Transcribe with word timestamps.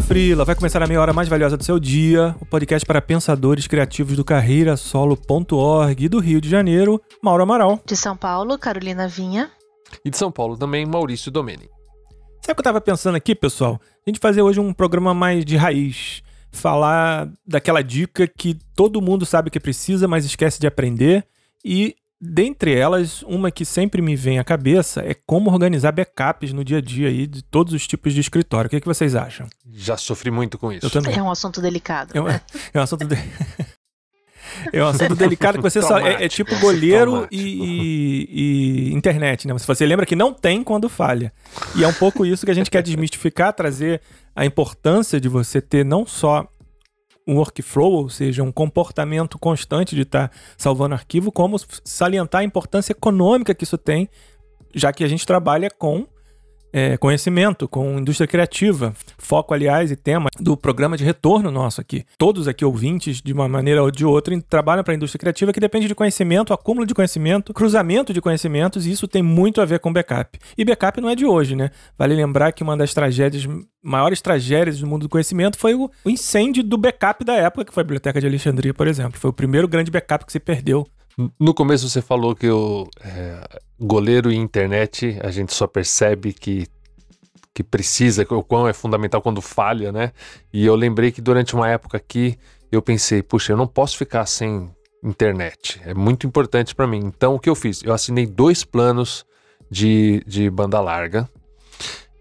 Frila, 0.00 0.44
vai 0.44 0.54
começar 0.54 0.82
a 0.82 0.86
meia 0.86 1.00
hora 1.00 1.12
mais 1.12 1.28
valiosa 1.28 1.56
do 1.56 1.64
seu 1.64 1.78
dia, 1.78 2.34
o 2.40 2.46
podcast 2.46 2.86
para 2.86 3.00
pensadores 3.00 3.66
criativos 3.66 4.16
do 4.16 4.24
carreirasolo.org 4.24 6.04
e 6.04 6.08
do 6.08 6.18
Rio 6.18 6.40
de 6.40 6.48
Janeiro, 6.48 7.00
Mauro 7.22 7.42
Amaral. 7.42 7.80
De 7.84 7.96
São 7.96 8.16
Paulo, 8.16 8.58
Carolina 8.58 9.08
Vinha. 9.08 9.50
E 10.04 10.10
de 10.10 10.16
São 10.16 10.30
Paulo 10.30 10.56
também, 10.56 10.86
Maurício 10.86 11.30
Domeni. 11.30 11.68
Sabe 12.42 12.52
o 12.52 12.54
que 12.54 12.60
eu 12.60 12.64
tava 12.64 12.80
pensando 12.80 13.16
aqui, 13.16 13.34
pessoal? 13.34 13.80
A 14.06 14.10
gente 14.10 14.20
fazer 14.20 14.40
hoje 14.40 14.60
um 14.60 14.72
programa 14.72 15.12
mais 15.12 15.44
de 15.44 15.56
raiz, 15.56 16.22
falar 16.50 17.28
daquela 17.46 17.82
dica 17.82 18.26
que 18.26 18.58
todo 18.74 19.02
mundo 19.02 19.26
sabe 19.26 19.50
que 19.50 19.60
precisa, 19.60 20.06
mas 20.06 20.24
esquece 20.24 20.60
de 20.60 20.66
aprender 20.66 21.26
e 21.64 21.94
Dentre 22.20 22.74
elas, 22.74 23.22
uma 23.22 23.48
que 23.48 23.64
sempre 23.64 24.02
me 24.02 24.16
vem 24.16 24.40
à 24.40 24.44
cabeça 24.44 25.02
é 25.02 25.14
como 25.14 25.50
organizar 25.52 25.92
backups 25.92 26.52
no 26.52 26.64
dia 26.64 26.78
a 26.78 26.80
dia 26.80 27.08
aí 27.08 27.28
de 27.28 27.42
todos 27.42 27.72
os 27.72 27.86
tipos 27.86 28.12
de 28.12 28.20
escritório. 28.20 28.66
O 28.66 28.70
que, 28.70 28.76
é 28.76 28.80
que 28.80 28.88
vocês 28.88 29.14
acham? 29.14 29.46
Já 29.72 29.96
sofri 29.96 30.28
muito 30.28 30.58
com 30.58 30.72
isso. 30.72 30.84
Eu 30.84 30.90
também. 30.90 31.16
É 31.16 31.22
um 31.22 31.30
assunto 31.30 31.60
delicado. 31.60 32.10
É 32.12 32.20
um, 32.20 32.28
é 32.28 32.40
um 32.74 32.82
assunto 32.82 33.04
de... 33.04 33.14
É 34.72 34.82
um 34.82 34.88
assunto 34.88 35.14
delicado 35.14 35.58
que 35.58 35.62
você 35.62 35.80
só. 35.80 35.98
É, 35.98 36.24
é 36.24 36.28
tipo 36.28 36.58
goleiro 36.58 37.28
e, 37.30 37.40
e, 37.40 38.28
e, 38.90 38.94
internet, 38.94 39.46
né? 39.46 39.54
Você 39.54 39.86
lembra 39.86 40.06
que 40.06 40.16
não 40.16 40.32
tem 40.32 40.64
quando 40.64 40.88
falha. 40.88 41.32
E 41.76 41.84
é 41.84 41.88
um 41.88 41.92
pouco 41.92 42.24
isso 42.24 42.44
que 42.44 42.50
a 42.50 42.54
gente 42.54 42.70
quer 42.70 42.82
desmistificar, 42.82 43.52
trazer 43.52 44.00
a 44.34 44.44
importância 44.44 45.20
de 45.20 45.28
você 45.28 45.60
ter 45.60 45.84
não 45.84 46.06
só 46.06 46.48
um 47.28 47.36
workflow, 47.36 47.92
ou 47.92 48.08
seja, 48.08 48.42
um 48.42 48.50
comportamento 48.50 49.38
constante 49.38 49.94
de 49.94 50.02
estar 50.02 50.28
tá 50.28 50.34
salvando 50.56 50.94
arquivo, 50.94 51.30
como 51.30 51.56
salientar 51.84 52.40
a 52.40 52.44
importância 52.44 52.92
econômica 52.92 53.54
que 53.54 53.64
isso 53.64 53.76
tem, 53.76 54.08
já 54.74 54.90
que 54.94 55.04
a 55.04 55.08
gente 55.08 55.26
trabalha 55.26 55.70
com 55.70 56.06
é, 56.72 56.96
conhecimento, 56.96 57.68
com 57.68 57.98
indústria 57.98 58.26
criativa. 58.26 58.94
Foco, 59.16 59.54
aliás, 59.54 59.90
e 59.90 59.96
tema 59.96 60.28
do 60.38 60.56
programa 60.56 60.96
de 60.96 61.04
retorno 61.04 61.50
nosso 61.50 61.80
aqui. 61.80 62.04
Todos 62.16 62.48
aqui 62.48 62.64
ouvintes, 62.64 63.20
de 63.20 63.32
uma 63.32 63.48
maneira 63.48 63.82
ou 63.82 63.90
de 63.90 64.04
outra, 64.04 64.38
trabalham 64.48 64.84
para 64.84 64.94
a 64.94 64.96
indústria 64.96 65.18
criativa 65.18 65.52
que 65.52 65.60
depende 65.60 65.88
de 65.88 65.94
conhecimento, 65.94 66.52
acúmulo 66.52 66.86
de 66.86 66.94
conhecimento, 66.94 67.52
cruzamento 67.52 68.12
de 68.12 68.20
conhecimentos, 68.20 68.86
e 68.86 68.90
isso 68.90 69.08
tem 69.08 69.22
muito 69.22 69.60
a 69.60 69.64
ver 69.64 69.80
com 69.80 69.92
backup. 69.92 70.38
E 70.56 70.64
backup 70.64 71.00
não 71.00 71.08
é 71.08 71.14
de 71.14 71.26
hoje, 71.26 71.56
né? 71.56 71.70
Vale 71.98 72.14
lembrar 72.14 72.52
que 72.52 72.62
uma 72.62 72.76
das 72.76 72.92
tragédias, 72.92 73.46
maiores 73.82 74.20
tragédias 74.20 74.80
do 74.80 74.86
mundo 74.86 75.02
do 75.02 75.08
conhecimento 75.08 75.58
foi 75.58 75.74
o, 75.74 75.90
incêndio 76.06 76.62
do 76.62 76.76
backup 76.76 77.24
da 77.24 77.34
época, 77.34 77.64
que 77.64 77.74
foi 77.74 77.80
a 77.82 77.84
Biblioteca 77.84 78.20
de 78.20 78.26
Alexandria, 78.26 78.74
por 78.74 78.86
exemplo. 78.86 79.18
Foi 79.18 79.30
o 79.30 79.32
primeiro 79.32 79.68
grande 79.68 79.90
backup 79.90 80.24
que 80.24 80.32
se 80.32 80.40
perdeu 80.40 80.86
no 81.38 81.52
começo 81.52 81.88
você 81.88 82.00
falou 82.00 82.36
que 82.36 82.48
o 82.48 82.88
é, 83.04 83.60
goleiro 83.80 84.30
e 84.30 84.36
internet 84.36 85.18
a 85.20 85.32
gente 85.32 85.52
só 85.52 85.66
percebe 85.66 86.32
que, 86.32 86.68
que 87.52 87.64
precisa, 87.64 88.24
o 88.30 88.42
quão 88.42 88.68
é 88.68 88.72
fundamental 88.72 89.20
quando 89.20 89.42
falha, 89.42 89.90
né? 89.90 90.12
E 90.52 90.64
eu 90.64 90.76
lembrei 90.76 91.10
que 91.10 91.20
durante 91.20 91.56
uma 91.56 91.68
época 91.68 91.96
aqui 91.96 92.38
eu 92.70 92.80
pensei, 92.80 93.20
puxa, 93.20 93.52
eu 93.52 93.56
não 93.56 93.66
posso 93.66 93.98
ficar 93.98 94.26
sem 94.26 94.70
internet, 95.02 95.80
é 95.84 95.92
muito 95.92 96.24
importante 96.24 96.72
para 96.72 96.86
mim. 96.86 97.00
Então 97.04 97.34
o 97.34 97.40
que 97.40 97.50
eu 97.50 97.54
fiz? 97.56 97.82
Eu 97.82 97.92
assinei 97.92 98.24
dois 98.24 98.62
planos 98.62 99.26
de, 99.68 100.22
de 100.24 100.48
banda 100.48 100.80
larga, 100.80 101.28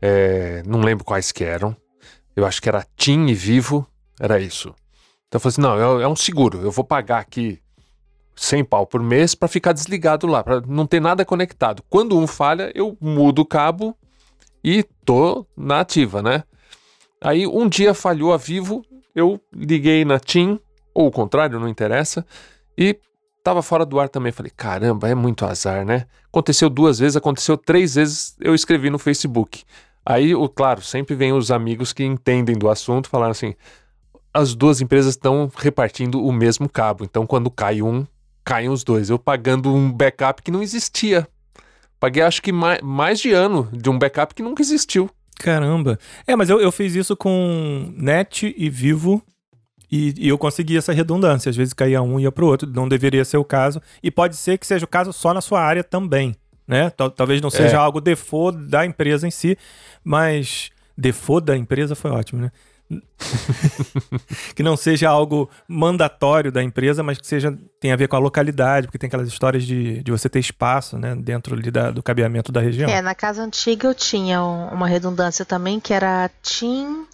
é, 0.01 0.63
não 0.65 0.81
lembro 0.81 1.05
quais 1.05 1.31
que 1.31 1.43
eram, 1.43 1.77
eu 2.35 2.47
acho 2.47 2.59
que 2.59 2.69
era 2.69 2.85
TIM 2.95 3.27
e 3.27 3.35
Vivo, 3.35 3.87
era 4.19 4.39
isso. 4.39 4.73
Então 5.27 5.37
eu 5.37 5.39
falei 5.39 5.53
assim: 5.53 5.61
não, 5.61 5.99
é, 5.99 6.03
é 6.03 6.07
um 6.07 6.15
seguro, 6.15 6.61
eu 6.61 6.71
vou 6.71 6.83
pagar 6.83 7.19
aqui 7.19 7.61
100 8.37 8.63
pau 8.65 8.85
por 8.85 9.01
mês 9.01 9.33
para 9.35 9.47
ficar 9.47 9.73
desligado 9.73 10.27
lá, 10.27 10.43
para 10.43 10.61
não 10.61 10.85
ter 10.85 11.01
nada 11.01 11.25
conectado. 11.25 11.83
Quando 11.89 12.17
um 12.17 12.27
falha, 12.27 12.71
eu 12.73 12.95
mudo 13.01 13.41
o 13.41 13.45
cabo 13.45 13.97
e 14.63 14.83
tô 15.03 15.45
na 15.55 15.81
ativa, 15.81 16.21
né? 16.21 16.43
Aí 17.19 17.47
um 17.47 17.67
dia 17.67 17.93
falhou 17.93 18.31
a 18.31 18.37
Vivo, 18.37 18.85
eu 19.15 19.41
liguei 19.51 20.05
na 20.05 20.19
TIM, 20.19 20.59
ou 20.93 21.07
o 21.07 21.11
contrário, 21.11 21.59
não 21.59 21.67
interessa, 21.67 22.25
e 22.77 22.99
tava 23.43 23.63
fora 23.63 23.85
do 23.85 23.99
ar 23.99 24.07
também. 24.07 24.31
Falei, 24.31 24.51
caramba, 24.55 25.09
é 25.09 25.15
muito 25.15 25.45
azar, 25.45 25.83
né? 25.83 26.05
Aconteceu 26.27 26.69
duas 26.69 26.99
vezes, 26.99 27.15
aconteceu 27.15 27.57
três 27.57 27.95
vezes, 27.95 28.35
eu 28.39 28.53
escrevi 28.53 28.89
no 28.89 28.99
Facebook. 28.99 29.63
Aí, 30.05 30.35
o, 30.35 30.47
claro, 30.47 30.81
sempre 30.81 31.15
vem 31.15 31.33
os 31.33 31.49
amigos 31.49 31.91
que 31.91 32.03
entendem 32.03 32.55
do 32.55 32.69
assunto, 32.69 33.09
falaram 33.09 33.31
assim: 33.31 33.55
as 34.33 34.53
duas 34.53 34.79
empresas 34.79 35.15
estão 35.15 35.51
repartindo 35.57 36.23
o 36.23 36.31
mesmo 36.31 36.69
cabo, 36.69 37.03
então 37.03 37.25
quando 37.25 37.49
cai 37.49 37.81
um, 37.81 38.05
caem 38.47 38.69
os 38.69 38.81
dois. 38.81 39.09
Eu 39.09 39.19
pagando 39.19 39.75
um 39.75 39.91
backup 39.91 40.41
que 40.41 40.49
não 40.49 40.63
existia. 40.63 41.27
Paguei 41.99 42.23
acho 42.23 42.41
que 42.41 42.53
mais, 42.53 42.79
mais 42.81 43.19
de 43.19 43.33
ano 43.33 43.67
de 43.73 43.89
um 43.89 43.99
backup 43.99 44.33
que 44.33 44.41
nunca 44.41 44.61
existiu. 44.61 45.09
Caramba. 45.37 45.99
É, 46.25 46.33
mas 46.33 46.49
eu, 46.49 46.61
eu 46.61 46.71
fiz 46.71 46.95
isso 46.95 47.15
com 47.17 47.93
Net 47.97 48.55
e 48.57 48.69
Vivo 48.69 49.21
e, 49.91 50.13
e, 50.17 50.29
eu 50.29 50.37
consegui 50.37 50.77
essa 50.77 50.93
redundância. 50.93 51.49
Às 51.49 51.57
vezes 51.57 51.73
caía 51.73 52.01
um 52.01 52.17
e 52.17 52.23
ia 52.23 52.31
pro 52.31 52.47
outro. 52.47 52.71
Não 52.73 52.87
deveria 52.87 53.25
ser 53.25 53.37
o 53.37 53.43
caso. 53.43 53.81
E 54.01 54.09
pode 54.09 54.37
ser 54.37 54.57
que 54.57 54.65
seja 54.65 54.85
o 54.85 54.87
caso 54.87 55.11
só 55.11 55.33
na 55.33 55.41
sua 55.41 55.61
área 55.61 55.83
também. 55.83 56.33
Né? 56.65 56.89
Talvez 57.15 57.41
não 57.41 57.49
seja 57.49 57.75
é. 57.75 57.79
algo 57.79 57.99
default 57.99 58.57
da 58.57 58.85
empresa 58.85 59.27
em 59.27 59.31
si, 59.31 59.57
mas 60.03 60.69
default 60.97 61.45
da 61.45 61.57
empresa 61.57 61.95
foi 61.95 62.11
ótimo, 62.11 62.41
né? 62.41 62.51
que 64.55 64.63
não 64.63 64.77
seja 64.77 65.09
algo 65.09 65.49
mandatório 65.67 66.51
da 66.51 66.63
empresa, 66.63 67.03
mas 67.03 67.17
que 67.17 67.27
seja 67.27 67.57
tenha 67.79 67.93
a 67.93 67.97
ver 67.97 68.07
com 68.07 68.15
a 68.15 68.19
localidade, 68.19 68.87
porque 68.87 68.97
tem 68.97 69.07
aquelas 69.07 69.27
histórias 69.27 69.63
de, 69.63 70.01
de 70.01 70.11
você 70.11 70.29
ter 70.29 70.39
espaço 70.39 70.97
né, 70.97 71.15
dentro 71.15 71.55
ali 71.55 71.69
da, 71.69 71.91
do 71.91 72.01
cabeamento 72.01 72.51
da 72.51 72.61
região. 72.61 72.89
É, 72.89 73.01
na 73.01 73.13
casa 73.13 73.43
antiga 73.43 73.87
eu 73.87 73.95
tinha 73.95 74.41
uma 74.41 74.87
redundância 74.87 75.45
também 75.45 75.79
que 75.79 75.93
era 75.93 76.29
TIM 76.41 77.05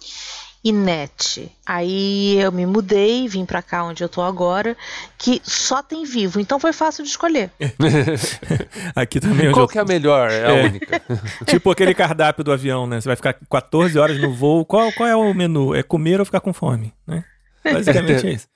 e 0.64 0.72
net. 0.72 1.52
Aí 1.66 2.40
eu 2.40 2.50
me 2.50 2.64
mudei, 2.64 3.28
vim 3.28 3.44
para 3.44 3.60
cá 3.60 3.84
onde 3.84 4.02
eu 4.02 4.08
tô 4.08 4.22
agora, 4.22 4.74
que 5.18 5.42
só 5.44 5.82
tem 5.82 6.04
vivo, 6.06 6.40
então 6.40 6.58
foi 6.58 6.72
fácil 6.72 7.04
de 7.04 7.10
escolher. 7.10 7.50
Aqui 8.96 9.20
também 9.20 9.52
Qual 9.52 9.64
eu... 9.64 9.68
que 9.68 9.76
é 9.78 9.82
a 9.82 9.84
melhor? 9.84 10.30
É, 10.30 10.46
a 10.46 10.56
é. 10.56 10.64
única. 10.64 11.02
tipo 11.44 11.70
aquele 11.70 11.94
cardápio 11.94 12.42
do 12.42 12.50
avião, 12.50 12.86
né? 12.86 12.98
Você 12.98 13.08
vai 13.08 13.16
ficar 13.16 13.34
14 13.34 13.98
horas 13.98 14.18
no 14.18 14.32
voo. 14.32 14.64
Qual, 14.64 14.90
qual 14.92 15.06
é 15.06 15.14
o 15.14 15.34
menu? 15.34 15.74
É 15.74 15.82
comer 15.82 16.18
ou 16.18 16.24
ficar 16.24 16.40
com 16.40 16.54
fome, 16.54 16.94
né? 17.06 17.22
Basicamente 17.62 18.24
é, 18.26 18.32
isso. 18.32 18.48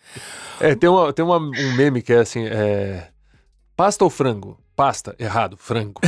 É, 0.58 0.74
tem, 0.74 0.88
uma, 0.88 1.12
tem 1.12 1.22
uma, 1.22 1.36
um 1.36 1.74
meme 1.76 2.00
que 2.00 2.14
é 2.14 2.20
assim, 2.20 2.46
é... 2.46 3.08
Pasta 3.76 4.02
ou 4.02 4.10
frango? 4.10 4.58
Pasta, 4.74 5.14
errado, 5.18 5.56
frango. 5.58 6.00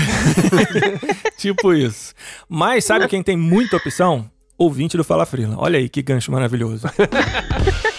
tipo 1.37 1.75
isso. 1.75 2.15
Mas 2.49 2.85
sabe 2.85 3.07
quem 3.07 3.23
tem 3.23 3.37
muita 3.37 3.77
opção? 3.77 4.31
Ouvinte 4.61 4.97
do 4.97 5.03
Fala 5.03 5.25
Frila. 5.25 5.55
Olha 5.57 5.79
aí 5.79 5.89
que 5.89 6.03
gancho 6.03 6.31
maravilhoso. 6.31 6.87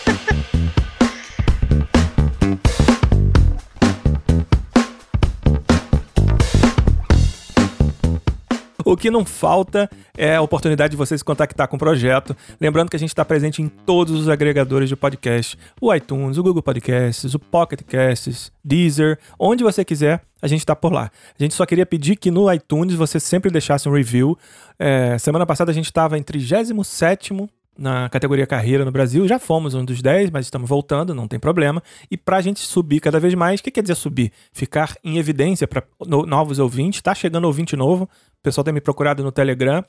O 8.85 8.97
que 8.97 9.11
não 9.11 9.25
falta 9.25 9.89
é 10.17 10.35
a 10.35 10.41
oportunidade 10.41 10.91
de 10.91 10.97
você 10.97 11.17
se 11.17 11.23
contactar 11.23 11.67
com 11.67 11.75
o 11.75 11.79
projeto. 11.79 12.35
Lembrando 12.59 12.89
que 12.89 12.95
a 12.95 12.99
gente 12.99 13.09
está 13.09 13.23
presente 13.23 13.61
em 13.61 13.67
todos 13.67 14.19
os 14.19 14.29
agregadores 14.29 14.89
de 14.89 14.95
podcast: 14.95 15.57
o 15.79 15.93
iTunes, 15.93 16.37
o 16.37 16.43
Google 16.43 16.63
Podcasts, 16.63 17.33
o 17.33 17.39
Pocket 17.39 17.81
Casts, 17.83 18.51
Deezer, 18.63 19.19
onde 19.39 19.63
você 19.63 19.83
quiser, 19.85 20.21
a 20.41 20.47
gente 20.47 20.59
está 20.59 20.75
por 20.75 20.91
lá. 20.91 21.11
A 21.39 21.43
gente 21.43 21.53
só 21.53 21.65
queria 21.65 21.85
pedir 21.85 22.15
que 22.15 22.31
no 22.31 22.51
iTunes 22.51 22.95
você 22.95 23.19
sempre 23.19 23.51
deixasse 23.51 23.87
um 23.87 23.93
review. 23.93 24.37
É, 24.79 25.17
semana 25.17 25.45
passada 25.45 25.71
a 25.71 25.73
gente 25.73 25.85
estava 25.85 26.17
em 26.17 26.23
37 26.23 27.33
na 27.77 28.09
categoria 28.09 28.45
carreira 28.45 28.85
no 28.85 28.91
Brasil. 28.91 29.27
Já 29.27 29.39
fomos 29.39 29.73
um 29.73 29.83
dos 29.83 30.01
10, 30.01 30.29
mas 30.29 30.45
estamos 30.45 30.69
voltando, 30.69 31.15
não 31.15 31.27
tem 31.27 31.39
problema. 31.39 31.81
E 32.09 32.17
para 32.17 32.37
a 32.37 32.41
gente 32.41 32.59
subir 32.59 32.99
cada 32.99 33.19
vez 33.19 33.33
mais, 33.33 33.59
o 33.59 33.63
que 33.63 33.71
quer 33.71 33.81
dizer 33.81 33.95
subir? 33.95 34.31
Ficar 34.51 34.95
em 35.03 35.17
evidência 35.17 35.67
para 35.67 35.83
no, 36.05 36.25
novos 36.25 36.59
ouvintes. 36.59 36.99
Está 36.99 37.15
chegando 37.15 37.45
ouvinte 37.45 37.75
novo. 37.75 38.09
Pessoal 38.43 38.63
tem 38.63 38.73
me 38.73 38.81
procurado 38.81 39.23
no 39.23 39.31
Telegram. 39.31 39.83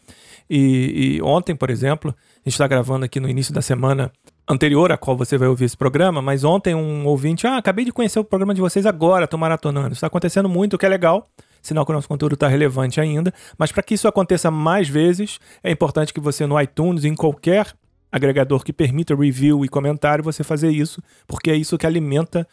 E, 0.49 1.17
e 1.17 1.23
ontem, 1.23 1.57
por 1.57 1.71
exemplo, 1.71 2.15
a 2.19 2.39
gente 2.49 2.55
está 2.55 2.67
gravando 2.67 3.05
aqui 3.05 3.19
no 3.19 3.29
início 3.29 3.53
da 3.53 3.63
semana 3.63 4.13
anterior 4.49 4.93
a 4.93 4.99
qual 4.99 5.17
você 5.17 5.39
vai 5.39 5.49
ouvir 5.49 5.65
esse 5.65 5.77
programa, 5.77 6.21
mas 6.21 6.45
ontem 6.45 6.75
um 6.75 7.07
ouvinte, 7.07 7.47
ah, 7.47 7.57
acabei 7.57 7.85
de 7.85 7.93
conhecer 7.93 8.19
o 8.19 8.25
programa 8.25 8.53
de 8.53 8.61
vocês 8.61 8.85
agora, 8.85 9.27
tô 9.27 9.39
maratonando. 9.39 9.95
Está 9.95 10.09
acontecendo 10.09 10.49
muito, 10.49 10.75
o 10.75 10.79
que 10.79 10.85
é 10.85 10.89
legal 10.89 11.29
sinal 11.63 11.87
que 11.87 11.93
o 11.93 11.95
nosso 11.95 12.09
conteúdo 12.09 12.35
está 12.35 12.49
relevante 12.49 13.01
ainda. 13.01 13.33
Mas 13.57 13.71
para 13.71 13.83
que 13.83 13.95
isso 13.95 14.09
aconteça 14.09 14.51
mais 14.51 14.89
vezes, 14.89 15.39
é 15.63 15.71
importante 15.71 16.13
que 16.13 16.21
você 16.21 16.45
no 16.45 16.61
iTunes, 16.61 17.05
em 17.05 17.15
qualquer 17.15 17.73
agregador 18.11 18.63
que 18.63 18.73
permita 18.73 19.15
review 19.15 19.65
e 19.65 19.69
comentário, 19.69 20.23
você 20.23 20.45
fazer 20.45 20.71
isso, 20.71 21.01
porque 21.27 21.51
é 21.51 21.57
isso 21.57 21.79
que 21.79 21.87
alimenta 21.87 22.47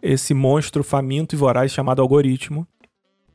esse 0.00 0.32
monstro 0.32 0.82
faminto 0.82 1.34
e 1.34 1.38
voraz 1.38 1.70
chamado 1.70 2.00
algoritmo, 2.00 2.66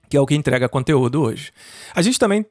que 0.09 0.17
é 0.17 0.21
o 0.21 0.25
que 0.25 0.35
entrega 0.35 0.69
conteúdo 0.69 1.21
hoje. 1.21 1.51
A 1.93 2.01
gente 2.01 2.19
também 2.19 2.45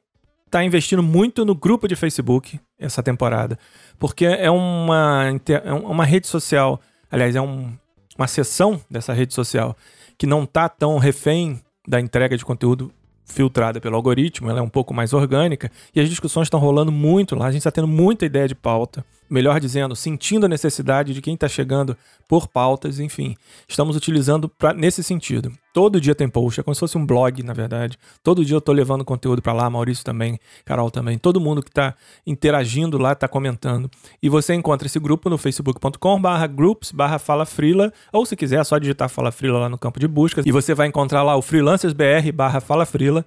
está 0.45 0.63
investindo 0.63 1.03
muito 1.03 1.45
no 1.45 1.53
grupo 1.53 1.87
de 1.87 1.95
Facebook 1.95 2.59
essa 2.79 3.03
temporada, 3.03 3.57
porque 3.99 4.25
é 4.25 4.49
uma, 4.49 5.25
é 5.47 5.73
uma 5.73 6.05
rede 6.05 6.27
social, 6.27 6.79
aliás, 7.11 7.35
é 7.35 7.41
um, 7.41 7.73
uma 8.17 8.27
seção 8.27 8.81
dessa 8.89 9.13
rede 9.13 9.33
social 9.33 9.75
que 10.17 10.25
não 10.25 10.43
está 10.43 10.67
tão 10.69 10.97
refém 10.97 11.61
da 11.87 11.99
entrega 11.99 12.37
de 12.37 12.45
conteúdo 12.45 12.91
filtrada 13.25 13.81
pelo 13.81 13.95
algoritmo, 13.97 14.49
ela 14.49 14.59
é 14.59 14.61
um 14.61 14.69
pouco 14.69 14.93
mais 14.93 15.11
orgânica 15.13 15.69
e 15.93 15.99
as 15.99 16.09
discussões 16.09 16.45
estão 16.45 16.59
rolando 16.59 16.91
muito 16.91 17.35
lá, 17.35 17.47
a 17.47 17.51
gente 17.51 17.59
está 17.59 17.71
tendo 17.71 17.87
muita 17.87 18.25
ideia 18.25 18.47
de 18.47 18.55
pauta 18.55 19.05
melhor 19.29 19.59
dizendo, 19.59 19.95
sentindo 19.95 20.45
a 20.45 20.49
necessidade 20.49 21.13
de 21.13 21.21
quem 21.21 21.33
está 21.33 21.47
chegando 21.47 21.97
por 22.27 22.47
pautas, 22.47 22.99
enfim. 22.99 23.35
Estamos 23.67 23.95
utilizando 23.95 24.49
pra, 24.49 24.73
nesse 24.73 25.03
sentido. 25.03 25.51
Todo 25.73 26.01
dia 26.01 26.15
tem 26.15 26.27
post, 26.27 26.59
é 26.59 26.63
como 26.63 26.73
se 26.73 26.79
fosse 26.79 26.97
um 26.97 27.05
blog, 27.05 27.43
na 27.43 27.53
verdade. 27.53 27.99
Todo 28.23 28.43
dia 28.43 28.55
eu 28.55 28.59
estou 28.59 28.73
levando 28.73 29.05
conteúdo 29.05 29.41
para 29.41 29.53
lá, 29.53 29.69
Maurício 29.69 30.03
também, 30.03 30.39
Carol 30.65 30.89
também. 30.89 31.17
Todo 31.17 31.39
mundo 31.39 31.61
que 31.61 31.69
está 31.69 31.93
interagindo 32.25 32.97
lá 32.97 33.13
está 33.13 33.27
comentando. 33.27 33.89
E 34.21 34.27
você 34.27 34.53
encontra 34.53 34.87
esse 34.87 34.99
grupo 34.99 35.29
no 35.29 35.37
facebook.com 35.37 36.19
barra 36.19 36.47
groups 36.47 36.91
barra 36.91 37.19
fala 37.19 37.45
frila, 37.45 37.93
ou 38.11 38.25
se 38.25 38.35
quiser 38.35 38.59
é 38.59 38.63
só 38.63 38.77
digitar 38.79 39.07
fala 39.07 39.31
frila 39.31 39.59
lá 39.59 39.69
no 39.69 39.77
campo 39.77 39.99
de 39.99 40.07
busca. 40.07 40.41
E 40.45 40.51
você 40.51 40.73
vai 40.73 40.87
encontrar 40.87 41.21
lá 41.21 41.35
o 41.35 41.41
freelancersbr 41.41 42.31
barra 42.33 42.59
fala 42.59 42.85
frila 42.85 43.23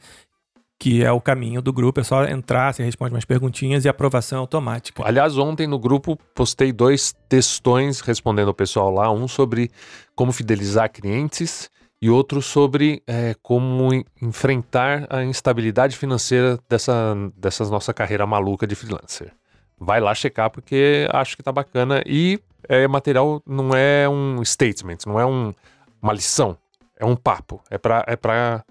que 0.80 1.04
é 1.04 1.12
o 1.12 1.20
caminho 1.20 1.60
do 1.60 1.74
grupo. 1.74 2.00
É 2.00 2.02
só 2.02 2.24
entrar, 2.24 2.72
você 2.72 2.82
responde 2.82 3.14
umas 3.14 3.26
perguntinhas 3.26 3.84
e 3.84 3.88
aprovação 3.88 4.40
automática. 4.40 5.06
Aliás, 5.06 5.36
ontem 5.36 5.66
no 5.66 5.78
grupo 5.78 6.18
postei 6.34 6.72
dois 6.72 7.14
textões 7.28 8.00
respondendo 8.00 8.48
ao 8.48 8.54
pessoal 8.54 8.90
lá, 8.90 9.12
um 9.12 9.28
sobre 9.28 9.70
como 10.16 10.32
fidelizar 10.32 10.90
clientes 10.90 11.70
e 12.00 12.08
outro 12.08 12.40
sobre 12.40 13.02
é, 13.06 13.34
como 13.42 13.90
enfrentar 14.22 15.06
a 15.10 15.22
instabilidade 15.22 15.98
financeira 15.98 16.58
dessa, 16.66 17.14
dessa 17.36 17.62
nossa 17.66 17.92
carreira 17.92 18.26
maluca 18.26 18.66
de 18.66 18.74
freelancer. 18.74 19.32
Vai 19.78 20.00
lá 20.00 20.14
checar 20.14 20.48
porque 20.48 21.06
acho 21.12 21.36
que 21.36 21.42
tá 21.42 21.52
bacana 21.52 22.02
e 22.06 22.40
é 22.66 22.88
material 22.88 23.42
não 23.46 23.74
é 23.74 24.08
um 24.08 24.42
statement, 24.42 24.98
não 25.06 25.20
é 25.20 25.26
um, 25.26 25.52
uma 26.00 26.14
lição, 26.14 26.56
é 26.98 27.04
um 27.04 27.16
papo, 27.16 27.62
é 27.70 27.76
para 27.76 28.02
é 28.06 28.16
pra 28.16 28.64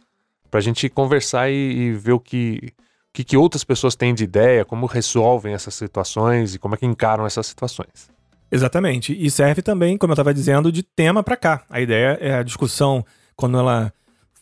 para 0.49 0.59
a 0.59 0.63
gente 0.63 0.89
conversar 0.89 1.49
e, 1.49 1.53
e, 1.53 1.93
ver 1.93 2.13
o 2.13 2.19
que, 2.19 2.73
que, 3.13 3.23
que 3.23 3.37
outras 3.37 3.63
pessoas 3.63 3.95
têm 3.95 4.13
de 4.13 4.23
ideia, 4.23 4.65
como 4.65 4.85
resolvem 4.85 5.53
essas 5.53 5.75
situações 5.75 6.55
e 6.55 6.59
como 6.59 6.75
é 6.75 6.77
que 6.77 6.85
encaram 6.85 7.25
essas 7.25 7.47
situações. 7.47 8.09
Exatamente. 8.51 9.15
E 9.17 9.29
serve 9.29 9.61
também, 9.61 9.97
como 9.97 10.11
eu 10.11 10.15
estava 10.15 10.33
dizendo, 10.33 10.71
de 10.71 10.81
tema 10.81 11.21
para 11.23 11.37
cá. 11.37 11.63
A 11.69 11.79
ideia 11.79 12.17
é 12.19 12.33
a 12.33 12.43
discussão, 12.43 13.05
quando 13.35 13.57
ela 13.59 13.93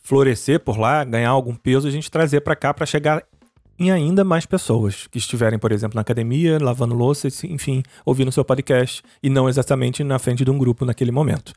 florescer 0.02 0.60
por 0.60 0.78
lá, 0.78 1.04
ganhar 1.04 1.30
algum 1.30 1.54
peso, 1.54 1.86
a 1.86 1.90
gente 1.90 2.10
trazer 2.10 2.40
para 2.40 2.56
cá 2.56 2.72
para 2.72 2.86
chegar 2.86 3.22
em 3.78 3.90
ainda 3.90 4.24
mais 4.24 4.44
pessoas 4.44 5.06
que 5.06 5.18
estiverem, 5.18 5.58
por 5.58 5.70
exemplo, 5.70 5.94
na 5.94 6.00
academia, 6.00 6.58
lavando 6.60 6.94
louça, 6.94 7.28
enfim, 7.44 7.82
ouvindo 8.04 8.32
seu 8.32 8.44
podcast 8.44 9.02
e 9.22 9.30
não 9.30 9.48
exatamente 9.48 10.02
na 10.02 10.18
frente 10.18 10.44
de 10.44 10.50
um 10.50 10.58
grupo 10.58 10.84
naquele 10.84 11.12
momento. 11.12 11.52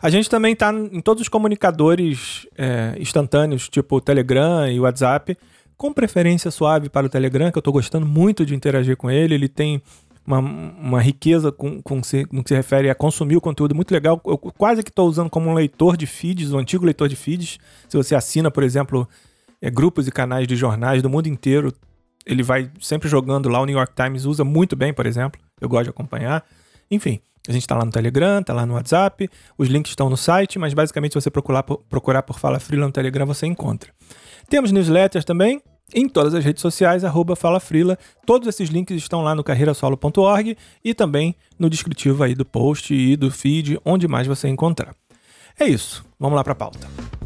A 0.00 0.10
gente 0.10 0.28
também 0.28 0.52
está 0.52 0.72
em 0.72 1.00
todos 1.00 1.22
os 1.22 1.28
comunicadores 1.28 2.46
é, 2.56 2.94
instantâneos, 2.98 3.68
tipo 3.68 4.00
Telegram 4.00 4.70
e 4.70 4.78
WhatsApp, 4.78 5.36
com 5.76 5.92
preferência 5.92 6.50
suave 6.50 6.88
para 6.88 7.06
o 7.06 7.08
Telegram, 7.08 7.50
que 7.50 7.58
eu 7.58 7.60
estou 7.60 7.72
gostando 7.72 8.06
muito 8.06 8.44
de 8.44 8.54
interagir 8.54 8.96
com 8.96 9.10
ele. 9.10 9.34
Ele 9.34 9.48
tem 9.48 9.82
uma, 10.26 10.38
uma 10.38 11.00
riqueza 11.00 11.50
com, 11.50 11.82
com 11.82 12.02
se, 12.02 12.26
no 12.30 12.42
que 12.42 12.48
se 12.48 12.54
refere 12.54 12.88
a 12.88 12.94
consumir 12.94 13.36
o 13.36 13.40
conteúdo 13.40 13.74
muito 13.74 13.90
legal. 13.92 14.20
Eu 14.24 14.38
quase 14.38 14.82
que 14.82 14.90
estou 14.90 15.08
usando 15.08 15.28
como 15.28 15.50
um 15.50 15.54
leitor 15.54 15.96
de 15.96 16.06
feeds, 16.06 16.52
um 16.52 16.58
antigo 16.58 16.84
leitor 16.84 17.08
de 17.08 17.16
feeds. 17.16 17.58
Se 17.88 17.96
você 17.96 18.14
assina, 18.14 18.50
por 18.50 18.62
exemplo, 18.62 19.08
é, 19.62 19.70
grupos 19.70 20.08
e 20.08 20.10
canais 20.10 20.48
de 20.48 20.56
jornais 20.56 21.00
do 21.00 21.08
mundo 21.08 21.28
inteiro, 21.28 21.72
ele 22.26 22.42
vai 22.42 22.68
sempre 22.80 23.08
jogando 23.08 23.48
lá. 23.48 23.60
O 23.60 23.64
New 23.64 23.76
York 23.76 23.94
Times 23.94 24.24
usa 24.24 24.44
muito 24.44 24.74
bem, 24.74 24.92
por 24.92 25.06
exemplo. 25.06 25.40
Eu 25.60 25.68
gosto 25.68 25.84
de 25.84 25.90
acompanhar. 25.90 26.44
Enfim, 26.90 27.20
a 27.48 27.52
gente 27.52 27.62
está 27.62 27.76
lá 27.76 27.84
no 27.84 27.92
Telegram, 27.92 28.40
está 28.40 28.52
lá 28.52 28.66
no 28.66 28.74
WhatsApp, 28.74 29.28
os 29.56 29.68
links 29.68 29.92
estão 29.92 30.10
no 30.10 30.16
site, 30.16 30.58
mas 30.58 30.74
basicamente 30.74 31.12
se 31.12 31.20
você 31.20 31.30
procurar 31.30 31.62
por, 31.62 31.78
procurar 31.88 32.22
por 32.22 32.38
Fala 32.38 32.58
Frila 32.58 32.86
no 32.86 32.92
Telegram, 32.92 33.24
você 33.24 33.46
encontra. 33.46 33.92
Temos 34.48 34.72
newsletters 34.72 35.24
também, 35.24 35.62
em 35.94 36.08
todas 36.08 36.34
as 36.34 36.44
redes 36.44 36.60
sociais, 36.60 37.04
arroba 37.04 37.36
Fala 37.36 37.60
Frila. 37.60 37.98
Todos 38.26 38.48
esses 38.48 38.68
links 38.68 38.96
estão 38.96 39.22
lá 39.22 39.34
no 39.34 39.44
carreirasolo.org 39.44 40.56
e 40.84 40.94
também 40.94 41.34
no 41.58 41.70
descritivo 41.70 42.22
aí 42.22 42.34
do 42.34 42.44
post 42.44 42.94
e 42.94 43.16
do 43.16 43.30
feed, 43.30 43.78
onde 43.84 44.08
mais 44.08 44.26
você 44.26 44.48
encontrar. 44.48 44.94
É 45.58 45.66
isso, 45.66 46.04
vamos 46.18 46.36
lá 46.36 46.44
para 46.44 46.52
a 46.52 46.56
pauta. 46.56 47.21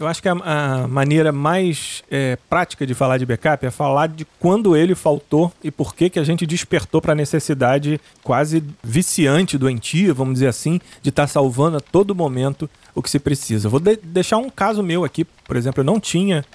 Eu 0.00 0.08
acho 0.08 0.20
que 0.22 0.28
a, 0.30 0.32
a 0.32 0.88
maneira 0.88 1.30
mais 1.30 2.02
é, 2.10 2.38
prática 2.48 2.86
de 2.86 2.94
falar 2.94 3.18
de 3.18 3.26
backup 3.26 3.66
é 3.66 3.70
falar 3.70 4.08
de 4.08 4.26
quando 4.38 4.74
ele 4.74 4.94
faltou 4.94 5.52
e 5.62 5.70
por 5.70 5.94
que, 5.94 6.08
que 6.08 6.18
a 6.18 6.24
gente 6.24 6.46
despertou 6.46 7.02
para 7.02 7.12
a 7.12 7.14
necessidade 7.14 8.00
quase 8.22 8.64
viciante, 8.82 9.58
doentia, 9.58 10.14
vamos 10.14 10.32
dizer 10.34 10.46
assim, 10.46 10.80
de 11.02 11.10
estar 11.10 11.24
tá 11.24 11.28
salvando 11.28 11.76
a 11.76 11.80
todo 11.80 12.14
momento 12.14 12.66
o 12.94 13.02
que 13.02 13.10
se 13.10 13.18
precisa. 13.18 13.68
Vou 13.68 13.78
de 13.78 13.96
deixar 13.96 14.38
um 14.38 14.48
caso 14.48 14.82
meu 14.82 15.04
aqui, 15.04 15.26
por 15.46 15.54
exemplo, 15.54 15.82
eu 15.82 15.84
não 15.84 16.00
tinha 16.00 16.46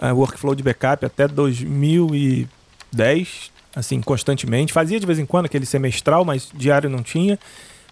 uh, 0.00 0.14
workflow 0.14 0.54
de 0.54 0.62
backup 0.62 1.04
até 1.04 1.28
2010, 1.28 3.50
assim, 3.76 4.00
constantemente. 4.00 4.72
Fazia 4.72 4.98
de 4.98 5.04
vez 5.04 5.18
em 5.18 5.26
quando 5.26 5.44
aquele 5.44 5.66
semestral, 5.66 6.24
mas 6.24 6.48
diário 6.54 6.88
não 6.88 7.02
tinha. 7.02 7.38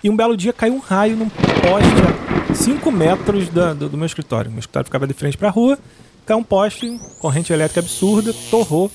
E 0.03 0.09
um 0.09 0.17
belo 0.17 0.35
dia 0.35 0.55
caiu 0.55 0.75
um 0.75 0.81
raio 0.81 1.19
num 1.19 1.29
poste 1.29 2.32
5 2.55 2.91
metros 2.91 3.49
da, 3.49 3.73
do, 3.73 3.89
do, 3.89 3.97
meu 3.97 4.07
escritório. 4.07 4.51
Meu 4.51 4.61
escritório 4.61 4.87
ficava 4.87 5.07
de 5.07 5.15
frente 5.15 5.39
para 5.39 5.49
a 5.49 5.51
rua, 5.51 5.79
caiu 6.27 6.39
um 6.39 6.45
poste, 6.45 6.99
corrente 7.19 7.53
elétrica 7.53 7.81
absurda, 7.81 8.35
torrou 8.51 8.91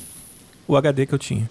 o 0.68 0.76
HD 0.76 1.06
que 1.06 1.14
eu 1.14 1.20
tinha. 1.20 1.50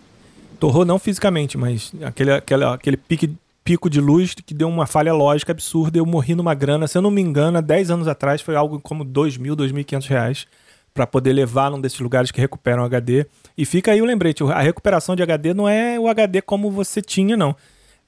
Torrou 0.60 0.84
não 0.84 0.98
fisicamente, 0.98 1.58
mas 1.58 1.92
aquele, 2.02 2.32
aquele, 2.32 2.64
aquele 2.64 2.96
pique, 2.96 3.36
pico 3.64 3.90
de 3.90 4.00
luz 4.00 4.34
que 4.34 4.54
deu 4.54 4.68
uma 4.68 4.86
falha 4.86 5.12
lógica 5.12 5.52
absurda. 5.52 5.98
Eu 5.98 6.06
morri 6.06 6.34
numa 6.34 6.54
grana, 6.54 6.86
se 6.86 6.96
eu 6.96 7.02
não 7.02 7.10
me 7.10 7.20
engano, 7.20 7.58
há 7.58 7.60
10 7.60 7.90
anos 7.90 8.08
atrás 8.08 8.40
foi 8.40 8.56
algo 8.56 8.80
como 8.80 9.04
2 9.04 9.36
mil, 9.36 9.56
2.500 9.56 10.06
reais 10.06 10.46
para 10.94 11.06
poder 11.06 11.34
levar 11.34 11.70
num 11.70 11.80
desses 11.80 12.00
lugares 12.00 12.30
que 12.30 12.40
recuperam 12.40 12.84
HD. 12.84 13.26
E 13.56 13.66
fica 13.66 13.92
aí 13.92 14.00
o 14.00 14.04
lembrete: 14.04 14.42
a 14.44 14.62
recuperação 14.62 15.14
de 15.14 15.22
HD 15.22 15.52
não 15.52 15.68
é 15.68 16.00
o 16.00 16.08
HD 16.08 16.40
como 16.40 16.70
você 16.70 17.02
tinha, 17.02 17.36
não. 17.36 17.54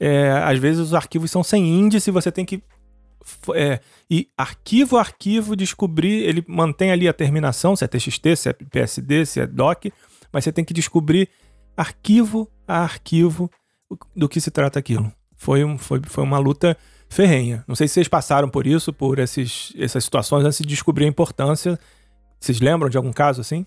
É, 0.00 0.30
às 0.44 0.58
vezes 0.58 0.80
os 0.80 0.94
arquivos 0.94 1.30
são 1.30 1.42
sem 1.42 1.66
índice, 1.66 2.10
você 2.10 2.30
tem 2.30 2.44
que 2.44 2.62
é, 3.54 3.80
e 4.10 4.28
arquivo 4.36 4.96
a 4.96 5.00
arquivo 5.00 5.56
descobrir, 5.56 6.24
ele 6.24 6.44
mantém 6.46 6.90
ali 6.90 7.08
a 7.08 7.12
terminação, 7.12 7.76
se 7.76 7.84
é 7.84 7.88
TXT, 7.88 8.36
se 8.36 8.48
é 8.48 8.52
PSD, 8.52 9.26
se 9.26 9.40
é 9.40 9.46
DOC, 9.46 9.92
mas 10.32 10.44
você 10.44 10.52
tem 10.52 10.64
que 10.64 10.74
descobrir 10.74 11.28
arquivo 11.76 12.50
a 12.66 12.80
arquivo 12.82 13.50
do 14.14 14.28
que 14.28 14.40
se 14.40 14.50
trata 14.50 14.78
aquilo. 14.78 15.12
Foi, 15.36 15.64
um, 15.64 15.78
foi, 15.78 16.00
foi 16.04 16.24
uma 16.24 16.38
luta 16.38 16.76
ferrenha. 17.08 17.64
Não 17.66 17.74
sei 17.74 17.88
se 17.88 17.94
vocês 17.94 18.08
passaram 18.08 18.48
por 18.48 18.66
isso, 18.66 18.92
por 18.92 19.18
esses, 19.18 19.72
essas 19.78 20.04
situações, 20.04 20.44
antes 20.44 20.58
de 20.58 20.66
descobrir 20.66 21.04
a 21.04 21.08
importância. 21.08 21.78
Vocês 22.38 22.60
lembram 22.60 22.90
de 22.90 22.96
algum 22.96 23.12
caso 23.12 23.40
assim? 23.40 23.64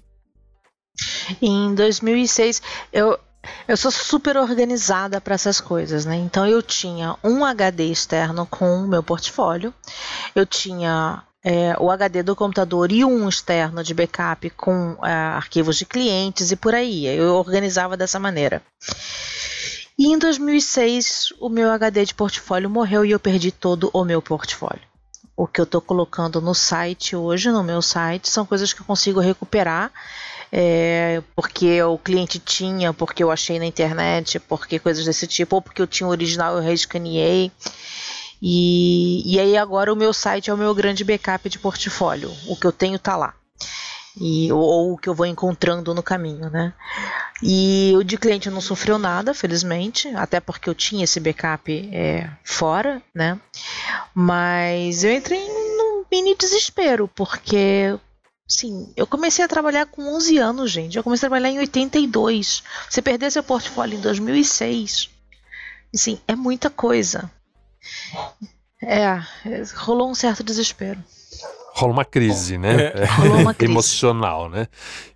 Em 1.41 1.73
2006, 1.73 2.61
eu, 2.91 3.17
eu 3.67 3.75
sou 3.75 3.91
super 3.91 4.37
organizada 4.37 5.19
para 5.19 5.35
essas 5.35 5.59
coisas, 5.59 6.05
né? 6.05 6.15
Então 6.15 6.47
eu 6.47 6.61
tinha 6.61 7.15
um 7.23 7.43
HD 7.43 7.85
externo 7.85 8.45
com 8.45 8.83
o 8.83 8.87
meu 8.87 9.01
portfólio, 9.01 9.73
eu 10.35 10.45
tinha 10.45 11.23
é, 11.43 11.75
o 11.79 11.89
HD 11.89 12.21
do 12.23 12.35
computador 12.35 12.91
e 12.91 13.03
um 13.03 13.27
externo 13.27 13.83
de 13.83 13.93
backup 13.93 14.49
com 14.51 14.97
é, 15.03 15.11
arquivos 15.11 15.77
de 15.77 15.85
clientes 15.85 16.51
e 16.51 16.55
por 16.55 16.75
aí. 16.75 17.05
Eu 17.07 17.35
organizava 17.35 17.97
dessa 17.97 18.19
maneira. 18.19 18.61
E 19.97 20.07
em 20.07 20.17
2006 20.17 21.33
o 21.39 21.49
meu 21.49 21.71
HD 21.71 22.05
de 22.05 22.15
portfólio 22.15 22.69
morreu 22.69 23.05
e 23.05 23.11
eu 23.11 23.19
perdi 23.19 23.51
todo 23.51 23.89
o 23.93 24.03
meu 24.03 24.21
portfólio. 24.21 24.91
O 25.35 25.47
que 25.47 25.59
eu 25.59 25.63
estou 25.63 25.81
colocando 25.81 26.39
no 26.39 26.53
site 26.53 27.15
hoje, 27.15 27.49
no 27.49 27.63
meu 27.63 27.81
site, 27.81 28.29
são 28.29 28.45
coisas 28.45 28.73
que 28.73 28.81
eu 28.81 28.85
consigo 28.85 29.19
recuperar 29.19 29.91
é, 30.51 31.21
porque 31.35 31.81
o 31.81 31.97
cliente 31.97 32.37
tinha, 32.37 32.91
porque 32.91 33.23
eu 33.23 33.31
achei 33.31 33.57
na 33.57 33.65
internet, 33.65 34.39
porque 34.39 34.79
coisas 34.79 35.05
desse 35.05 35.25
tipo, 35.25 35.55
ou 35.55 35.61
porque 35.61 35.81
eu 35.81 35.87
tinha 35.87 36.07
o 36.07 36.11
original 36.11 36.55
eu 36.55 36.61
reescaneei. 36.61 37.51
E, 38.41 39.21
e 39.25 39.39
aí 39.39 39.55
agora 39.55 39.93
o 39.93 39.95
meu 39.95 40.11
site 40.11 40.49
é 40.49 40.53
o 40.53 40.57
meu 40.57 40.73
grande 40.73 41.03
backup 41.03 41.47
de 41.47 41.59
portfólio. 41.59 42.31
O 42.47 42.55
que 42.55 42.65
eu 42.65 42.71
tenho 42.71 42.99
tá 42.99 43.15
lá. 43.15 43.33
E, 44.19 44.51
ou, 44.51 44.59
ou 44.59 44.93
o 44.93 44.97
que 44.97 45.07
eu 45.07 45.13
vou 45.13 45.25
encontrando 45.25 45.93
no 45.93 46.03
caminho, 46.03 46.49
né? 46.49 46.73
E 47.41 47.93
o 47.95 48.03
de 48.03 48.17
cliente 48.17 48.49
não 48.49 48.59
sofreu 48.59 48.97
nada, 48.97 49.33
felizmente, 49.33 50.09
até 50.09 50.39
porque 50.39 50.69
eu 50.69 50.75
tinha 50.75 51.05
esse 51.05 51.19
backup 51.19 51.89
é, 51.93 52.29
fora, 52.43 53.01
né? 53.15 53.39
Mas 54.13 55.03
eu 55.03 55.13
entrei 55.13 55.47
num 55.47 56.03
mini 56.11 56.35
desespero, 56.35 57.07
porque 57.15 57.97
Sim, 58.51 58.91
eu 58.97 59.07
comecei 59.07 59.45
a 59.45 59.47
trabalhar 59.47 59.85
com 59.85 60.13
11 60.13 60.37
anos, 60.37 60.69
gente. 60.69 60.97
Eu 60.97 61.03
comecei 61.05 61.25
a 61.25 61.29
trabalhar 61.29 61.49
em 61.49 61.59
82. 61.59 62.61
Você 62.89 63.01
perder 63.01 63.31
seu 63.31 63.41
portfólio 63.41 63.97
em 63.97 64.01
2006. 64.01 65.09
Sim, 65.95 66.19
é 66.27 66.35
muita 66.35 66.69
coisa. 66.69 67.31
É, 68.83 69.21
rolou 69.73 70.11
um 70.11 70.13
certo 70.13 70.43
desespero. 70.43 71.01
Rola 71.73 71.93
uma 71.93 72.03
crise, 72.03 72.57
né? 72.57 72.87
É. 72.87 73.05
Rolou 73.05 73.37
uma 73.37 73.53
crise. 73.55 73.71
Emocional, 73.71 74.49
né? 74.49 74.67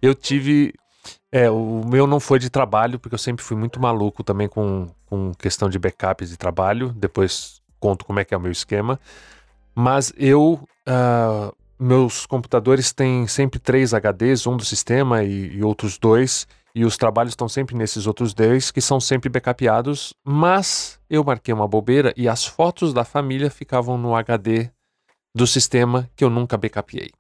Eu 0.02 0.16
tive. 0.16 0.74
É, 1.30 1.52
o 1.52 1.84
meu 1.86 2.08
não 2.08 2.22
foi 2.22 2.40
de 2.40 2.50
trabalho, 2.50 2.98
porque 2.98 3.16
eu 3.16 3.20
sempre 3.20 3.44
fui 3.44 3.58
muito 3.58 3.82
maluco 3.82 4.24
também 4.24 4.48
com, 4.48 4.88
com 5.08 5.34
questão 5.34 5.70
de 5.70 5.78
backups 5.78 6.30
de 6.30 6.38
trabalho. 6.38 6.94
Depois 6.96 7.62
conto 7.82 8.06
como 8.06 8.18
é 8.18 8.24
que 8.24 8.34
é 8.34 8.38
o 8.38 8.40
meu 8.42 8.52
esquema. 8.54 8.98
Mas 9.76 10.14
eu. 10.16 10.66
Uh, 10.88 11.54
meus 11.80 12.26
computadores 12.26 12.94
têm 12.94 13.28
sempre 13.28 13.60
três 13.60 13.94
HDs, 13.94 14.48
um 14.48 14.58
do 14.58 14.64
sistema 14.66 15.24
e, 15.24 15.58
e, 15.58 15.64
outros 15.64 15.98
dois, 15.98 16.48
e 16.74 16.86
os 16.86 16.98
trabalhos 16.98 17.32
estão 17.32 17.48
sempre 17.48 17.76
nesses 17.76 18.08
outros 18.08 18.34
dois, 18.34 18.72
que 18.72 18.82
são 18.82 19.00
sempre 19.00 19.30
backupeados, 19.30 20.14
mas 20.24 21.00
eu 21.10 21.24
marquei 21.24 21.54
uma 21.54 21.68
bobeira 21.68 22.14
e 22.18 22.28
as 22.28 22.46
fotos 22.46 22.94
da 22.94 23.04
família 23.04 23.50
ficavam 23.50 23.98
no 23.98 24.16
HD 24.16 24.70
do 25.34 25.46
sistema 25.46 26.10
que 26.16 26.24
eu 26.24 26.30
nunca 26.30 26.58
backupeei. 26.58 27.12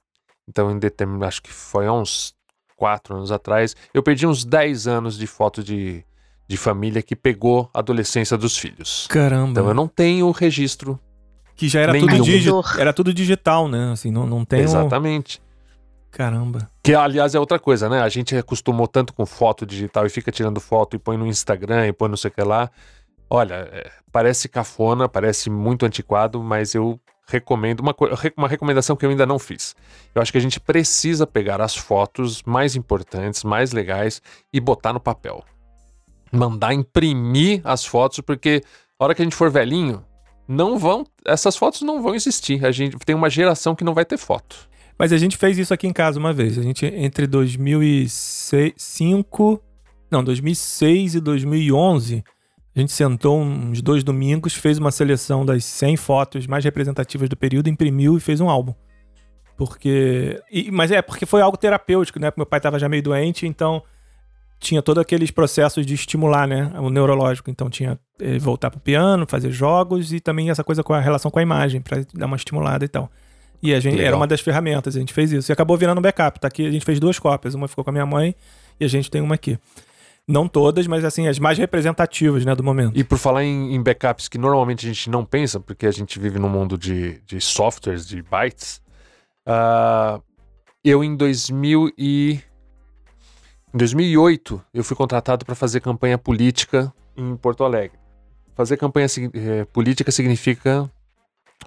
Então, 0.47 0.71
em 0.71 0.79
determinado, 0.79 1.25
acho 1.25 1.41
que 1.41 1.51
foi 1.51 1.87
há 1.87 1.93
uns 1.93 2.35
quatro 2.75 3.15
anos 3.15 3.31
atrás, 3.31 3.75
eu 3.93 4.03
perdi 4.03 4.27
uns 4.27 4.43
10 4.43 4.87
anos 4.87 5.17
de 5.17 5.25
foto 5.25 5.63
de, 5.63 6.03
de 6.47 6.57
família 6.57 7.01
que 7.01 7.15
pegou 7.15 7.69
a 7.73 7.79
adolescência 7.79 8.37
dos 8.37 8.57
filhos. 8.57 9.07
Caramba. 9.09 9.51
Então 9.51 9.67
eu 9.67 9.73
não 9.73 9.87
tenho 9.87 10.27
o 10.27 10.31
registro 10.31 10.99
que 11.55 11.67
já 11.67 11.79
era 11.81 11.97
tudo, 11.97 12.21
digi 12.21 12.49
era 12.77 12.93
tudo 12.93 13.13
digital, 13.13 13.67
né? 13.67 13.91
Assim, 13.91 14.11
não, 14.11 14.27
não 14.27 14.43
tem. 14.43 14.61
Exatamente. 14.61 15.41
Caramba. 16.11 16.69
Que, 16.81 16.93
aliás, 16.93 17.35
é 17.35 17.39
outra 17.39 17.59
coisa, 17.59 17.89
né? 17.89 18.01
A 18.01 18.09
gente 18.09 18.35
acostumou 18.37 18.87
tanto 18.87 19.13
com 19.13 19.25
foto 19.25 19.65
digital 19.65 20.05
e 20.05 20.09
fica 20.09 20.31
tirando 20.31 20.61
foto 20.61 20.95
e 20.95 20.99
põe 20.99 21.17
no 21.17 21.27
Instagram 21.27 21.87
e 21.87 21.93
põe 21.93 22.07
não 22.07 22.15
sei 22.15 22.29
o 22.29 22.33
que 22.33 22.41
lá. 22.41 22.69
Olha, 23.29 23.69
é, 23.71 23.91
parece 24.11 24.47
cafona, 24.47 25.09
parece 25.09 25.49
muito 25.49 25.85
antiquado, 25.85 26.41
mas 26.41 26.73
eu 26.73 26.99
recomendo 27.27 27.81
uma, 27.81 27.93
uma 28.37 28.47
recomendação 28.47 28.95
que 28.95 29.05
eu 29.05 29.09
ainda 29.09 29.25
não 29.25 29.39
fiz. 29.39 29.75
Eu 30.13 30.21
acho 30.21 30.31
que 30.31 30.37
a 30.37 30.41
gente 30.41 30.59
precisa 30.59 31.25
pegar 31.27 31.59
as 31.59 31.75
fotos 31.75 32.43
mais 32.43 32.75
importantes, 32.75 33.43
mais 33.43 33.71
legais 33.71 34.21
e 34.53 34.59
botar 34.59 34.93
no 34.93 34.99
papel. 34.99 35.43
Mandar 36.31 36.73
imprimir 36.73 37.61
as 37.63 37.85
fotos, 37.85 38.19
porque 38.19 38.63
a 38.97 39.03
hora 39.03 39.15
que 39.15 39.21
a 39.21 39.25
gente 39.25 39.35
for 39.35 39.49
velhinho, 39.49 40.01
não 40.47 40.77
vão, 40.77 41.03
essas 41.25 41.57
fotos 41.57 41.81
não 41.81 42.01
vão 42.01 42.15
existir. 42.15 42.65
A 42.65 42.71
gente 42.71 42.97
tem 42.99 43.13
uma 43.15 43.29
geração 43.29 43.75
que 43.75 43.83
não 43.83 43.93
vai 43.93 44.05
ter 44.05 44.17
foto. 44.17 44.69
Mas 44.97 45.11
a 45.11 45.17
gente 45.17 45.35
fez 45.37 45.57
isso 45.57 45.73
aqui 45.73 45.87
em 45.87 45.93
casa 45.93 46.17
uma 46.19 46.31
vez. 46.31 46.57
A 46.57 46.61
gente 46.61 46.85
entre 46.85 47.27
2005, 47.27 49.61
não, 50.09 50.23
2006 50.23 51.15
e 51.15 51.19
2011, 51.19 52.23
a 52.75 52.79
gente 52.79 52.93
sentou 52.93 53.41
uns 53.41 53.81
dois 53.81 54.01
domingos, 54.03 54.53
fez 54.53 54.77
uma 54.77 54.91
seleção 54.91 55.43
das 55.45 55.65
100 55.65 55.97
fotos 55.97 56.47
mais 56.47 56.63
representativas 56.63 57.27
do 57.27 57.35
período, 57.35 57.69
imprimiu 57.69 58.15
e 58.17 58.21
fez 58.21 58.39
um 58.39 58.49
álbum. 58.49 58.73
Porque, 59.57 60.41
e, 60.51 60.69
mas 60.71 60.91
é 60.91 61.01
porque 61.01 61.25
foi 61.25 61.41
algo 61.41 61.57
terapêutico, 61.57 62.19
né? 62.19 62.29
Porque 62.29 62.39
meu 62.39 62.45
pai 62.45 62.59
estava 62.59 62.77
já 62.77 62.89
meio 62.89 63.01
doente, 63.01 63.47
então 63.47 63.81
tinha 64.65 64.81
todos 64.81 64.99
aqueles 65.01 65.29
processos 65.29 65.85
de 65.85 65.93
estimular, 65.93 66.47
né, 66.47 66.71
o 66.79 66.89
neurológico. 66.89 67.49
Então 67.49 67.69
tinha 67.69 67.99
eh, 68.19 68.39
voltar 68.39 68.71
pro 68.71 68.79
piano, 68.79 69.25
fazer 69.27 69.51
jogos 69.51 70.11
e 70.11 70.19
também 70.19 70.49
essa 70.49 70.63
coisa 70.63 70.83
com 70.83 70.93
a 70.93 70.99
relação 70.99 71.29
com 71.29 71.39
a 71.39 71.41
imagem 71.41 71.81
para 71.81 72.03
dar 72.13 72.25
uma 72.25 72.35
estimulada 72.35 72.83
e 72.83 72.87
tal. 72.87 73.09
E 73.61 73.73
a 73.73 73.79
gente 73.79 73.93
Legal. 73.93 74.07
era 74.07 74.17
uma 74.17 74.27
das 74.27 74.41
ferramentas, 74.41 74.95
a 74.95 74.99
gente 74.99 75.13
fez 75.13 75.31
isso. 75.31 75.51
E 75.51 75.53
acabou 75.53 75.77
virando 75.77 75.99
um 75.99 76.01
backup. 76.01 76.39
Tá 76.39 76.47
aqui, 76.47 76.65
a 76.65 76.71
gente 76.71 76.83
fez 76.83 76.99
duas 76.99 77.19
cópias, 77.19 77.53
uma 77.53 77.67
ficou 77.67 77.83
com 77.83 77.89
a 77.91 77.93
minha 77.93 78.05
mãe 78.05 78.35
e 78.79 78.85
a 78.85 78.87
gente 78.87 79.09
tem 79.09 79.21
uma 79.21 79.35
aqui. 79.35 79.57
Não 80.27 80.47
todas, 80.47 80.87
mas 80.87 81.05
assim, 81.05 81.27
as 81.27 81.37
mais 81.37 81.57
representativas, 81.57 82.43
né, 82.43 82.55
do 82.55 82.63
momento. 82.63 82.97
E 82.97 83.03
por 83.03 83.19
falar 83.19 83.43
em, 83.43 83.75
em 83.75 83.81
backups 83.81 84.27
que 84.27 84.39
normalmente 84.39 84.85
a 84.85 84.89
gente 84.89 85.09
não 85.09 85.23
pensa, 85.23 85.59
porque 85.59 85.85
a 85.85 85.91
gente 85.91 86.19
vive 86.19 86.39
num 86.39 86.49
mundo 86.49 86.77
de, 86.77 87.21
de 87.21 87.39
softwares, 87.39 88.07
de 88.07 88.23
bytes, 88.23 88.81
uh, 89.47 90.21
eu 90.83 91.03
em 91.03 91.15
2000 91.15 91.91
e 91.95 92.39
em 93.75 93.77
2008, 93.77 94.63
eu 94.73 94.85
fui 94.85 94.95
contratado 94.95 95.43
para 95.43 95.53
fazer 95.53 95.81
campanha 95.81 96.17
política 96.17 96.93
em 97.17 97.35
Porto 97.35 97.61
Alegre. 97.61 97.99
Fazer 98.55 98.77
campanha 98.77 99.05
eh, 99.33 99.65
política 99.65 100.13
significa 100.13 100.89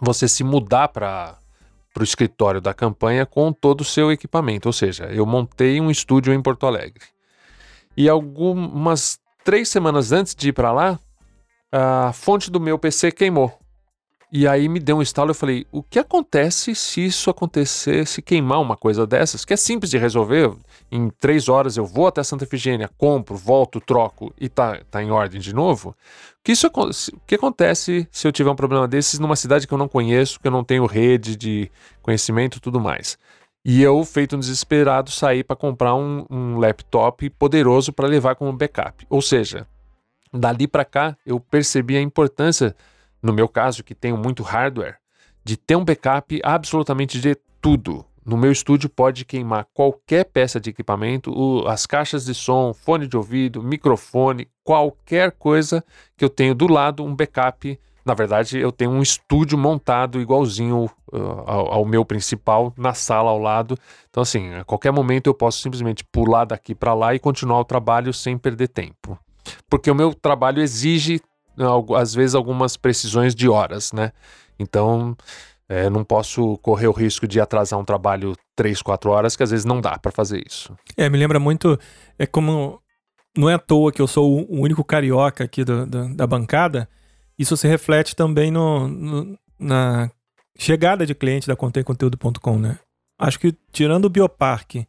você 0.01 0.27
se 0.27 0.43
mudar 0.43 0.89
para 0.89 1.37
o 2.01 2.03
escritório 2.03 2.63
da 2.63 2.73
campanha 2.73 3.27
com 3.27 3.53
todo 3.53 3.83
o 3.83 3.85
seu 3.85 4.11
equipamento. 4.11 4.71
Ou 4.71 4.73
seja, 4.73 5.05
eu 5.13 5.27
montei 5.27 5.83
um 5.83 5.91
estúdio 5.91 6.33
em 6.33 6.41
Porto 6.41 6.67
Alegre. 6.67 7.05
E 7.95 8.09
algumas 8.09 9.21
três 9.45 9.69
semanas 9.69 10.11
antes 10.11 10.35
de 10.35 10.49
ir 10.49 10.53
para 10.55 10.73
lá, 10.73 10.99
a 11.71 12.11
fonte 12.15 12.51
do 12.51 12.59
meu 12.59 12.79
PC 12.79 13.13
queimou. 13.13 13.58
E 14.31 14.47
aí 14.47 14.69
me 14.69 14.79
deu 14.79 14.99
um 14.99 15.03
estalo, 15.03 15.31
eu 15.31 15.35
falei, 15.35 15.67
o 15.73 15.83
que 15.83 15.99
acontece 15.99 16.75
se 16.75 17.05
isso 17.07 17.31
acontecesse 17.31 18.21
queimar 18.21 18.61
uma 18.61 18.77
coisa 18.77 19.07
dessas? 19.07 19.43
Que 19.43 19.55
é 19.55 19.57
simples 19.57 19.91
de 19.91 19.97
resolver, 19.97 20.53
em 20.93 21.09
três 21.19 21.49
horas 21.49 21.79
eu 21.79 21.87
vou 21.87 22.07
até 22.07 22.23
Santa 22.23 22.45
Efigênia, 22.45 22.91
compro, 22.99 23.37
volto, 23.37 23.81
troco 23.81 24.31
e 24.39 24.47
tá, 24.51 24.81
tá 24.91 25.03
em 25.03 25.11
ordem 25.11 25.41
de 25.41 25.55
novo. 25.55 25.97
Que 26.45 26.53
isso, 26.53 26.67
o 26.67 27.21
que 27.27 27.37
acontece 27.37 28.07
se 28.13 28.29
eu 28.29 28.33
tiver 28.33 28.51
um 28.51 28.55
problema 28.57 28.87
desses 28.87 29.19
numa 29.19 29.35
cidade 29.35 29.67
que 29.67 29.73
eu 29.73 29.79
não 29.79 29.89
conheço, 29.89 30.39
que 30.39 30.47
eu 30.47 30.53
não 30.53 30.63
tenho 30.63 30.85
rede 30.85 31.35
de 31.35 31.71
conhecimento 32.03 32.59
e 32.59 32.61
tudo 32.61 32.79
mais? 32.79 33.19
E 33.65 33.83
eu, 33.83 34.05
feito 34.05 34.37
um 34.37 34.41
desesperado, 34.41 35.11
saí 35.11 35.43
para 35.43 35.57
comprar 35.57 35.95
um, 35.95 36.27
um 36.31 36.59
laptop 36.59 37.29
poderoso 37.31 37.95
para 37.95 38.07
levar 38.07 38.35
como 38.35 38.53
backup. 38.53 39.07
Ou 39.09 39.23
seja, 39.23 39.67
dali 40.33 40.69
para 40.69 40.85
cá 40.85 41.17
eu 41.25 41.41
percebi 41.41 41.97
a 41.97 42.01
importância 42.01 42.77
no 43.23 43.33
meu 43.33 43.49
caso, 43.49 43.85
que 43.85 43.95
tenho 43.95 44.17
muito 44.17 44.43
hardware, 44.43 44.99
de 45.45 45.57
ter 45.57 45.77
um 45.77 45.85
backup 45.85 46.41
absolutamente 46.43 47.21
de 47.21 47.37
tudo. 47.61 48.05
No 48.25 48.37
meu 48.37 48.53
estúdio 48.53 48.91
pode 48.91 49.25
queimar 49.25 49.67
qualquer 49.73 50.25
peça 50.25 50.61
de 50.61 50.69
equipamento, 50.69 51.67
as 51.67 51.87
caixas 51.87 52.27
de 52.27 52.35
som, 52.35 52.75
fone 52.75 53.07
de 53.07 53.17
ouvido, 53.17 53.63
microfone, 53.63 54.47
qualquer 54.63 55.33
coisa 55.33 55.83
que 56.15 56.23
eu 56.23 56.29
tenho 56.29 56.55
do 56.55 56.71
lado, 56.71 57.03
um 57.03 57.17
backup. 57.17 57.81
Na 58.05 58.13
verdade, 58.13 58.59
eu 58.59 58.71
tenho 58.71 58.91
um 58.91 59.01
estúdio 59.01 59.57
montado 59.57 60.21
igualzinho 60.21 60.91
uh, 61.11 61.19
ao, 61.47 61.73
ao, 61.73 61.85
meu 61.87 62.05
principal 62.05 62.73
na 62.77 62.93
sala 62.93 63.31
ao 63.31 63.39
lado. 63.39 63.79
Então, 64.11 64.23
assim, 64.23 64.53
a 64.55 64.65
qualquer 64.65 64.93
momento 64.93 65.27
eu 65.27 65.35
posso 65.35 65.63
simplesmente 65.63 66.05
pular 66.05 66.45
daqui 66.45 66.75
para 66.75 66.93
lá 66.93 67.15
e 67.15 67.19
continuar 67.19 67.61
o 67.61 67.65
trabalho 67.65 68.13
sem 68.13 68.37
perder 68.37 68.69
tempo. 68.69 69.19
Porque 69.71 69.91
o 69.91 69.95
meu 69.95 70.15
trabalho 70.15 70.61
exige 70.61 71.21
às 71.97 72.15
vezes 72.15 72.35
algumas 72.35 72.77
precisões 72.77 73.35
de 73.35 73.49
horas, 73.49 73.93
né? 73.93 74.13
Então, 74.59 75.17
é, 75.69 75.91
não 75.91 76.03
posso 76.03 76.57
correr 76.59 76.89
o 76.89 76.93
risco 76.93 77.29
de 77.29 77.41
atrasar 77.41 77.79
um 77.79 77.85
trabalho 77.85 78.35
3, 78.57 78.81
4 78.81 79.11
horas, 79.11 79.37
que 79.37 79.43
às 79.43 79.51
vezes 79.51 79.65
não 79.65 79.81
dá 79.81 79.99
para 79.99 80.11
fazer 80.11 80.43
isso. 80.47 80.75
É, 80.97 81.09
me 81.09 81.19
lembra 81.19 81.39
muito. 81.39 81.79
É 82.19 82.27
como. 82.27 82.81
Não 83.37 83.49
é 83.49 83.55
à 83.55 83.59
toa 83.59 83.93
que 83.93 84.01
eu 84.01 84.07
sou 84.07 84.47
o 84.49 84.61
único 84.61 84.83
carioca 84.83 85.45
aqui 85.45 85.63
do, 85.63 85.87
do, 85.87 86.17
da 86.17 86.27
bancada. 86.27 86.89
Isso 87.39 87.57
se 87.57 87.69
reflete 87.69 88.17
também 88.17 88.51
no, 88.51 88.89
no, 88.89 89.39
na 89.59 90.11
chegada 90.59 91.07
de 91.07 91.15
clientes 91.15 91.47
da 91.47 91.55
contemconteúdo.com, 91.55 92.59
né? 92.59 92.79
Acho 93.19 93.39
que 93.39 93.55
tirando 93.71 94.07
o 94.07 94.11
Biopark 94.11 94.87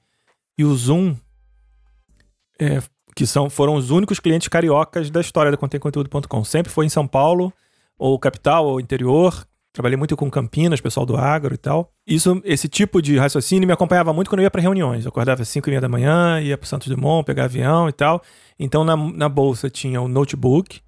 e 0.58 0.64
o 0.64 0.76
Zoom, 0.76 1.16
é, 2.60 2.82
que 3.20 3.28
são, 3.28 3.50
foram 3.50 3.76
os 3.76 3.92
únicos 3.92 4.18
clientes 4.18 4.48
cariocas 4.48 5.10
da 5.10 5.20
história 5.20 5.52
da 5.52 5.58
contemconteúdo.com. 5.58 6.44
Sempre 6.46 6.72
foi 6.72 6.86
em 6.86 6.90
São 6.90 7.06
Paulo, 7.06 7.52
ou 7.98 8.18
capital, 8.18 8.66
ou 8.66 8.80
interior. 8.80 9.46
Trabalhei 9.74 9.98
muito 9.98 10.16
com 10.16 10.32
Campinas, 10.32 10.80
pessoal 10.80 11.06
do 11.06 11.18
agro 11.18 11.54
e 11.54 11.58
tal. 11.58 11.92
Isso, 12.08 12.42
esse 12.46 12.70
tipo 12.70 13.02
de 13.02 13.18
raciocínio 13.18 13.68
me 13.68 13.74
acompanhava 13.74 14.14
muito 14.14 14.30
quando 14.30 14.40
eu 14.40 14.44
ia 14.44 14.50
para 14.50 14.62
reuniões. 14.62 15.04
Eu 15.04 15.10
acordava 15.10 15.42
às 15.42 15.50
5 15.50 15.68
e 15.68 15.72
meia 15.72 15.82
da 15.82 15.90
manhã, 15.90 16.40
ia 16.40 16.58
para 16.58 16.66
Santos 16.66 16.88
Dumont, 16.88 17.26
pegar 17.26 17.44
avião 17.44 17.90
e 17.90 17.92
tal. 17.92 18.22
Então, 18.58 18.86
na, 18.86 18.96
na 18.96 19.28
bolsa 19.28 19.70
tinha 19.70 20.00
o 20.02 20.08
notebook, 20.08 20.80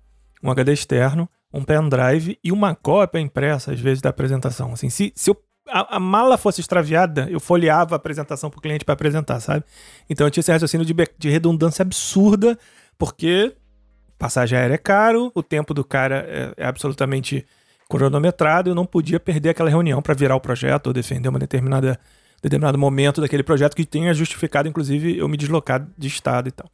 um 0.41 0.49
HD 0.49 0.71
externo, 0.71 1.27
um 1.53 1.65
pendrive 1.65 2.39
e 2.41 2.49
uma 2.49 2.73
cópia 2.73 3.19
impressa, 3.19 3.73
às 3.73 3.79
vezes, 3.81 4.01
da 4.01 4.09
apresentação. 4.09 4.71
Assim, 4.71 4.89
se, 4.89 5.11
se 5.17 5.31
eu, 5.31 5.37
a, 5.71 5.95
a, 5.95 5.99
mala 5.99 6.37
fosse 6.37 6.61
extraviada, 6.61 7.27
eu 7.29 7.39
folheava 7.39 7.95
a 7.95 7.97
apresentação 7.97 8.49
para 8.49 8.59
o 8.59 8.61
cliente 8.61 8.83
para 8.83 8.93
apresentar, 8.93 9.39
sabe? 9.39 9.63
Então 10.09 10.27
eu 10.27 10.31
tinha 10.31 10.41
esse 10.41 10.51
raciocínio 10.51 10.85
de, 10.85 10.93
de 11.17 11.29
redundância 11.29 11.83
absurda, 11.83 12.57
porque 12.97 13.55
passagem 14.17 14.57
aérea 14.57 14.75
é 14.75 14.77
caro, 14.77 15.31
o 15.33 15.41
tempo 15.41 15.73
do 15.73 15.83
cara 15.83 16.25
é, 16.27 16.63
é 16.63 16.65
absolutamente 16.65 17.45
cronometrado, 17.89 18.69
eu 18.69 18.75
não 18.75 18.85
podia 18.85 19.19
perder 19.19 19.49
aquela 19.49 19.69
reunião 19.69 20.01
para 20.01 20.13
virar 20.13 20.35
o 20.35 20.39
projeto 20.39 20.87
ou 20.87 20.93
defender 20.93 21.29
uma 21.29 21.39
determinada 21.39 21.99
determinado 22.41 22.77
momento 22.77 23.21
daquele 23.21 23.43
projeto 23.43 23.75
que 23.75 23.85
tenha 23.85 24.13
justificado, 24.13 24.67
inclusive, 24.67 25.17
eu 25.17 25.27
me 25.27 25.37
deslocar 25.37 25.87
de 25.95 26.07
estado 26.07 26.49
e 26.49 26.51
tal. 26.51 26.67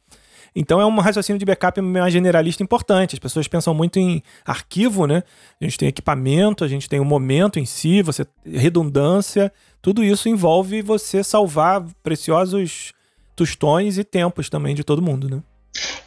Então 0.60 0.80
é 0.80 0.84
um 0.84 0.98
raciocínio 0.98 1.38
de 1.38 1.44
backup 1.44 1.80
mais 1.80 2.12
generalista 2.12 2.64
importante. 2.64 3.14
As 3.14 3.20
pessoas 3.20 3.46
pensam 3.46 3.72
muito 3.72 4.00
em 4.00 4.20
arquivo, 4.44 5.06
né? 5.06 5.22
A 5.60 5.64
gente 5.64 5.78
tem 5.78 5.88
equipamento, 5.88 6.64
a 6.64 6.68
gente 6.68 6.88
tem 6.88 6.98
o 6.98 7.04
momento 7.04 7.60
em 7.60 7.64
si, 7.64 8.02
você 8.02 8.26
redundância, 8.44 9.52
tudo 9.80 10.02
isso 10.02 10.28
envolve 10.28 10.82
você 10.82 11.22
salvar 11.22 11.84
preciosos 12.02 12.92
tostões 13.36 13.98
e 13.98 14.04
tempos 14.04 14.50
também 14.50 14.74
de 14.74 14.82
todo 14.82 15.00
mundo, 15.00 15.30
né? 15.30 15.40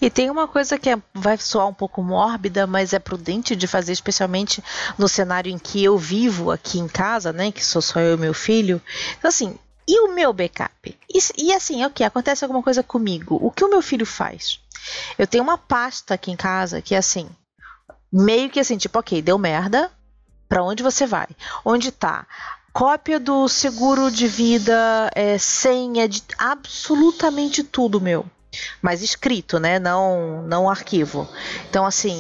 E 0.01 0.10
tem 0.10 0.29
uma 0.29 0.50
coisa 0.50 0.77
que 0.77 0.89
é, 0.89 1.01
vai 1.13 1.38
soar 1.38 1.70
um 1.70 1.74
pouco 1.74 2.03
mórbida, 2.03 2.67
mas 2.67 2.91
é 2.91 3.00
prudente 3.00 3.55
de 3.55 3.67
fazer, 3.67 3.93
especialmente 3.93 4.62
no 4.98 5.08
cenário 5.08 5.50
em 5.50 5.58
que 5.58 5.81
eu 5.81 5.98
vivo 5.98 6.51
aqui 6.51 6.77
em 6.77 6.89
casa, 6.89 7.31
né? 7.31 7.53
Que 7.53 7.63
sou 7.65 7.81
só 7.81 8.01
eu 8.01 8.15
e 8.15 8.20
meu 8.20 8.34
filho. 8.34 8.81
Então, 9.17 9.29
assim, 9.29 9.58
e 9.91 10.00
o 10.00 10.13
meu 10.13 10.31
backup? 10.31 10.98
E, 11.13 11.19
e 11.38 11.53
assim, 11.53 11.81
que? 11.93 12.01
Acontece 12.01 12.45
alguma 12.45 12.63
coisa 12.63 12.81
comigo. 12.81 13.38
O 13.41 13.51
que 13.51 13.65
o 13.65 13.69
meu 13.69 13.81
filho 13.81 14.05
faz? 14.05 14.62
Eu 15.17 15.27
tenho 15.27 15.43
uma 15.43 15.57
pasta 15.57 16.13
aqui 16.13 16.31
em 16.31 16.36
casa 16.38 16.81
que 16.81 16.95
é 16.95 16.98
assim, 16.98 17.29
meio 18.10 18.50
que 18.50 18.57
assim, 18.57 18.77
tipo, 18.77 18.98
ok, 18.98 19.21
deu 19.21 19.38
merda, 19.38 19.91
para 20.48 20.63
onde 20.63 20.81
você 20.81 21.05
vai? 21.05 21.27
Onde 21.65 21.91
tá? 21.91 22.25
Cópia 22.71 23.19
do 23.19 23.50
seguro 23.50 24.10
de 24.10 24.29
vida, 24.29 25.12
é, 25.13 25.38
senha 25.38 26.07
de 26.07 26.24
absolutamente 26.38 27.62
tudo 27.62 28.00
meu 28.00 28.25
mas 28.81 29.01
escrito, 29.01 29.60
né? 29.60 29.79
Não, 29.79 30.41
não 30.43 30.70
arquivo. 30.70 31.27
Então, 31.70 31.86
assim, 31.86 32.17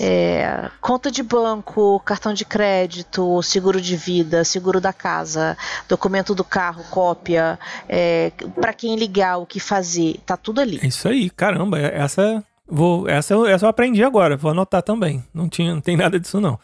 é, 0.00 0.70
conta 0.80 1.10
de 1.10 1.22
banco, 1.22 2.00
cartão 2.00 2.32
de 2.32 2.44
crédito, 2.44 3.42
seguro 3.42 3.80
de 3.80 3.96
vida, 3.96 4.44
seguro 4.44 4.80
da 4.80 4.92
casa, 4.92 5.56
documento 5.88 6.34
do 6.34 6.44
carro, 6.44 6.84
cópia, 6.90 7.58
é, 7.88 8.32
para 8.60 8.72
quem 8.72 8.96
ligar, 8.96 9.38
o 9.38 9.46
que 9.46 9.60
fazer, 9.60 10.20
tá 10.26 10.36
tudo 10.36 10.60
ali. 10.60 10.80
É 10.82 10.86
isso 10.86 11.08
aí, 11.08 11.30
caramba, 11.30 11.78
é, 11.78 11.96
essa 11.96 12.44
vou, 12.66 13.08
essa, 13.08 13.34
essa 13.48 13.64
eu 13.64 13.70
aprendi 13.70 14.04
agora, 14.04 14.36
vou 14.36 14.50
anotar 14.50 14.82
também. 14.82 15.24
Não 15.32 15.48
tinha, 15.48 15.74
não 15.74 15.80
tem 15.80 15.96
nada 15.96 16.20
disso 16.20 16.40
não. 16.40 16.58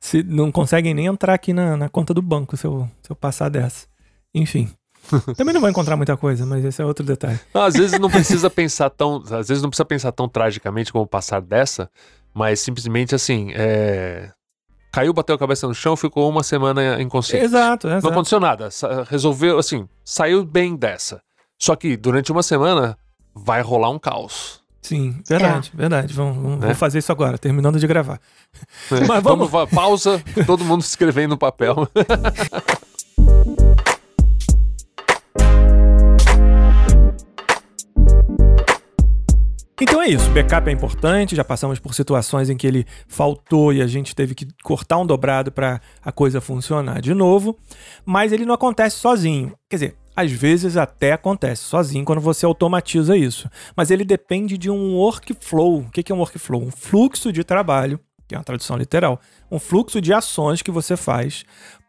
Se 0.00 0.22
não 0.22 0.50
conseguem 0.50 0.94
nem 0.94 1.06
entrar 1.06 1.34
aqui 1.34 1.52
na, 1.52 1.76
na 1.76 1.88
conta 1.88 2.12
do 2.12 2.22
banco 2.22 2.56
se 2.56 2.66
eu, 2.66 2.88
se 3.02 3.10
eu 3.10 3.16
passar 3.16 3.48
dessa. 3.48 3.86
Enfim. 4.34 4.68
Também 5.36 5.54
não 5.54 5.60
vai 5.60 5.70
encontrar 5.70 5.96
muita 5.96 6.16
coisa, 6.16 6.44
mas 6.46 6.64
esse 6.64 6.80
é 6.80 6.84
outro 6.84 7.04
detalhe. 7.04 7.38
Não, 7.52 7.62
às 7.62 7.74
vezes 7.74 7.98
não 7.98 8.10
precisa 8.10 8.48
pensar 8.50 8.90
tão. 8.90 9.22
Às 9.30 9.48
vezes 9.48 9.62
não 9.62 9.70
precisa 9.70 9.84
pensar 9.84 10.12
tão 10.12 10.28
tragicamente 10.28 10.92
como 10.92 11.06
passar 11.06 11.40
dessa, 11.40 11.90
mas 12.34 12.60
simplesmente 12.60 13.14
assim, 13.14 13.52
é... 13.54 14.30
caiu, 14.92 15.12
bateu 15.12 15.34
a 15.34 15.38
cabeça 15.38 15.66
no 15.66 15.74
chão, 15.74 15.96
ficou 15.96 16.28
uma 16.28 16.42
semana 16.42 17.00
inconsciente. 17.00 17.44
Exato, 17.44 17.88
exato. 17.88 18.04
Não 18.04 18.12
aconteceu 18.12 18.40
nada. 18.40 18.68
Resolveu, 19.08 19.58
assim, 19.58 19.88
saiu 20.04 20.44
bem 20.44 20.76
dessa. 20.76 21.20
Só 21.58 21.76
que 21.76 21.96
durante 21.96 22.32
uma 22.32 22.42
semana 22.42 22.96
vai 23.34 23.62
rolar 23.62 23.90
um 23.90 23.98
caos. 23.98 24.62
Sim, 24.82 25.22
verdade, 25.28 25.70
é. 25.72 25.76
verdade. 25.76 26.12
Vamos, 26.12 26.36
vamos, 26.36 26.64
é. 26.64 26.74
fazer 26.74 26.98
isso 26.98 27.12
agora, 27.12 27.38
terminando 27.38 27.78
de 27.78 27.86
gravar. 27.86 28.20
É. 28.90 29.00
Mas 29.06 29.22
vamos... 29.22 29.48
vamos 29.48 29.70
pausa, 29.70 30.20
todo 30.44 30.64
mundo 30.64 30.82
escrevendo 30.82 31.30
no 31.30 31.38
papel. 31.38 31.88
Então 39.82 40.00
é 40.00 40.10
isso, 40.10 40.30
backup 40.30 40.68
é 40.68 40.72
importante, 40.72 41.34
já 41.34 41.42
passamos 41.42 41.80
por 41.80 41.92
situações 41.92 42.48
em 42.48 42.56
que 42.56 42.68
ele 42.68 42.86
faltou 43.08 43.72
e 43.72 43.82
a 43.82 43.86
gente 43.88 44.14
teve 44.14 44.32
que 44.32 44.46
cortar 44.62 44.96
um 44.98 45.04
dobrado 45.04 45.50
para 45.50 45.80
a 46.00 46.12
coisa 46.12 46.40
funcionar 46.40 47.00
de 47.00 47.12
novo, 47.12 47.58
mas 48.06 48.30
ele 48.30 48.46
não 48.46 48.54
acontece 48.54 48.98
sozinho. 48.98 49.52
Quer 49.68 49.76
dizer, 49.76 49.96
às 50.14 50.30
vezes 50.30 50.76
até 50.76 51.10
acontece 51.10 51.64
sozinho 51.64 52.04
quando 52.04 52.20
você 52.20 52.46
automatiza 52.46 53.16
isso, 53.16 53.50
mas 53.76 53.90
ele 53.90 54.04
depende 54.04 54.56
de 54.56 54.70
um 54.70 54.94
workflow. 54.94 55.80
O 55.80 55.90
que 55.90 56.12
é 56.12 56.14
um 56.14 56.20
workflow? 56.20 56.62
Um 56.62 56.70
fluxo 56.70 57.32
de 57.32 57.42
trabalho, 57.42 57.98
que 58.28 58.36
é 58.36 58.38
uma 58.38 58.44
tradução 58.44 58.76
literal, 58.76 59.20
um 59.50 59.58
fluxo 59.58 60.00
de 60.00 60.14
ações 60.14 60.62
que 60.62 60.70
você 60.70 60.96
faz 60.96 61.44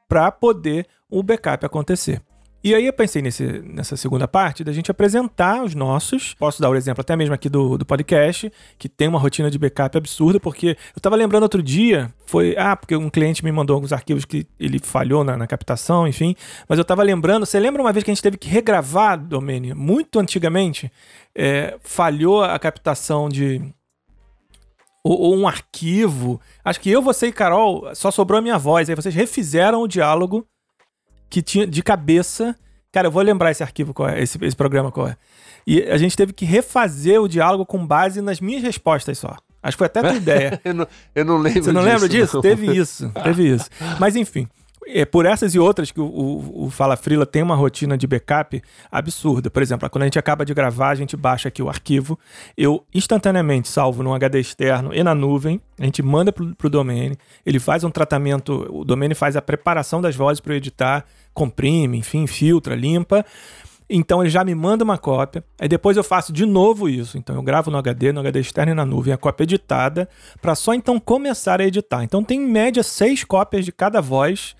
para 0.10 0.32
poder 0.32 0.88
o 1.12 1.21
backup 1.21 1.63
acontecer. 1.63 2.23
E 2.63 2.73
aí 2.73 2.86
eu 2.86 2.93
pensei 2.93 3.21
nesse, 3.21 3.43
nessa 3.43 3.97
segunda 3.97 4.26
parte 4.26 4.63
da 4.63 4.71
gente 4.71 4.89
apresentar 4.89 5.62
os 5.65 5.76
nossos. 5.76 6.34
Posso 6.36 6.62
dar 6.62 6.69
o 6.69 6.71
um 6.71 6.76
exemplo 6.76 7.02
até 7.02 7.13
mesmo 7.13 7.36
aqui 7.36 7.49
do, 7.49 7.78
do 7.78 7.86
podcast, 7.86 8.49
que 8.80 8.88
tem 8.88 9.10
uma 9.10 9.19
rotina 9.19 9.52
de 9.52 9.60
backup 9.60 9.97
absurda, 9.97 10.39
porque 10.39 10.67
eu 10.67 10.78
estava 10.95 11.17
lembrando 11.17 11.43
outro 11.43 11.62
dia, 11.62 12.13
foi. 12.26 12.56
Ah, 12.58 12.73
porque 12.78 12.95
um 12.95 13.10
cliente 13.10 13.43
me 13.43 13.52
mandou 13.52 13.73
alguns 13.73 13.91
arquivos 13.91 14.23
que 14.23 14.47
ele 14.58 14.80
falhou 14.80 15.26
na, 15.26 15.36
na 15.36 15.45
captação, 15.45 16.08
enfim. 16.08 16.38
Mas 16.69 16.80
eu 16.80 16.84
estava 16.84 17.04
lembrando, 17.04 17.45
você 17.45 17.60
lembra 17.60 17.82
uma 17.82 17.91
vez 17.91 18.02
que 18.02 18.12
a 18.12 18.13
gente 18.13 18.23
teve 18.23 18.38
que 18.38 18.47
regravar, 18.47 19.19
Domênio, 19.19 19.76
muito 19.76 20.17
antigamente? 20.17 20.89
É, 21.36 21.78
falhou 21.82 22.45
a 22.45 22.58
captação 22.58 23.28
de. 23.28 23.62
Ou, 25.04 25.19
ou 25.19 25.36
um 25.36 25.45
arquivo. 25.45 26.39
Acho 26.63 26.80
que 26.80 26.89
eu, 26.89 27.02
você 27.02 27.28
e 27.28 27.34
Carol, 27.34 27.93
só 27.93 28.10
sobrou 28.10 28.39
a 28.39 28.41
minha 28.41 28.58
voz. 28.58 28.89
Aí 28.89 28.95
vocês 28.95 29.13
refizeram 29.13 29.82
o 29.82 29.88
diálogo 29.88 30.47
que 31.33 31.41
tinha 31.41 31.65
de 31.65 31.81
cabeça. 31.81 32.55
Cara, 32.91 33.07
eu 33.07 33.11
vou 33.11 33.23
lembrar 33.23 33.49
esse 33.49 33.63
arquivo 33.63 33.91
qual 33.91 34.07
é, 34.07 34.21
esse, 34.21 34.37
esse 34.45 34.55
programa 34.55 34.91
qual 34.91 35.07
é. 35.07 35.17
E 35.65 35.81
a 35.81 35.97
gente 35.97 36.15
teve 36.15 36.31
que 36.31 36.45
refazer 36.45 37.19
o 37.19 37.27
diálogo 37.27 37.65
com 37.65 37.83
base 37.83 38.21
nas 38.21 38.39
minhas 38.39 38.61
respostas 38.61 39.17
só. 39.17 39.35
Acho 39.63 39.75
que 39.75 39.79
foi 39.79 39.87
até 39.87 40.01
a 40.01 40.03
tua 40.03 40.13
ideia. 40.15 40.61
eu, 40.63 40.73
não, 40.75 40.87
eu 41.15 41.25
não 41.25 41.37
lembro 41.39 41.63
Você 41.63 41.71
não 41.71 41.81
disso, 41.81 41.91
lembra 41.93 42.09
disso? 42.09 42.35
Não. 42.35 42.41
Teve 42.43 42.77
isso, 42.77 43.11
teve 43.23 43.47
isso. 43.51 43.67
Mas 43.99 44.15
enfim, 44.15 44.47
é, 44.87 45.05
por 45.05 45.25
essas 45.25 45.55
e 45.55 45.59
outras 45.59 45.91
que 45.91 45.99
o, 45.99 46.05
o, 46.05 46.65
o, 46.65 46.69
Fala 46.69 46.95
Frila 46.95 47.25
tem 47.25 47.41
uma 47.41 47.55
rotina 47.55 47.97
de 47.97 48.07
backup 48.07 48.61
absurda. 48.91 49.49
Por 49.49 49.61
exemplo, 49.61 49.89
quando 49.89 50.03
a 50.03 50.05
gente 50.05 50.19
acaba 50.19 50.45
de 50.45 50.53
gravar, 50.53 50.89
a 50.89 50.95
gente 50.95 51.15
baixa 51.15 51.47
aqui 51.47 51.61
o 51.61 51.69
arquivo, 51.69 52.17
eu 52.57 52.85
instantaneamente 52.93 53.67
salvo 53.67 54.03
num 54.03 54.13
HD 54.13 54.39
externo 54.39 54.93
e 54.93 55.03
na 55.03 55.15
nuvem, 55.15 55.61
a 55.79 55.85
gente 55.85 56.01
manda 56.01 56.31
pro, 56.31 56.55
pro 56.55 56.69
Domene, 56.69 57.17
ele 57.45 57.59
faz 57.59 57.83
um 57.83 57.89
tratamento, 57.89 58.67
o 58.69 58.83
Domene 58.83 59.15
faz 59.15 59.35
a 59.35 59.41
preparação 59.41 60.01
das 60.01 60.15
vozes 60.15 60.39
para 60.39 60.55
editar, 60.55 61.05
comprime, 61.33 61.97
enfim, 61.97 62.27
filtra, 62.27 62.75
limpa. 62.75 63.25
Então 63.89 64.21
ele 64.21 64.29
já 64.29 64.43
me 64.43 64.55
manda 64.55 64.83
uma 64.83 64.97
cópia, 64.97 65.43
aí 65.59 65.67
depois 65.67 65.97
eu 65.97 66.03
faço 66.03 66.31
de 66.31 66.45
novo 66.45 66.87
isso. 66.89 67.17
Então 67.17 67.35
eu 67.35 67.43
gravo 67.43 67.69
no 67.69 67.77
HD, 67.77 68.11
no 68.11 68.21
HD 68.21 68.39
externo 68.39 68.71
e 68.71 68.75
na 68.75 68.85
nuvem 68.85 69.13
a 69.13 69.17
cópia 69.17 69.43
editada, 69.43 70.09
para 70.41 70.55
só 70.55 70.73
então 70.73 70.99
começar 70.99 71.59
a 71.59 71.65
editar. 71.65 72.03
Então 72.03 72.23
tem 72.23 72.41
em 72.41 72.47
média 72.47 72.81
seis 72.81 73.23
cópias 73.23 73.65
de 73.65 73.71
cada 73.71 74.01
voz 74.01 74.55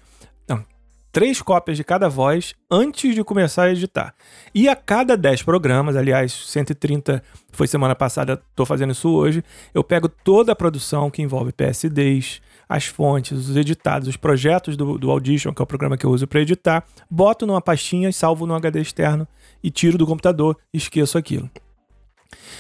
três 1.14 1.44
cópias 1.44 1.78
de 1.78 1.84
cada 1.84 2.10
voz 2.10 2.56
antes 2.70 3.14
de 3.14 3.24
começar 3.24 3.66
a 3.66 3.72
editar. 3.72 4.16
E 4.54 4.68
a 4.68 4.76
cada 4.76 5.16
10 5.16 5.44
programas, 5.44 5.96
aliás, 5.96 6.34
130 6.34 7.22
foi 7.52 7.68
semana 7.68 7.94
passada, 7.94 8.42
estou 8.50 8.66
fazendo 8.66 8.94
isso 8.94 9.10
hoje, 9.12 9.44
eu 9.76 9.84
pego 9.84 10.10
toda 10.10 10.52
a 10.52 10.56
produção 10.56 11.12
que 11.12 11.22
envolve 11.22 11.54
PSDs, 11.54 12.42
as 12.68 12.88
fontes, 12.88 13.48
os 13.48 13.56
editados, 13.56 14.08
os 14.08 14.18
projetos 14.18 14.76
do, 14.76 14.98
do 14.98 15.12
Audition, 15.12 15.54
que 15.54 15.62
é 15.62 15.64
o 15.64 15.68
programa 15.68 15.96
que 15.96 16.06
eu 16.06 16.10
uso 16.10 16.26
para 16.26 16.42
editar, 16.42 16.84
boto 17.10 17.46
numa 17.46 17.62
pastinha 17.62 18.10
e 18.10 18.14
salvo 18.14 18.48
no 18.48 18.56
HD 18.56 18.82
externo 18.82 19.28
e 19.64 19.70
tiro 19.70 20.00
do 20.00 20.08
computador 20.08 20.58
esqueço 20.74 21.16
aquilo. 21.16 21.48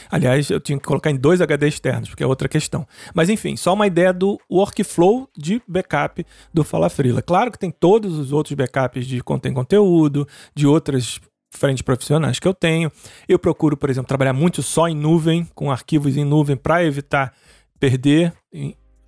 Aliás, 0.10 0.50
eu 0.50 0.60
tinha 0.60 0.78
que 0.78 0.86
colocar 0.86 1.12
em 1.12 1.16
dois 1.16 1.42
HD 1.42 1.68
externos, 1.68 2.10
porque 2.10 2.24
é 2.24 2.28
outra 2.28 2.48
questão. 2.48 2.88
Mas 3.14 3.30
enfim, 3.30 3.56
só 3.56 3.74
uma 3.74 3.88
ideia 3.88 4.14
do 4.14 4.40
workflow 4.52 5.30
de 5.38 5.62
backup 5.68 6.26
do 6.54 6.64
Falafrila. 6.64 7.22
Claro 7.22 7.52
que 7.52 7.60
tem 7.60 7.72
todos 7.72 8.18
os 8.18 8.32
outros 8.32 8.54
backups 8.56 9.06
de 9.06 9.22
contém 9.22 9.54
conteúdo, 9.54 10.28
de 10.56 10.68
outras 10.68 11.20
frentes 11.54 11.82
profissionais 11.82 12.40
que 12.40 12.48
eu 12.48 12.54
tenho. 12.54 12.92
Eu 13.28 13.38
procuro, 13.40 13.78
por 13.78 13.90
exemplo, 13.90 14.08
trabalhar 14.08 14.34
muito 14.34 14.62
só 14.62 14.88
em 14.88 14.96
nuvem, 14.96 15.48
com 15.54 15.72
arquivos 15.72 16.18
em 16.18 16.26
nuvem, 16.26 16.56
para 16.56 16.84
evitar 16.84 17.34
perder. 17.80 18.34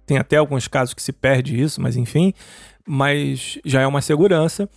Tem 0.06 0.18
até 0.18 0.38
alguns 0.38 0.68
casos 0.68 0.94
que 0.94 1.02
se 1.02 1.12
perde 1.12 1.60
isso, 1.60 1.82
mas 1.82 1.98
enfim. 1.98 2.34
Mas 2.88 3.58
já 3.66 3.82
é 3.82 3.88
uma 3.88 4.02
segurança. 4.02 4.70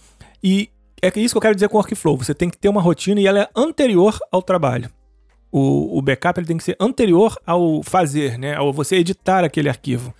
E 0.42 0.70
é 1.02 1.08
isso 1.16 1.34
que 1.34 1.38
eu 1.38 1.42
quero 1.42 1.54
dizer 1.54 1.68
com 1.68 1.76
workflow. 1.76 2.16
Você 2.16 2.34
tem 2.34 2.48
que 2.48 2.58
ter 2.58 2.68
uma 2.68 2.80
rotina 2.80 3.20
e 3.20 3.26
ela 3.26 3.40
é 3.40 3.48
anterior 3.54 4.18
ao 4.32 4.42
trabalho. 4.42 4.90
O, 5.50 5.98
o 5.98 6.02
backup 6.02 6.38
ele 6.38 6.46
tem 6.46 6.56
que 6.56 6.64
ser 6.64 6.76
anterior 6.78 7.36
ao 7.46 7.82
fazer, 7.82 8.38
né? 8.38 8.54
Ao 8.54 8.72
você 8.72 8.96
editar 8.96 9.44
aquele 9.44 9.68
arquivo. 9.68 10.14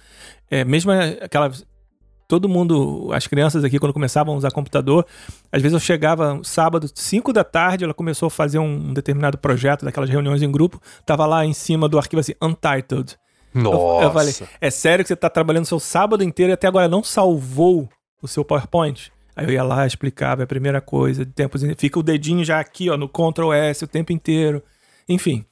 É, 0.51 0.65
mesmo 0.65 0.91
aquela. 0.93 1.51
Todo 2.27 2.47
mundo, 2.47 3.11
as 3.15 3.27
crianças 3.27 3.65
aqui, 3.65 3.79
quando 3.79 3.95
começavam 3.95 4.35
a 4.35 4.37
usar 4.37 4.51
computador, 4.51 5.07
às 5.51 5.63
vezes 5.63 5.73
eu 5.73 5.81
chegava 5.81 6.39
sábado, 6.45 6.87
5 6.95 7.33
da 7.33 7.43
tarde, 7.43 7.85
ela 7.85 7.95
começou 7.95 8.27
a 8.27 8.31
fazer 8.31 8.59
um, 8.59 8.91
um 8.91 8.93
determinado 8.93 9.39
projeto, 9.39 9.87
daquelas 9.87 10.11
reuniões 10.11 10.43
em 10.43 10.53
grupo, 10.53 10.79
tava 11.07 11.25
lá 11.25 11.47
em 11.47 11.55
cima 11.55 11.89
do 11.89 11.97
arquivo 11.97 12.21
assim, 12.21 12.35
Untitled. 12.43 13.17
Nossa. 13.55 14.03
Eu, 14.05 14.09
eu 14.09 14.13
falei, 14.13 14.35
é 14.61 14.71
sério 14.71 15.03
que 15.03 15.09
você 15.09 15.17
tá 15.17 15.31
trabalhando 15.31 15.65
o 15.65 15.69
seu 15.69 15.81
sábado 15.81 16.23
inteiro 16.23 16.53
e 16.53 16.55
até 16.55 16.67
agora 16.67 16.87
não 16.87 17.03
salvou 17.03 17.89
o 18.21 18.29
seu 18.29 18.45
PowerPoint? 18.45 19.11
Aí 19.35 19.47
eu 19.47 19.51
ia 19.53 19.63
lá, 19.63 19.87
explicava 19.87 20.43
a 20.43 20.47
primeira 20.47 20.81
coisa, 20.81 21.25
tempos, 21.25 21.63
fica 21.77 21.99
o 21.99 22.03
dedinho 22.03 22.45
já 22.45 22.61
aqui, 22.61 22.91
ó, 22.91 22.97
no 22.97 23.09
Ctrl 23.09 23.53
S 23.53 23.85
o 23.85 23.89
tempo 23.89 24.13
inteiro. 24.13 24.63
Enfim, 25.09 25.45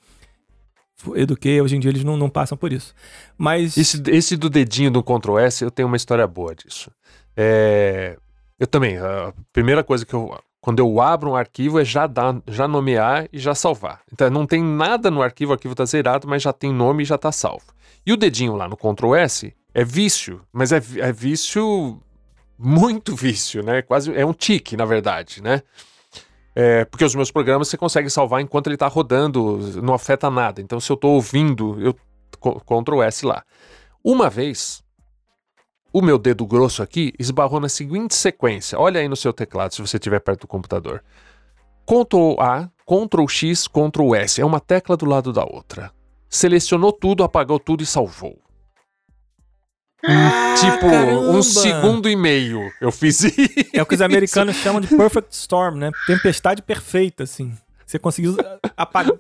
eduquei, 1.15 1.61
hoje 1.61 1.77
em 1.77 1.81
dia 1.81 1.91
eles 1.91 2.05
não, 2.05 2.17
não 2.17 2.29
passam 2.29 2.57
por 2.57 2.73
isso. 2.73 2.95
Mas. 3.37 3.77
Esse, 3.77 4.03
esse 4.09 4.37
do 4.37 4.51
dedinho 4.51 4.91
do 4.91 5.03
Ctrl 5.03 5.39
S, 5.39 5.65
eu 5.65 5.71
tenho 5.71 5.89
uma 5.89 5.97
história 5.97 6.27
boa 6.27 6.55
disso. 6.55 6.91
É, 7.37 8.17
eu 8.59 8.67
também, 8.67 8.99
a 8.99 9.33
primeira 9.53 9.85
coisa 9.85 10.05
que 10.05 10.15
eu. 10.15 10.39
Quando 10.61 10.81
eu 10.81 11.01
abro 11.01 11.31
um 11.31 11.37
arquivo 11.37 11.79
é 11.79 11.85
já, 11.85 12.09
dar, 12.09 12.43
já 12.49 12.67
nomear 12.67 13.29
e 13.33 13.39
já 13.39 13.55
salvar. 13.55 14.01
Então 14.13 14.29
não 14.29 14.45
tem 14.45 14.61
nada 14.61 15.13
no 15.13 15.23
arquivo, 15.23 15.53
o 15.53 15.55
arquivo 15.55 15.75
está 15.75 15.85
zerado, 15.85 16.27
mas 16.27 16.43
já 16.43 16.53
tem 16.53 16.73
nome 16.73 17.05
e 17.05 17.07
já 17.07 17.15
está 17.15 17.31
salvo. 17.31 17.67
E 18.05 18.13
o 18.13 18.17
dedinho 18.17 18.57
lá 18.57 18.67
no 18.67 18.77
Ctrl 18.77 19.15
S 19.15 19.55
é 19.73 19.85
vício, 19.85 20.41
mas 20.53 20.73
é, 20.73 20.83
é 20.99 21.13
vício 21.13 22.03
muito 22.59 23.15
vício, 23.15 23.63
né? 23.63 23.83
Quase 23.83 24.13
é 24.13 24.27
um 24.27 24.33
tique, 24.33 24.77
na 24.77 24.85
verdade, 24.85 25.41
né? 25.41 25.63
É, 26.59 26.87
porque 26.87 27.05
os 27.05 27.15
meus 27.15 27.31
programas 27.31 27.69
você 27.69 27.77
consegue 27.77 28.09
salvar 28.09 28.41
enquanto 28.41 28.69
ele 28.69 28.77
está 28.77 28.87
rodando, 28.87 29.59
não 29.83 29.93
afeta 29.93 30.31
nada. 30.31 30.63
Então, 30.63 30.81
se 30.81 30.91
eu 30.91 30.95
estou 30.95 31.13
ouvindo, 31.13 31.79
eu 31.79 31.95
Ctrl 32.41 33.03
S 33.03 33.27
lá. 33.27 33.45
Uma 34.03 34.31
vez, 34.31 34.83
o 35.93 36.01
meu 36.01 36.19
dedo 36.19 36.47
grosso 36.47 36.83
aqui 36.83 37.13
esbarrou 37.19 37.61
na 37.61 37.69
seguinte 37.69 38.15
sequência. 38.15 38.79
Olha 38.79 39.01
aí 39.03 39.09
no 39.09 39.17
seu 39.17 39.35
teclado, 39.35 39.75
se 39.75 39.83
você 39.83 39.99
estiver 39.99 40.21
perto 40.21 40.43
do 40.43 40.47
computador. 40.47 41.05
Ctrl 41.85 42.41
A, 42.41 42.71
Ctrl 42.87 43.29
X, 43.29 43.69
Ctrl 43.69 44.15
S. 44.15 44.41
É 44.41 44.45
uma 44.45 44.59
tecla 44.59 44.97
do 44.97 45.05
lado 45.05 45.35
da 45.35 45.45
outra. 45.45 45.93
Selecionou 46.29 46.91
tudo, 46.91 47.23
apagou 47.23 47.61
tudo 47.61 47.83
e 47.83 47.87
salvou. 47.87 48.39
Ah, 50.09 50.55
tipo, 50.59 50.89
caramba. 50.91 51.21
um 51.31 51.43
segundo 51.43 52.09
e 52.09 52.15
meio 52.17 52.71
eu 52.81 52.93
fiz 52.93 53.21
isso. 53.25 53.37
É 53.73 53.83
o 53.83 53.87
que 53.87 53.95
os 53.95 54.01
americanos 54.01 54.57
chamam 54.57 54.81
de 54.81 54.89
perfect 54.89 55.35
storm, 55.35 55.77
né? 55.77 55.91
Tempestade 56.07 56.63
perfeita, 56.63 57.25
assim. 57.25 57.53
Você 57.85 57.99
conseguiu 57.99 58.37
apagar. 58.77 59.17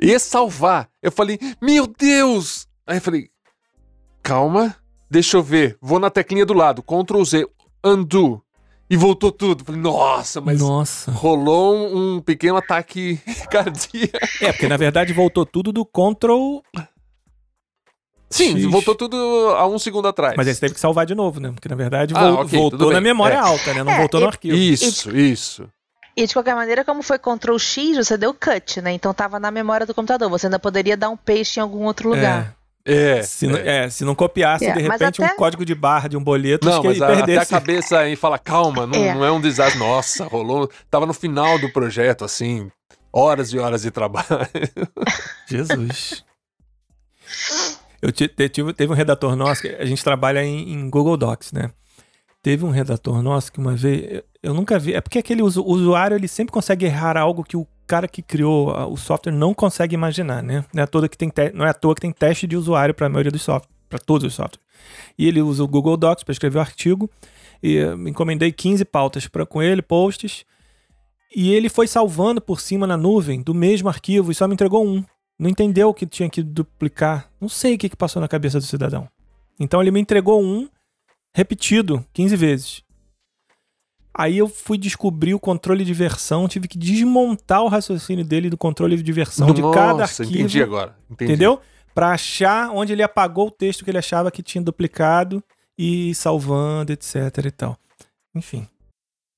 Ia 0.00 0.18
salvar. 0.18 0.88
Eu 1.02 1.12
falei, 1.12 1.38
meu 1.60 1.86
Deus! 1.86 2.66
Aí 2.86 2.98
eu 2.98 3.00
falei, 3.00 3.28
calma, 4.22 4.74
deixa 5.10 5.36
eu 5.36 5.42
ver. 5.42 5.76
Vou 5.80 5.98
na 5.98 6.10
teclinha 6.10 6.44
do 6.44 6.52
lado, 6.54 6.82
Ctrl 6.82 7.22
Z, 7.24 7.46
undo. 7.84 8.42
E 8.90 8.96
voltou 8.96 9.32
tudo. 9.32 9.64
Falei, 9.64 9.80
nossa, 9.80 10.40
mas 10.40 10.60
Nossa. 10.60 11.10
rolou 11.10 11.74
um, 11.74 12.16
um 12.16 12.20
pequeno 12.20 12.56
ataque 12.58 13.18
cardíaco. 13.50 14.18
É, 14.42 14.52
porque 14.52 14.68
na 14.68 14.76
verdade 14.76 15.12
voltou 15.12 15.46
tudo 15.46 15.72
do 15.72 15.86
Ctrl. 15.86 16.60
Sim, 18.30 18.56
X. 18.56 18.64
voltou 18.70 18.94
tudo 18.94 19.16
há 19.56 19.66
um 19.66 19.78
segundo 19.78 20.08
atrás. 20.08 20.34
Mas 20.36 20.48
aí 20.48 20.54
você 20.54 20.60
teve 20.60 20.74
que 20.74 20.80
salvar 20.80 21.06
de 21.06 21.14
novo, 21.14 21.38
né? 21.40 21.52
Porque 21.52 21.68
na 21.68 21.76
verdade 21.76 22.14
Ah, 22.16 22.20
vol- 22.20 22.32
ok, 22.40 22.44
tudo 22.44 22.58
voltou 22.78 22.92
na 22.92 23.00
memória 23.00 23.34
É. 23.34 23.38
alta, 23.38 23.72
né? 23.74 23.82
Não 23.84 23.92
É, 23.92 23.98
voltou 23.98 24.20
no 24.20 24.26
e- 24.26 24.28
arquivo. 24.28 24.56
Isso, 24.56 25.16
isso. 25.16 25.68
E 26.16 26.26
de 26.26 26.32
qualquer 26.32 26.54
maneira, 26.54 26.84
como 26.84 27.02
foi 27.02 27.18
Ctrl 27.18 27.58
X, 27.58 27.96
você 27.96 28.16
deu 28.16 28.32
cut, 28.32 28.80
né? 28.80 28.92
Então 28.92 29.12
tava 29.12 29.38
na 29.40 29.50
memória 29.50 29.84
do 29.86 29.92
computador. 29.94 30.28
Você 30.30 30.46
ainda 30.46 30.58
poderia 30.58 30.96
dar 30.96 31.10
um 31.10 31.16
paste 31.16 31.58
em 31.58 31.60
algum 31.62 31.84
outro 31.84 32.08
lugar. 32.08 32.54
É. 32.86 33.22
Se, 33.22 33.46
não- 33.46 33.56
é. 33.58 33.84
é, 33.86 33.90
se 33.90 34.04
não 34.04 34.14
copiasse, 34.14 34.66
É, 34.66 34.72
de 34.72 34.80
repente, 34.82 35.22
até- 35.22 35.32
um 35.32 35.36
código 35.36 35.64
de 35.64 35.74
barra 35.74 36.06
de 36.08 36.16
um 36.16 36.22
boleto 36.22 36.68
Não, 36.68 36.82
que 36.82 36.88
mas 36.88 36.96
ele 36.98 37.04
a, 37.04 37.08
até 37.08 37.14
a 37.22 37.24
perdesse. 37.24 37.50
cabeça 37.50 37.98
aí 37.98 38.14
fala, 38.14 38.38
calma, 38.38 38.86
não 38.86 38.98
É. 39.02 39.14
não 39.14 39.24
é 39.24 39.32
um 39.32 39.40
desastre. 39.40 39.78
Nossa, 39.78 40.24
rolou. 40.26 40.70
Tava 40.90 41.06
no 41.06 41.14
final 41.14 41.58
do 41.58 41.72
projeto, 41.72 42.24
assim, 42.24 42.70
horas 43.12 43.52
e 43.52 43.58
horas 43.58 43.82
de 43.82 43.90
trabalho. 43.90 44.26
Jesus. 45.48 46.22
Eu 48.06 48.12
te- 48.12 48.28
tive, 48.50 48.72
teve 48.74 48.92
um 48.92 48.96
redator 48.96 49.34
nosso, 49.34 49.62
que 49.62 49.68
a 49.68 49.84
gente 49.84 50.04
trabalha 50.04 50.44
em, 50.44 50.72
em 50.74 50.90
Google 50.90 51.16
Docs, 51.16 51.52
né? 51.52 51.70
Teve 52.42 52.64
um 52.64 52.70
redator 52.70 53.22
nosso 53.22 53.50
que 53.50 53.58
uma 53.58 53.74
vez, 53.74 54.04
eu, 54.12 54.22
eu 54.42 54.54
nunca 54.54 54.78
vi, 54.78 54.92
é 54.92 55.00
porque 55.00 55.18
aquele 55.18 55.40
usuário 55.42 56.14
ele 56.14 56.28
sempre 56.28 56.52
consegue 56.52 56.84
errar 56.84 57.16
algo 57.16 57.42
que 57.42 57.56
o 57.56 57.66
cara 57.86 58.06
que 58.06 58.20
criou 58.20 58.68
o 58.92 58.96
software 58.98 59.32
não 59.32 59.54
consegue 59.54 59.94
imaginar, 59.94 60.42
né? 60.42 60.64
Não 60.74 60.80
é 60.82 60.84
à 60.84 60.86
toa 60.86 61.08
que 61.08 61.16
tem, 61.16 61.30
te- 61.30 61.52
não 61.54 61.64
é 61.64 61.70
à 61.70 61.74
toa 61.74 61.94
que 61.94 62.02
tem 62.02 62.12
teste 62.12 62.46
de 62.46 62.56
usuário 62.56 62.94
para 62.94 63.06
a 63.06 63.08
maioria 63.10 63.32
dos 63.32 63.40
softwares, 63.42 63.74
para 63.88 63.98
todos 63.98 64.26
os 64.26 64.34
softwares. 64.34 64.60
E 65.18 65.26
ele 65.26 65.40
usa 65.40 65.64
o 65.64 65.68
Google 65.68 65.96
Docs 65.96 66.24
para 66.24 66.32
escrever 66.32 66.58
o 66.58 66.60
artigo, 66.60 67.08
e 67.62 67.82
me 67.96 68.10
encomendei 68.10 68.52
15 68.52 68.84
pautas 68.84 69.26
pra, 69.26 69.46
com 69.46 69.62
ele, 69.62 69.80
posts, 69.80 70.44
e 71.34 71.50
ele 71.54 71.70
foi 71.70 71.86
salvando 71.86 72.40
por 72.42 72.60
cima 72.60 72.86
na 72.86 72.96
nuvem 72.98 73.40
do 73.42 73.54
mesmo 73.54 73.88
arquivo 73.88 74.30
e 74.30 74.34
só 74.34 74.46
me 74.46 74.52
entregou 74.52 74.86
um. 74.86 75.02
Não 75.38 75.50
entendeu 75.50 75.92
que 75.92 76.06
tinha 76.06 76.30
que 76.30 76.42
duplicar. 76.42 77.30
Não 77.40 77.48
sei 77.48 77.74
o 77.74 77.78
que, 77.78 77.88
que 77.88 77.96
passou 77.96 78.20
na 78.20 78.28
cabeça 78.28 78.58
do 78.58 78.64
cidadão. 78.64 79.08
Então 79.58 79.80
ele 79.80 79.90
me 79.90 80.00
entregou 80.00 80.42
um 80.42 80.68
repetido 81.34 82.04
15 82.12 82.36
vezes. 82.36 82.82
Aí 84.16 84.38
eu 84.38 84.46
fui 84.46 84.78
descobrir 84.78 85.34
o 85.34 85.40
controle 85.40 85.84
de 85.84 85.92
versão, 85.92 86.46
tive 86.46 86.68
que 86.68 86.78
desmontar 86.78 87.62
o 87.62 87.68
raciocínio 87.68 88.24
dele 88.24 88.48
do 88.48 88.56
controle 88.56 89.02
de 89.02 89.12
versão 89.12 89.52
de 89.52 89.60
cada 89.60 89.94
Nossa, 89.94 90.22
arquivo. 90.22 90.38
entendi 90.38 90.62
agora. 90.62 90.96
Entendi. 91.10 91.32
Entendeu? 91.32 91.60
Pra 91.92 92.12
achar 92.12 92.70
onde 92.70 92.92
ele 92.92 93.02
apagou 93.02 93.48
o 93.48 93.50
texto 93.50 93.84
que 93.84 93.90
ele 93.90 93.98
achava 93.98 94.30
que 94.30 94.42
tinha 94.42 94.62
duplicado 94.62 95.42
e 95.76 96.14
salvando, 96.14 96.92
etc 96.92 97.16
e 97.44 97.50
tal. 97.50 97.76
Enfim. 98.32 98.68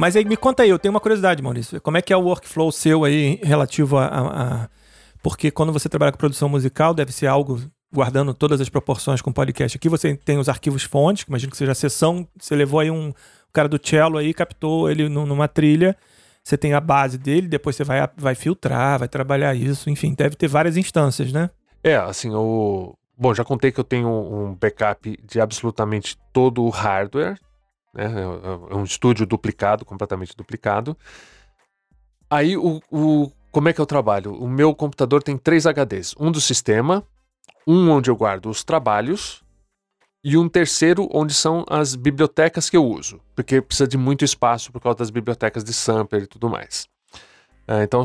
Mas 0.00 0.16
aí 0.16 0.24
me 0.24 0.36
conta 0.36 0.62
aí, 0.62 0.70
eu 0.70 0.78
tenho 0.78 0.92
uma 0.94 1.00
curiosidade, 1.00 1.42
Maurício. 1.42 1.80
Como 1.80 1.96
é 1.98 2.02
que 2.02 2.12
é 2.12 2.16
o 2.16 2.20
workflow 2.22 2.72
seu 2.72 3.04
aí 3.04 3.38
relativo 3.42 3.98
a, 3.98 4.06
a- 4.06 4.42
a- 4.64 4.68
Porque 5.22 5.50
quando 5.50 5.72
você 5.72 5.88
trabalha 5.88 6.10
com 6.12 6.18
produção 6.18 6.48
musical, 6.48 6.94
deve 6.94 7.12
ser 7.12 7.26
algo 7.26 7.60
guardando 7.92 8.32
todas 8.32 8.60
as 8.60 8.68
proporções 8.68 9.20
com 9.20 9.30
podcast. 9.32 9.76
Aqui 9.76 9.88
você 9.88 10.16
tem 10.16 10.38
os 10.38 10.48
arquivos 10.48 10.82
fontes, 10.84 11.24
imagino 11.28 11.50
que 11.50 11.56
seja 11.58 11.72
a 11.72 11.74
sessão. 11.74 12.26
Você 12.38 12.54
levou 12.56 12.80
aí 12.80 12.90
um 12.90 13.10
o 13.10 13.52
cara 13.52 13.68
do 13.68 13.80
cello 13.82 14.16
aí, 14.16 14.32
captou 14.32 14.88
ele 14.90 15.08
nu- 15.08 15.26
numa 15.26 15.48
trilha. 15.48 15.96
você 16.42 16.56
tem 16.56 16.72
a 16.72 16.80
base 16.80 17.18
dele, 17.18 17.46
depois 17.48 17.76
você 17.76 17.84
vai, 17.84 18.08
vai 18.16 18.34
filtrar, 18.34 18.98
vai 18.98 19.08
trabalhar 19.08 19.54
isso, 19.54 19.90
enfim, 19.90 20.14
deve 20.16 20.34
ter 20.36 20.48
várias 20.48 20.76
instâncias, 20.78 21.30
né? 21.32 21.50
É, 21.84 21.96
assim, 21.96 22.30
o. 22.34 22.94
Bom, 23.18 23.34
já 23.34 23.44
contei 23.44 23.70
que 23.70 23.78
eu 23.78 23.84
tenho 23.84 24.08
um 24.08 24.54
backup 24.58 25.18
de 25.28 25.38
absolutamente 25.40 26.16
todo 26.32 26.62
o 26.64 26.70
hardware, 26.70 27.36
né? 27.94 28.04
É, 28.04 28.72
é 28.72 28.76
um 28.76 28.84
estúdio 28.84 29.26
duplicado, 29.26 29.84
completamente 29.84 30.36
duplicado. 30.36 30.96
Aí, 32.28 32.56
o, 32.56 32.80
o, 32.90 33.30
como 33.50 33.68
é 33.68 33.72
que 33.72 33.80
eu 33.80 33.86
trabalho? 33.86 34.34
O 34.34 34.48
meu 34.48 34.74
computador 34.74 35.22
tem 35.22 35.36
três 35.36 35.66
HDs: 35.66 36.14
um 36.18 36.30
do 36.30 36.40
sistema, 36.40 37.04
um 37.66 37.90
onde 37.90 38.10
eu 38.10 38.16
guardo 38.16 38.48
os 38.48 38.62
trabalhos 38.64 39.42
e 40.22 40.36
um 40.36 40.48
terceiro 40.48 41.08
onde 41.12 41.32
são 41.32 41.64
as 41.68 41.94
bibliotecas 41.94 42.68
que 42.68 42.76
eu 42.76 42.84
uso, 42.84 43.20
porque 43.34 43.60
precisa 43.60 43.88
de 43.88 43.96
muito 43.96 44.24
espaço 44.24 44.70
por 44.70 44.80
causa 44.80 44.98
das 44.98 45.10
bibliotecas 45.10 45.64
de 45.64 45.72
sampler 45.72 46.22
e 46.22 46.26
tudo 46.26 46.48
mais. 46.48 46.88
É, 47.66 47.84
então, 47.84 48.02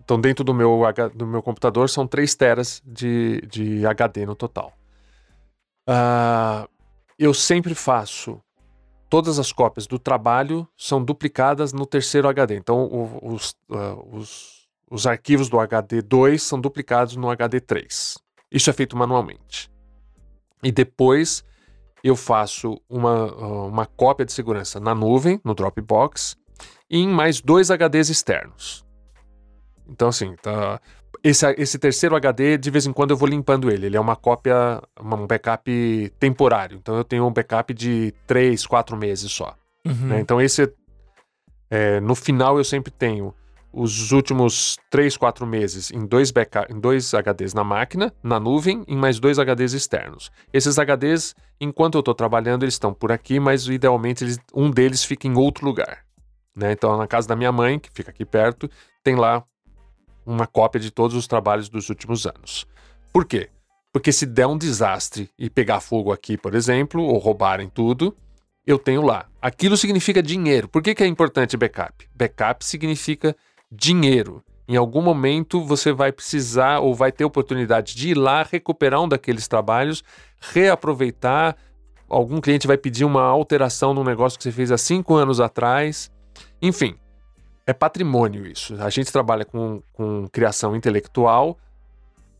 então, 0.00 0.20
dentro 0.20 0.44
do 0.44 0.54
meu, 0.54 0.80
do 1.14 1.26
meu 1.26 1.42
computador 1.42 1.90
são 1.90 2.06
3 2.06 2.34
teras 2.34 2.82
de, 2.86 3.42
de 3.50 3.84
HD 3.84 4.24
no 4.24 4.34
total. 4.34 4.72
Uh, 5.88 6.68
eu 7.18 7.34
sempre 7.34 7.74
faço. 7.74 8.40
Todas 9.08 9.38
as 9.38 9.52
cópias 9.52 9.86
do 9.86 9.98
trabalho 9.98 10.68
são 10.76 11.02
duplicadas 11.02 11.72
no 11.72 11.86
terceiro 11.86 12.28
HD. 12.28 12.56
Então, 12.56 12.88
os, 13.22 13.56
uh, 13.70 14.16
os, 14.16 14.68
os 14.90 15.06
arquivos 15.06 15.48
do 15.48 15.58
HD 15.58 16.02
2 16.02 16.42
são 16.42 16.60
duplicados 16.60 17.16
no 17.16 17.30
HD 17.30 17.60
3. 17.60 18.18
Isso 18.50 18.68
é 18.68 18.72
feito 18.72 18.96
manualmente. 18.96 19.70
E 20.62 20.70
depois 20.70 21.44
eu 22.02 22.16
faço 22.16 22.80
uma, 22.88 23.34
uma 23.66 23.86
cópia 23.86 24.26
de 24.26 24.32
segurança 24.32 24.78
na 24.78 24.94
nuvem, 24.94 25.40
no 25.44 25.54
Dropbox, 25.54 26.36
e 26.90 26.98
em 26.98 27.08
mais 27.08 27.40
dois 27.40 27.70
HDs 27.70 28.08
externos. 28.08 28.84
Então, 29.88 30.08
assim, 30.08 30.34
tá, 30.36 30.80
esse, 31.22 31.50
esse 31.58 31.78
terceiro 31.78 32.16
HD, 32.16 32.56
de 32.56 32.70
vez 32.70 32.86
em 32.86 32.92
quando 32.92 33.10
eu 33.10 33.16
vou 33.16 33.28
limpando 33.28 33.70
ele. 33.70 33.86
Ele 33.86 33.96
é 33.96 34.00
uma 34.00 34.16
cópia, 34.16 34.80
um 35.00 35.26
backup 35.26 36.12
temporário. 36.18 36.78
Então, 36.78 36.96
eu 36.96 37.04
tenho 37.04 37.26
um 37.26 37.32
backup 37.32 37.72
de 37.74 38.14
três, 38.26 38.66
quatro 38.66 38.96
meses 38.96 39.30
só. 39.30 39.54
Uhum. 39.84 40.08
Né? 40.08 40.20
Então, 40.20 40.40
esse, 40.40 40.72
é, 41.70 42.00
no 42.00 42.14
final, 42.14 42.58
eu 42.58 42.64
sempre 42.64 42.90
tenho 42.90 43.34
os 43.72 44.12
últimos 44.12 44.78
3, 44.90 45.16
4 45.16 45.46
meses 45.46 45.90
em 45.90 46.06
dois, 46.06 46.30
backup, 46.30 46.72
em 46.72 46.80
dois 46.80 47.12
HDs 47.12 47.52
na 47.52 47.62
máquina, 47.62 48.12
na 48.22 48.40
nuvem, 48.40 48.82
em 48.88 48.96
mais 48.96 49.20
dois 49.20 49.38
HDs 49.38 49.72
externos. 49.72 50.30
Esses 50.52 50.78
HDs, 50.78 51.34
enquanto 51.60 51.96
eu 51.96 52.00
estou 52.00 52.14
trabalhando, 52.14 52.64
eles 52.64 52.74
estão 52.74 52.94
por 52.94 53.12
aqui, 53.12 53.38
mas 53.38 53.66
idealmente 53.66 54.24
eles, 54.24 54.38
um 54.54 54.70
deles 54.70 55.04
fica 55.04 55.28
em 55.28 55.36
outro 55.36 55.66
lugar. 55.66 56.04
Né? 56.56 56.72
Então, 56.72 56.96
na 56.96 57.06
casa 57.06 57.28
da 57.28 57.36
minha 57.36 57.52
mãe, 57.52 57.78
que 57.78 57.90
fica 57.92 58.10
aqui 58.10 58.24
perto, 58.24 58.68
tem 59.04 59.14
lá 59.14 59.44
uma 60.32 60.46
cópia 60.46 60.80
de 60.80 60.90
todos 60.90 61.16
os 61.16 61.26
trabalhos 61.26 61.68
dos 61.68 61.88
últimos 61.88 62.26
anos. 62.26 62.66
Por 63.12 63.24
quê? 63.24 63.48
Porque 63.92 64.12
se 64.12 64.26
der 64.26 64.46
um 64.46 64.58
desastre 64.58 65.30
e 65.38 65.48
pegar 65.48 65.80
fogo 65.80 66.12
aqui, 66.12 66.36
por 66.36 66.54
exemplo, 66.54 67.02
ou 67.02 67.18
roubarem 67.18 67.68
tudo, 67.68 68.14
eu 68.66 68.78
tenho 68.78 69.02
lá. 69.02 69.26
Aquilo 69.40 69.76
significa 69.76 70.22
dinheiro. 70.22 70.68
Por 70.68 70.82
que, 70.82 70.94
que 70.94 71.02
é 71.02 71.06
importante 71.06 71.56
backup? 71.56 72.06
Backup 72.14 72.64
significa 72.64 73.34
dinheiro. 73.72 74.42
Em 74.68 74.76
algum 74.76 75.00
momento 75.00 75.64
você 75.64 75.92
vai 75.92 76.12
precisar 76.12 76.80
ou 76.80 76.94
vai 76.94 77.10
ter 77.10 77.24
oportunidade 77.24 77.94
de 77.94 78.10
ir 78.10 78.14
lá 78.14 78.42
recuperar 78.42 79.00
um 79.00 79.08
daqueles 79.08 79.48
trabalhos, 79.48 80.04
reaproveitar. 80.38 81.56
Algum 82.06 82.40
cliente 82.40 82.66
vai 82.66 82.76
pedir 82.76 83.06
uma 83.06 83.22
alteração 83.22 83.94
no 83.94 84.04
negócio 84.04 84.36
que 84.36 84.44
você 84.44 84.52
fez 84.52 84.70
há 84.70 84.76
cinco 84.76 85.14
anos 85.14 85.40
atrás. 85.40 86.10
Enfim, 86.60 86.94
é 87.68 87.74
patrimônio 87.74 88.46
isso. 88.46 88.74
A 88.82 88.88
gente 88.88 89.12
trabalha 89.12 89.44
com, 89.44 89.82
com 89.92 90.26
criação 90.28 90.74
intelectual. 90.74 91.58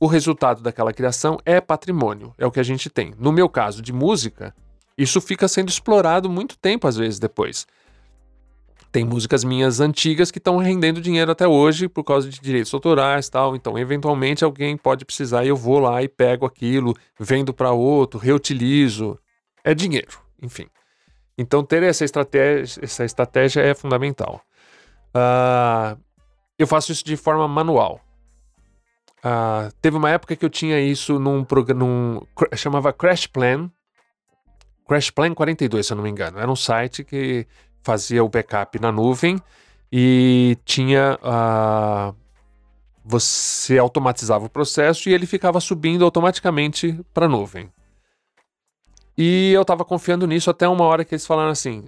O 0.00 0.06
resultado 0.06 0.62
daquela 0.62 0.90
criação 0.90 1.36
é 1.44 1.60
patrimônio, 1.60 2.32
é 2.38 2.46
o 2.46 2.50
que 2.50 2.58
a 2.58 2.62
gente 2.62 2.88
tem. 2.88 3.12
No 3.18 3.30
meu 3.30 3.46
caso 3.46 3.82
de 3.82 3.92
música, 3.92 4.54
isso 4.96 5.20
fica 5.20 5.46
sendo 5.46 5.68
explorado 5.68 6.30
muito 6.30 6.56
tempo 6.56 6.88
às 6.88 6.96
vezes 6.96 7.18
depois. 7.18 7.66
Tem 8.90 9.04
músicas 9.04 9.44
minhas 9.44 9.80
antigas 9.80 10.30
que 10.30 10.38
estão 10.38 10.56
rendendo 10.56 10.98
dinheiro 10.98 11.30
até 11.30 11.46
hoje 11.46 11.88
por 11.88 12.04
causa 12.04 12.30
de 12.30 12.40
direitos 12.40 12.72
autorais 12.72 13.28
tal. 13.28 13.54
Então, 13.54 13.78
eventualmente, 13.78 14.44
alguém 14.44 14.78
pode 14.78 15.04
precisar 15.04 15.44
e 15.44 15.48
eu 15.48 15.56
vou 15.56 15.78
lá 15.78 16.02
e 16.02 16.08
pego 16.08 16.46
aquilo, 16.46 16.96
vendo 17.20 17.52
para 17.52 17.70
outro, 17.70 18.18
reutilizo. 18.18 19.18
É 19.62 19.74
dinheiro, 19.74 20.18
enfim. 20.40 20.68
Então, 21.36 21.62
ter 21.62 21.82
essa 21.82 22.02
estratégia, 22.02 22.82
essa 22.82 23.04
estratégia 23.04 23.60
é 23.60 23.74
fundamental. 23.74 24.42
Uh, 25.14 25.98
eu 26.58 26.66
faço 26.66 26.92
isso 26.92 27.04
de 27.04 27.16
forma 27.16 27.46
manual. 27.46 28.00
Uh, 29.18 29.72
teve 29.80 29.96
uma 29.96 30.10
época 30.10 30.36
que 30.36 30.44
eu 30.44 30.50
tinha 30.50 30.80
isso 30.80 31.18
num 31.18 31.44
programa. 31.44 32.22
Chamava 32.54 32.92
Crash 32.92 33.26
Plan. 33.26 33.70
Crash 34.86 35.10
Plan 35.10 35.34
42, 35.34 35.86
se 35.86 35.92
eu 35.92 35.96
não 35.96 36.04
me 36.04 36.10
engano. 36.10 36.38
Era 36.38 36.50
um 36.50 36.56
site 36.56 37.04
que 37.04 37.46
fazia 37.82 38.22
o 38.24 38.28
backup 38.28 38.78
na 38.80 38.90
nuvem 38.90 39.40
e 39.90 40.56
tinha 40.64 41.18
uh, 41.22 42.14
você 43.04 43.78
automatizava 43.78 44.44
o 44.44 44.50
processo 44.50 45.08
e 45.08 45.14
ele 45.14 45.26
ficava 45.26 45.60
subindo 45.60 46.04
automaticamente 46.04 47.00
para 47.14 47.26
a 47.26 47.28
nuvem. 47.28 47.72
E 49.16 49.50
eu 49.52 49.62
estava 49.62 49.84
confiando 49.84 50.26
nisso 50.26 50.50
até 50.50 50.68
uma 50.68 50.84
hora 50.84 51.04
que 51.04 51.14
eles 51.14 51.26
falaram 51.26 51.50
assim: 51.50 51.84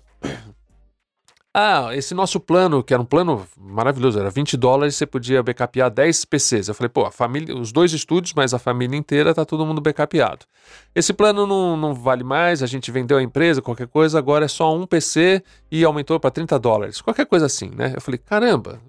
ah, 1.52 1.90
esse 1.96 2.14
nosso 2.14 2.38
plano, 2.38 2.82
que 2.82 2.94
era 2.94 3.02
um 3.02 3.04
plano 3.04 3.44
maravilhoso, 3.56 4.20
era 4.20 4.30
20 4.30 4.56
dólares, 4.56 4.94
você 4.94 5.04
podia 5.04 5.42
backupear 5.42 5.90
10 5.90 6.24
PCs. 6.24 6.68
Eu 6.68 6.74
falei, 6.74 6.88
pô, 6.88 7.04
a 7.04 7.10
família, 7.10 7.56
os 7.56 7.72
dois 7.72 7.92
estúdios, 7.92 8.32
mas 8.34 8.54
a 8.54 8.58
família 8.58 8.96
inteira 8.96 9.34
tá 9.34 9.44
todo 9.44 9.66
mundo 9.66 9.80
backupeado. 9.80 10.46
Esse 10.94 11.12
plano 11.12 11.48
não, 11.48 11.76
não 11.76 11.92
vale 11.92 12.22
mais, 12.22 12.62
a 12.62 12.66
gente 12.66 12.92
vendeu 12.92 13.18
a 13.18 13.22
empresa, 13.22 13.60
qualquer 13.60 13.88
coisa, 13.88 14.16
agora 14.16 14.44
é 14.44 14.48
só 14.48 14.72
um 14.72 14.86
PC 14.86 15.42
e 15.72 15.84
aumentou 15.84 16.20
para 16.20 16.30
30 16.30 16.56
dólares. 16.60 17.00
Qualquer 17.00 17.26
coisa 17.26 17.46
assim, 17.46 17.70
né? 17.74 17.94
Eu 17.96 18.00
falei, 18.00 18.18
caramba, 18.18 18.80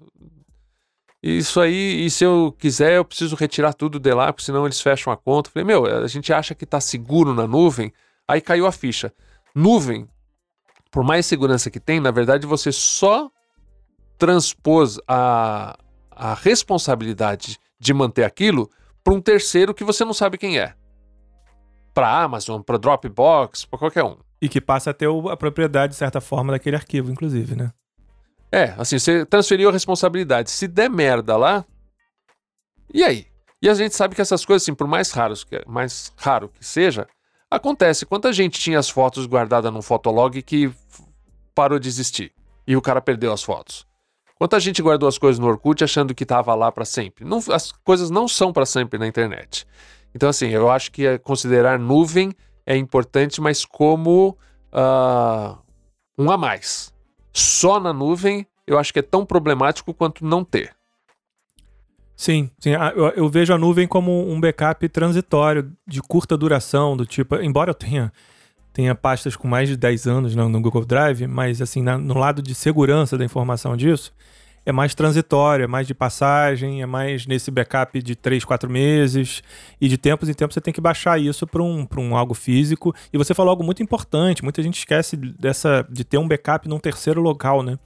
isso 1.20 1.60
aí, 1.60 2.04
e 2.04 2.10
se 2.10 2.22
eu 2.22 2.54
quiser, 2.56 2.96
eu 2.96 3.04
preciso 3.04 3.34
retirar 3.34 3.72
tudo 3.72 3.98
de 3.98 4.14
lá, 4.14 4.32
porque 4.32 4.44
senão 4.44 4.66
eles 4.66 4.80
fecham 4.80 5.12
a 5.12 5.16
conta. 5.16 5.48
Eu 5.48 5.52
falei, 5.52 5.66
meu, 5.66 5.86
a 5.86 6.06
gente 6.06 6.32
acha 6.32 6.54
que 6.54 6.64
tá 6.64 6.80
seguro 6.80 7.34
na 7.34 7.46
nuvem, 7.46 7.92
aí 8.26 8.40
caiu 8.40 8.66
a 8.66 8.72
ficha. 8.72 9.12
Nuvem 9.54 10.08
por 10.92 11.02
mais 11.02 11.24
segurança 11.24 11.70
que 11.70 11.80
tem, 11.80 11.98
na 11.98 12.10
verdade 12.10 12.46
você 12.46 12.70
só 12.70 13.30
transpôs 14.18 15.00
a, 15.08 15.76
a 16.10 16.34
responsabilidade 16.34 17.58
de 17.80 17.94
manter 17.94 18.24
aquilo 18.24 18.70
para 19.02 19.14
um 19.14 19.20
terceiro 19.20 19.74
que 19.74 19.82
você 19.82 20.04
não 20.04 20.12
sabe 20.14 20.38
quem 20.38 20.60
é. 20.60 20.74
Para 21.92 22.22
Amazon, 22.22 22.60
para 22.60 22.78
Dropbox, 22.78 23.64
para 23.64 23.78
qualquer 23.78 24.04
um. 24.04 24.18
E 24.40 24.48
que 24.48 24.60
passa 24.60 24.90
a 24.90 24.94
ter 24.94 25.08
a 25.30 25.36
propriedade, 25.36 25.92
de 25.92 25.98
certa 25.98 26.20
forma, 26.20 26.52
daquele 26.52 26.76
arquivo, 26.76 27.10
inclusive, 27.10 27.56
né? 27.56 27.72
É, 28.50 28.74
assim, 28.76 28.98
você 28.98 29.24
transferiu 29.24 29.70
a 29.70 29.72
responsabilidade. 29.72 30.50
Se 30.50 30.68
der 30.68 30.90
merda 30.90 31.36
lá, 31.36 31.64
e 32.92 33.02
aí? 33.02 33.26
E 33.60 33.68
a 33.68 33.74
gente 33.74 33.94
sabe 33.94 34.14
que 34.14 34.20
essas 34.20 34.44
coisas, 34.44 34.62
assim, 34.62 34.74
por 34.74 34.86
mais 34.86 35.10
raros 35.12 35.42
que, 35.42 35.62
mais 35.66 36.12
raro 36.16 36.48
que 36.48 36.64
seja, 36.64 37.06
Acontece, 37.52 38.06
quanta 38.06 38.32
gente 38.32 38.58
tinha 38.58 38.78
as 38.78 38.88
fotos 38.88 39.26
guardadas 39.26 39.70
num 39.70 39.82
fotolog 39.82 40.40
que 40.40 40.72
parou 41.54 41.78
de 41.78 41.86
existir 41.86 42.32
e 42.66 42.74
o 42.74 42.80
cara 42.80 42.98
perdeu 42.98 43.30
as 43.30 43.42
fotos? 43.42 43.86
Quanta 44.36 44.58
gente 44.58 44.80
guardou 44.80 45.06
as 45.06 45.18
coisas 45.18 45.38
no 45.38 45.46
Orkut 45.48 45.84
achando 45.84 46.14
que 46.14 46.22
estava 46.22 46.54
lá 46.54 46.72
para 46.72 46.86
sempre? 46.86 47.26
Não, 47.26 47.40
as 47.52 47.70
coisas 47.70 48.08
não 48.08 48.26
são 48.26 48.54
para 48.54 48.64
sempre 48.64 48.98
na 48.98 49.06
internet. 49.06 49.66
Então, 50.14 50.30
assim, 50.30 50.48
eu 50.48 50.70
acho 50.70 50.90
que 50.90 51.06
é 51.06 51.18
considerar 51.18 51.78
nuvem 51.78 52.32
é 52.64 52.74
importante, 52.74 53.38
mas 53.38 53.66
como 53.66 54.34
uh, 54.72 55.58
um 56.16 56.30
a 56.30 56.38
mais. 56.38 56.90
Só 57.34 57.78
na 57.78 57.92
nuvem, 57.92 58.46
eu 58.66 58.78
acho 58.78 58.94
que 58.94 59.00
é 59.00 59.02
tão 59.02 59.26
problemático 59.26 59.92
quanto 59.92 60.24
não 60.24 60.42
ter. 60.42 60.74
Sim, 62.16 62.50
sim. 62.58 62.70
Eu, 62.70 63.08
eu, 63.10 63.28
vejo 63.28 63.52
a 63.52 63.58
nuvem 63.58 63.86
como 63.86 64.30
um 64.30 64.40
backup 64.40 64.88
transitório, 64.88 65.72
de 65.86 66.00
curta 66.00 66.36
duração, 66.36 66.96
do 66.96 67.04
tipo, 67.06 67.36
embora 67.36 67.70
eu 67.70 67.74
tenha, 67.74 68.12
tenha 68.72 68.94
pastas 68.94 69.34
com 69.34 69.48
mais 69.48 69.68
de 69.68 69.76
10 69.76 70.06
anos 70.06 70.34
no, 70.34 70.48
no 70.48 70.60
Google 70.60 70.84
Drive, 70.84 71.26
mas 71.26 71.60
assim, 71.60 71.82
na, 71.82 71.98
no 71.98 72.16
lado 72.18 72.42
de 72.42 72.54
segurança 72.54 73.18
da 73.18 73.24
informação 73.24 73.76
disso, 73.76 74.12
é 74.64 74.70
mais 74.70 74.94
transitório, 74.94 75.64
é 75.64 75.66
mais 75.66 75.86
de 75.86 75.94
passagem, 75.94 76.82
é 76.82 76.86
mais 76.86 77.26
nesse 77.26 77.50
backup 77.50 78.00
de 78.00 78.14
3, 78.14 78.44
4 78.44 78.70
meses, 78.70 79.42
e 79.80 79.88
de 79.88 79.98
tempos 79.98 80.28
em 80.28 80.34
tempos 80.34 80.54
você 80.54 80.60
tem 80.60 80.72
que 80.72 80.80
baixar 80.80 81.20
isso 81.20 81.46
para 81.46 81.62
um, 81.62 81.86
um 81.98 82.16
algo 82.16 82.34
físico. 82.34 82.94
E 83.12 83.18
você 83.18 83.34
falou 83.34 83.50
algo 83.50 83.64
muito 83.64 83.82
importante, 83.82 84.44
muita 84.44 84.62
gente 84.62 84.78
esquece 84.78 85.16
dessa 85.16 85.84
de 85.90 86.04
ter 86.04 86.18
um 86.18 86.28
backup 86.28 86.68
num 86.68 86.78
terceiro 86.78 87.20
local, 87.20 87.62
né? 87.62 87.76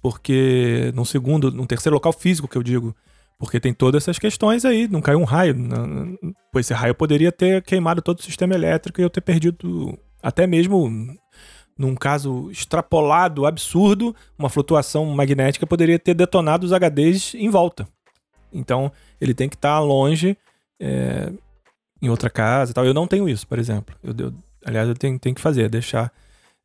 Porque 0.00 0.90
num 0.94 1.04
segundo, 1.04 1.50
num 1.50 1.66
terceiro 1.66 1.94
local 1.94 2.12
físico 2.12 2.48
que 2.48 2.56
eu 2.56 2.62
digo, 2.62 2.96
porque 3.40 3.58
tem 3.58 3.72
todas 3.72 4.04
essas 4.04 4.18
questões 4.18 4.66
aí, 4.66 4.86
não 4.86 5.00
caiu 5.00 5.18
um 5.18 5.24
raio. 5.24 5.56
Pois 6.52 6.66
esse 6.66 6.74
raio 6.74 6.94
poderia 6.94 7.32
ter 7.32 7.62
queimado 7.62 8.02
todo 8.02 8.18
o 8.18 8.22
sistema 8.22 8.54
elétrico 8.54 9.00
e 9.00 9.02
eu 9.02 9.08
ter 9.08 9.22
perdido 9.22 9.98
até 10.22 10.46
mesmo 10.46 10.90
num 11.78 11.94
caso 11.94 12.50
extrapolado, 12.50 13.46
absurdo, 13.46 14.14
uma 14.38 14.50
flutuação 14.50 15.06
magnética 15.06 15.66
poderia 15.66 15.98
ter 15.98 16.12
detonado 16.12 16.66
os 16.66 16.72
HDs 16.72 17.34
em 17.34 17.48
volta. 17.48 17.88
Então, 18.52 18.92
ele 19.18 19.32
tem 19.32 19.48
que 19.48 19.56
estar 19.56 19.76
tá 19.76 19.80
longe, 19.80 20.36
é, 20.78 21.32
em 22.02 22.10
outra 22.10 22.28
casa 22.28 22.72
e 22.72 22.74
tal. 22.74 22.84
Eu 22.84 22.92
não 22.92 23.06
tenho 23.06 23.26
isso, 23.26 23.46
por 23.46 23.58
exemplo. 23.58 23.96
Eu, 24.04 24.14
eu 24.18 24.34
aliás, 24.66 24.86
eu 24.86 24.94
tenho, 24.94 25.18
tenho 25.18 25.34
que 25.34 25.40
fazer, 25.40 25.70
deixar 25.70 26.12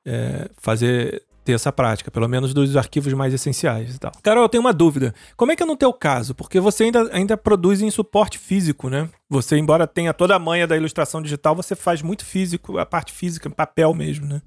é, 0.06 0.50
fazer 0.58 1.24
ter 1.46 1.54
essa 1.54 1.72
prática, 1.72 2.10
pelo 2.10 2.28
menos 2.28 2.54
dos 2.54 2.76
arquivos 2.76 3.14
mais 3.14 3.34
essenciais 3.34 3.96
e 3.96 4.00
tal. 4.00 4.12
Carol, 4.24 4.44
eu 4.44 4.50
tenho 4.50 4.62
uma 4.62 4.74
dúvida. 4.74 5.14
Como 5.38 5.52
é 5.52 5.56
que 5.56 5.62
é 5.62 5.66
no 5.66 5.78
teu 5.78 5.94
caso? 5.94 6.34
Porque 6.34 6.60
você 6.60 6.86
ainda, 6.86 7.10
ainda 7.14 7.38
produz 7.38 7.82
em 7.82 7.92
suporte 7.92 8.40
físico, 8.40 8.90
né? 8.90 9.08
Você, 9.30 9.56
embora 9.56 9.86
tenha 9.86 10.14
toda 10.14 10.36
a 10.36 10.40
manha 10.40 10.66
da 10.66 10.76
ilustração 10.76 11.22
digital, 11.22 11.56
você 11.56 11.76
faz 11.76 12.02
muito 12.02 12.26
físico, 12.26 12.80
a 12.80 12.86
parte 12.86 13.14
física, 13.14 13.50
papel 13.50 13.94
mesmo, 13.94 14.26
né? 14.26 14.42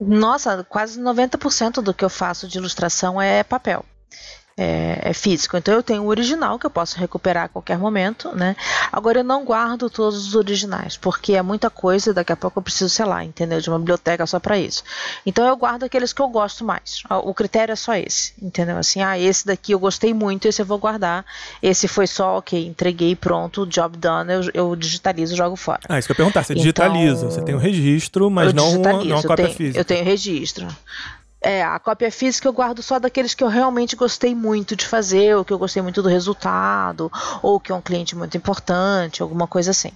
Nossa, 0.00 0.64
quase 0.64 1.00
90% 1.00 1.80
do 1.80 1.94
que 1.94 2.04
eu 2.04 2.10
faço 2.10 2.48
de 2.48 2.58
ilustração 2.58 3.22
é 3.22 3.44
papel 3.44 3.84
é, 4.56 4.98
é, 5.02 5.12
físico. 5.12 5.56
Então 5.56 5.74
eu 5.74 5.82
tenho 5.82 6.02
o 6.02 6.08
original 6.08 6.58
que 6.58 6.66
eu 6.66 6.70
posso 6.70 6.98
recuperar 6.98 7.44
a 7.44 7.48
qualquer 7.48 7.78
momento, 7.78 8.34
né? 8.36 8.56
Agora 8.90 9.20
eu 9.20 9.24
não 9.24 9.44
guardo 9.44 9.88
todos 9.88 10.28
os 10.28 10.34
originais, 10.34 10.96
porque 10.96 11.34
é 11.34 11.42
muita 11.42 11.70
coisa 11.70 12.10
e 12.10 12.12
daqui 12.12 12.32
a 12.32 12.36
pouco 12.36 12.58
eu 12.58 12.62
preciso, 12.62 12.88
sei 12.88 13.04
lá, 13.04 13.24
entendeu? 13.24 13.60
De 13.60 13.68
uma 13.68 13.78
biblioteca 13.78 14.26
só 14.26 14.38
para 14.38 14.58
isso. 14.58 14.82
Então 15.24 15.46
eu 15.46 15.56
guardo 15.56 15.84
aqueles 15.84 16.12
que 16.12 16.20
eu 16.20 16.28
gosto 16.28 16.64
mais. 16.64 17.02
O 17.24 17.32
critério 17.32 17.72
é 17.72 17.76
só 17.76 17.94
esse, 17.94 18.34
entendeu? 18.40 18.76
Assim, 18.76 19.02
ah, 19.02 19.18
esse 19.18 19.46
daqui 19.46 19.72
eu 19.72 19.78
gostei 19.78 20.12
muito, 20.12 20.46
esse 20.46 20.60
eu 20.60 20.66
vou 20.66 20.78
guardar. 20.78 21.24
Esse 21.62 21.88
foi 21.88 22.06
só, 22.06 22.38
ok, 22.38 22.66
entreguei, 22.66 23.16
pronto, 23.16 23.66
job 23.66 23.96
done, 23.96 24.32
eu, 24.32 24.50
eu 24.52 24.76
digitalizo 24.76 25.34
e 25.34 25.36
jogo 25.36 25.56
fora. 25.56 25.80
Ah, 25.88 25.98
isso 25.98 26.06
que 26.06 26.12
eu 26.12 26.14
ia 26.14 26.16
perguntar, 26.16 26.42
você 26.42 26.54
digitaliza, 26.54 27.26
então, 27.26 27.30
você 27.30 27.42
tem 27.42 27.54
um 27.54 27.58
registro, 27.58 28.30
mas 28.30 28.52
não, 28.52 28.74
não 28.74 29.02
uma 29.02 29.22
cópia 29.22 29.46
tenho, 29.46 29.56
física. 29.56 29.80
Eu 29.80 29.84
tenho 29.84 30.04
registro. 30.04 30.68
É, 31.42 31.62
a 31.62 31.78
cópia 31.78 32.10
física 32.10 32.46
eu 32.46 32.52
guardo 32.52 32.82
só 32.82 33.00
daqueles 33.00 33.34
que 33.34 33.42
eu 33.42 33.48
realmente 33.48 33.96
gostei 33.96 34.34
muito 34.34 34.76
de 34.76 34.86
fazer, 34.86 35.36
ou 35.36 35.44
que 35.44 35.52
eu 35.52 35.58
gostei 35.58 35.82
muito 35.82 36.00
do 36.00 36.08
resultado, 36.08 37.10
ou 37.42 37.58
que 37.58 37.72
é 37.72 37.74
um 37.74 37.80
cliente 37.80 38.14
muito 38.14 38.36
importante, 38.36 39.22
alguma 39.22 39.46
coisa 39.48 39.72
assim. 39.72 39.90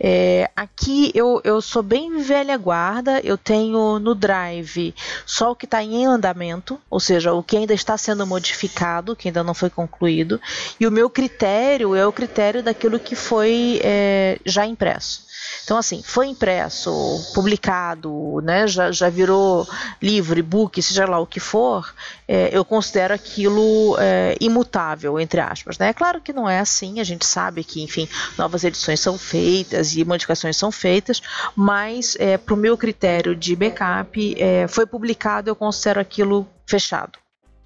É, 0.00 0.50
aqui 0.56 1.10
eu, 1.14 1.40
eu 1.44 1.60
sou 1.60 1.82
bem 1.82 2.22
velha 2.22 2.56
guarda, 2.56 3.20
eu 3.20 3.36
tenho 3.36 3.98
no 3.98 4.14
Drive 4.14 4.94
só 5.26 5.50
o 5.50 5.56
que 5.56 5.66
está 5.66 5.82
em 5.82 6.06
andamento, 6.06 6.80
ou 6.88 7.00
seja, 7.00 7.34
o 7.34 7.42
que 7.42 7.56
ainda 7.56 7.74
está 7.74 7.98
sendo 7.98 8.26
modificado, 8.26 9.14
que 9.14 9.28
ainda 9.28 9.44
não 9.44 9.54
foi 9.54 9.68
concluído, 9.68 10.40
e 10.80 10.86
o 10.86 10.90
meu 10.90 11.10
critério 11.10 11.94
é 11.94 12.06
o 12.06 12.12
critério 12.12 12.62
daquilo 12.62 12.98
que 12.98 13.14
foi 13.14 13.80
é, 13.82 14.38
já 14.46 14.64
impresso. 14.64 15.27
Então, 15.64 15.76
assim, 15.76 16.02
foi 16.02 16.26
impresso, 16.26 16.90
publicado, 17.34 18.40
né, 18.42 18.66
já, 18.66 18.90
já 18.90 19.08
virou 19.08 19.68
livro, 20.00 20.38
e-book, 20.38 20.80
seja 20.82 21.04
lá 21.06 21.18
o 21.18 21.26
que 21.26 21.40
for, 21.40 21.94
é, 22.26 22.50
eu 22.52 22.64
considero 22.64 23.14
aquilo 23.14 23.96
é, 23.98 24.36
imutável, 24.40 25.18
entre 25.18 25.40
aspas. 25.40 25.78
Né? 25.78 25.88
É 25.88 25.92
claro 25.92 26.20
que 26.20 26.32
não 26.32 26.48
é 26.48 26.58
assim, 26.58 27.00
a 27.00 27.04
gente 27.04 27.26
sabe 27.26 27.64
que, 27.64 27.82
enfim, 27.82 28.08
novas 28.36 28.64
edições 28.64 29.00
são 29.00 29.18
feitas 29.18 29.96
e 29.96 30.04
modificações 30.04 30.56
são 30.56 30.70
feitas, 30.72 31.20
mas, 31.54 32.16
é, 32.18 32.36
para 32.36 32.54
o 32.54 32.56
meu 32.56 32.76
critério 32.76 33.34
de 33.36 33.54
backup, 33.54 34.34
é, 34.38 34.66
foi 34.68 34.86
publicado, 34.86 35.50
eu 35.50 35.56
considero 35.56 36.00
aquilo 36.00 36.46
fechado. 36.66 37.18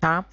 Tá? 0.02 0.24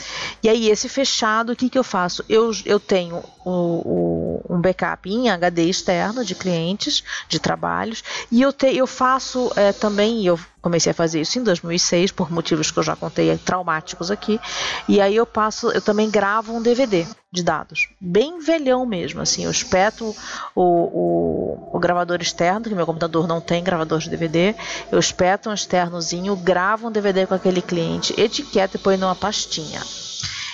E 0.42 0.50
aí, 0.50 0.68
esse 0.68 0.90
fechado, 0.90 1.52
o 1.52 1.56
que, 1.56 1.70
que 1.70 1.78
eu 1.78 1.84
faço? 1.84 2.26
Eu, 2.28 2.50
eu 2.66 2.80
tenho 2.80 3.24
o, 3.46 3.52
o, 3.52 4.09
um 4.50 4.60
backup 4.60 5.10
em 5.10 5.30
HD 5.30 5.66
externo 5.66 6.26
de 6.26 6.34
clientes, 6.34 7.04
de 7.28 7.40
trabalhos, 7.40 8.04
e 8.32 8.42
eu, 8.42 8.52
te, 8.52 8.76
eu 8.76 8.88
faço 8.88 9.52
é, 9.56 9.72
também, 9.72 10.26
eu 10.26 10.40
comecei 10.62 10.92
a 10.92 10.96
fazer 10.96 11.22
isso 11.22 11.40
em 11.40 11.44
2006, 11.44 12.12
por 12.12 12.32
motivos 12.32 12.72
que 12.72 12.80
eu 12.80 12.84
já 12.84 12.96
contei 12.96 13.38
traumáticos 13.38 14.12
aqui, 14.12 14.40
e 14.88 15.00
aí 15.00 15.16
eu 15.16 15.26
passo, 15.26 15.72
eu 15.72 15.82
também 15.82 16.10
gravo 16.10 16.54
um 16.54 16.62
DVD 16.62 17.08
de 17.32 17.44
dados, 17.44 17.90
bem 18.02 18.40
velhão 18.40 18.86
mesmo, 18.86 19.22
assim, 19.22 19.46
eu 19.46 19.52
espeto 19.52 20.16
o, 20.56 20.62
o, 20.64 21.70
o 21.74 21.80
gravador 21.80 22.20
externo, 22.22 22.68
que 22.68 22.76
meu 22.76 22.86
computador 22.86 23.28
não 23.28 23.40
tem 23.40 23.64
gravador 23.64 24.00
de 24.00 24.10
DVD, 24.10 24.56
eu 24.92 25.00
espeto 25.00 25.50
um 25.50 25.54
externozinho, 25.54 26.36
gravo 26.36 26.88
um 26.88 26.92
DVD 26.92 27.28
com 27.28 27.36
aquele 27.36 27.62
cliente, 27.62 28.20
etiqueta 28.20 28.78
e 28.78 28.80
põe 28.80 28.98
numa 28.98 29.16
pastinha. 29.16 29.82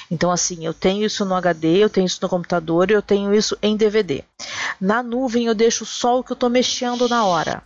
Então, 0.10 0.32
assim, 0.32 0.66
eu 0.66 0.74
tenho 0.74 1.06
isso 1.06 1.26
no 1.26 1.36
HD, 1.36 1.78
eu 1.78 1.90
tenho 1.90 2.06
isso 2.06 2.20
no 2.22 2.30
computador, 2.30 2.92
eu 2.92 3.02
tenho 3.02 3.34
isso 3.34 3.58
em 3.62 3.76
DVD. 3.76 4.24
Na 4.80 5.02
nuvem 5.02 5.46
eu 5.46 5.56
deixo 5.56 5.86
só 5.86 6.20
o 6.20 6.24
que 6.24 6.32
eu 6.32 6.36
estou 6.36 6.50
mexendo 6.50 7.10
na 7.10 7.26
hora. 7.26 7.64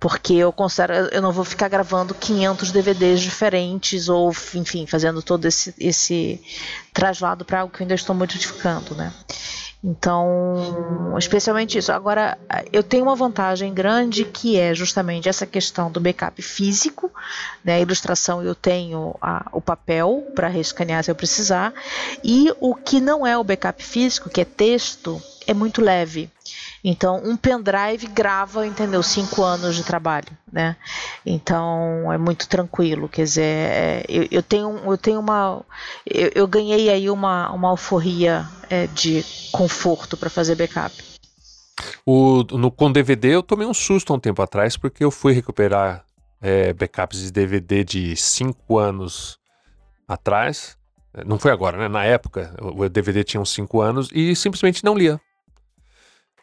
Porque 0.00 0.34
eu 0.34 0.52
considero, 0.52 1.08
eu 1.12 1.22
não 1.22 1.32
vou 1.32 1.44
ficar 1.44 1.68
gravando 1.68 2.14
500 2.14 2.72
DVDs 2.72 3.20
diferentes 3.20 4.08
ou, 4.08 4.30
enfim, 4.54 4.86
fazendo 4.86 5.22
todo 5.22 5.46
esse, 5.46 5.74
esse 5.78 6.40
traslado 6.92 7.44
para 7.44 7.60
algo 7.60 7.72
que 7.72 7.80
eu 7.80 7.84
ainda 7.84 7.94
estou 7.94 8.14
modificando, 8.14 8.94
né? 8.94 9.12
Então, 9.86 11.14
especialmente 11.18 11.76
isso. 11.76 11.92
Agora, 11.92 12.38
eu 12.72 12.82
tenho 12.82 13.04
uma 13.04 13.14
vantagem 13.14 13.74
grande 13.74 14.24
que 14.24 14.58
é 14.58 14.74
justamente 14.74 15.28
essa 15.28 15.44
questão 15.44 15.90
do 15.90 16.00
backup 16.00 16.40
físico, 16.40 17.12
né? 17.62 17.74
A 17.74 17.80
ilustração 17.80 18.42
eu 18.42 18.54
tenho 18.54 19.14
a, 19.20 19.46
o 19.52 19.60
papel 19.60 20.26
para 20.34 20.48
rescanear 20.48 21.04
se 21.04 21.10
eu 21.10 21.14
precisar, 21.14 21.74
e 22.24 22.50
o 22.60 22.74
que 22.74 22.98
não 22.98 23.26
é 23.26 23.36
o 23.36 23.44
backup 23.44 23.84
físico, 23.84 24.30
que 24.30 24.40
é 24.40 24.44
texto, 24.46 25.20
é 25.46 25.52
muito 25.52 25.82
leve. 25.82 26.30
Então, 26.86 27.22
um 27.24 27.34
pendrive 27.34 28.06
grava, 28.08 28.66
entendeu? 28.66 29.02
Cinco 29.02 29.42
anos 29.42 29.74
de 29.74 29.82
trabalho, 29.82 30.28
né? 30.52 30.76
Então, 31.24 32.12
é 32.12 32.18
muito 32.18 32.46
tranquilo. 32.46 33.08
Quer 33.08 33.24
dizer, 33.24 33.42
é, 33.42 34.04
eu, 34.06 34.28
eu, 34.30 34.42
tenho, 34.42 34.78
eu 34.84 34.98
tenho 34.98 35.18
uma. 35.18 35.64
Eu, 36.04 36.30
eu, 36.34 36.46
ganhei 36.46 36.90
aí 36.90 37.08
uma, 37.08 37.50
uma 37.52 37.70
alforria 37.70 38.46
é, 38.68 38.86
de 38.88 39.24
conforto 39.50 40.14
para 40.14 40.28
fazer 40.28 40.56
backup. 40.56 40.94
O, 42.04 42.44
no, 42.52 42.70
com 42.70 42.92
DVD 42.92 43.28
eu 43.28 43.42
tomei 43.42 43.66
um 43.66 43.72
susto 43.72 44.12
há 44.12 44.16
um 44.16 44.20
tempo 44.20 44.42
atrás, 44.42 44.76
porque 44.76 45.02
eu 45.02 45.10
fui 45.10 45.32
recuperar 45.32 46.04
é, 46.38 46.74
backups 46.74 47.18
de 47.18 47.32
DVD 47.32 47.82
de 47.82 48.14
cinco 48.14 48.78
anos 48.78 49.38
atrás. 50.06 50.76
Não 51.24 51.38
foi 51.38 51.50
agora, 51.50 51.78
né? 51.78 51.88
Na 51.88 52.04
época, 52.04 52.54
o 52.60 52.86
DVD 52.90 53.24
tinha 53.24 53.40
uns 53.40 53.54
5 53.54 53.80
anos 53.80 54.08
e 54.12 54.34
simplesmente 54.34 54.84
não 54.84 54.98
lia. 54.98 55.20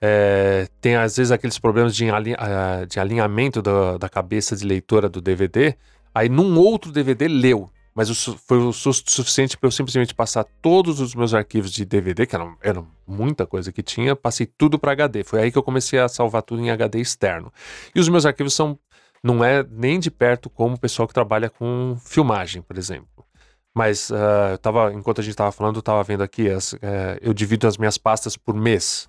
É, 0.01 0.67
tem 0.81 0.95
às 0.95 1.15
vezes 1.15 1.31
aqueles 1.31 1.59
problemas 1.59 1.95
de, 1.95 2.09
ah, 2.09 2.85
de 2.89 2.99
alinhamento 2.99 3.61
da, 3.61 3.97
da, 3.97 4.09
cabeça 4.09 4.55
de 4.55 4.65
leitora 4.65 5.07
do 5.07 5.21
DVD. 5.21 5.75
Aí 6.13 6.27
num 6.27 6.57
outro 6.57 6.91
DVD 6.91 7.27
leu, 7.27 7.69
mas 7.93 8.09
o, 8.09 8.37
foi 8.37 8.57
o 8.57 8.73
susto 8.73 9.11
suficiente 9.11 9.55
para 9.55 9.67
eu 9.67 9.71
simplesmente 9.71 10.15
passar 10.15 10.43
todos 10.61 10.99
os 10.99 11.13
meus 11.13 11.33
arquivos 11.33 11.71
de 11.71 11.85
DVD, 11.85 12.25
que 12.25 12.35
eram, 12.35 12.57
eram 12.61 12.87
muita 13.05 13.45
coisa 13.45 13.71
que 13.71 13.83
tinha, 13.83 14.15
passei 14.15 14.47
tudo 14.47 14.79
para 14.79 14.93
HD. 14.93 15.23
Foi 15.23 15.41
aí 15.41 15.51
que 15.51 15.57
eu 15.57 15.63
comecei 15.63 15.99
a 15.99 16.09
salvar 16.09 16.41
tudo 16.41 16.61
em 16.61 16.71
HD 16.71 16.99
externo. 16.99 17.53
E 17.93 17.99
os 17.99 18.09
meus 18.09 18.25
arquivos 18.25 18.55
são 18.55 18.79
não 19.23 19.43
é 19.43 19.63
nem 19.69 19.99
de 19.99 20.09
perto 20.09 20.49
como 20.49 20.75
o 20.75 20.79
pessoal 20.79 21.07
que 21.07 21.13
trabalha 21.13 21.49
com 21.49 21.95
filmagem, 22.03 22.61
por 22.61 22.77
exemplo. 22.77 23.25
Mas 23.73 24.09
uh, 24.09 24.57
tava, 24.61 24.91
enquanto 24.93 25.21
a 25.21 25.23
gente 25.23 25.31
estava 25.31 25.51
falando, 25.51 25.75
eu 25.75 25.81
estava 25.81 26.03
vendo 26.03 26.23
aqui, 26.23 26.49
as, 26.49 26.73
uh, 26.73 26.77
eu 27.21 27.33
divido 27.33 27.67
as 27.67 27.77
minhas 27.77 27.97
pastas 27.97 28.35
por 28.35 28.55
mês. 28.55 29.07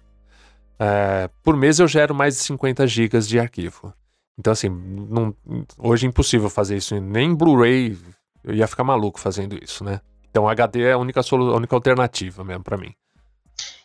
É, 0.78 1.28
por 1.42 1.56
mês 1.56 1.78
eu 1.78 1.86
gero 1.86 2.14
mais 2.14 2.36
de 2.36 2.42
50 2.42 2.86
gigas 2.86 3.28
de 3.28 3.38
arquivo. 3.38 3.92
Então, 4.38 4.52
assim, 4.52 4.68
não, 4.68 5.34
hoje 5.78 6.06
é 6.06 6.08
impossível 6.08 6.48
fazer 6.48 6.76
isso. 6.76 6.98
Nem 7.00 7.34
Blu-ray 7.34 7.96
eu 8.42 8.54
ia 8.54 8.66
ficar 8.66 8.84
maluco 8.84 9.20
fazendo 9.20 9.56
isso, 9.62 9.84
né? 9.84 10.00
Então, 10.30 10.48
HD 10.48 10.82
é 10.82 10.92
a 10.92 10.98
única, 10.98 11.20
a 11.20 11.56
única 11.56 11.76
alternativa 11.76 12.42
mesmo 12.42 12.64
para 12.64 12.78
mim. 12.78 12.94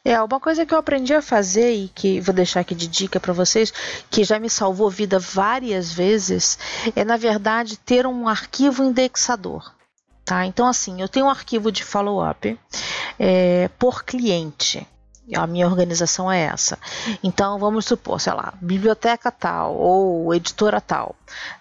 É, 0.03 0.21
uma 0.21 0.39
coisa 0.39 0.65
que 0.65 0.73
eu 0.73 0.77
aprendi 0.77 1.13
a 1.13 1.21
fazer 1.21 1.73
e 1.73 1.89
que 1.89 2.21
vou 2.21 2.33
deixar 2.33 2.61
aqui 2.61 2.73
de 2.73 2.87
dica 2.87 3.19
para 3.19 3.33
vocês, 3.33 3.73
que 4.09 4.23
já 4.23 4.39
me 4.39 4.49
salvou 4.49 4.89
vida 4.89 5.19
várias 5.19 5.91
vezes, 5.91 6.57
é 6.95 7.03
na 7.03 7.17
verdade 7.17 7.77
ter 7.77 8.07
um 8.07 8.25
arquivo 8.25 8.85
indexador. 8.85 9.75
Tá? 10.23 10.45
Então, 10.45 10.65
assim, 10.65 11.01
eu 11.01 11.09
tenho 11.09 11.25
um 11.25 11.29
arquivo 11.29 11.71
de 11.71 11.83
follow-up 11.83 12.57
é, 13.19 13.69
por 13.77 14.05
cliente 14.05 14.87
a 15.35 15.45
minha 15.45 15.67
organização 15.67 16.31
é 16.31 16.41
essa. 16.41 16.77
Então, 17.23 17.59
vamos 17.59 17.85
supor, 17.85 18.19
sei 18.19 18.33
lá, 18.33 18.53
biblioteca 18.61 19.31
tal 19.31 19.75
ou 19.75 20.33
editora 20.33 20.79
tal, 20.79 21.15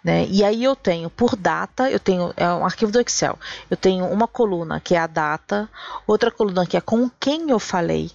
né? 0.04 0.26
E 0.26 0.44
aí 0.44 0.62
eu 0.62 0.76
tenho 0.76 1.10
por 1.10 1.34
data, 1.36 1.90
eu 1.90 1.98
tenho 1.98 2.32
é 2.36 2.48
um 2.48 2.64
arquivo 2.64 2.92
do 2.92 3.00
Excel. 3.00 3.38
Eu 3.70 3.76
tenho 3.76 4.06
uma 4.06 4.28
coluna 4.28 4.80
que 4.80 4.94
é 4.94 4.98
a 4.98 5.06
data, 5.06 5.68
outra 6.06 6.30
coluna 6.30 6.66
que 6.66 6.76
é 6.76 6.80
com 6.80 7.10
quem 7.18 7.50
eu 7.50 7.58
falei, 7.58 8.10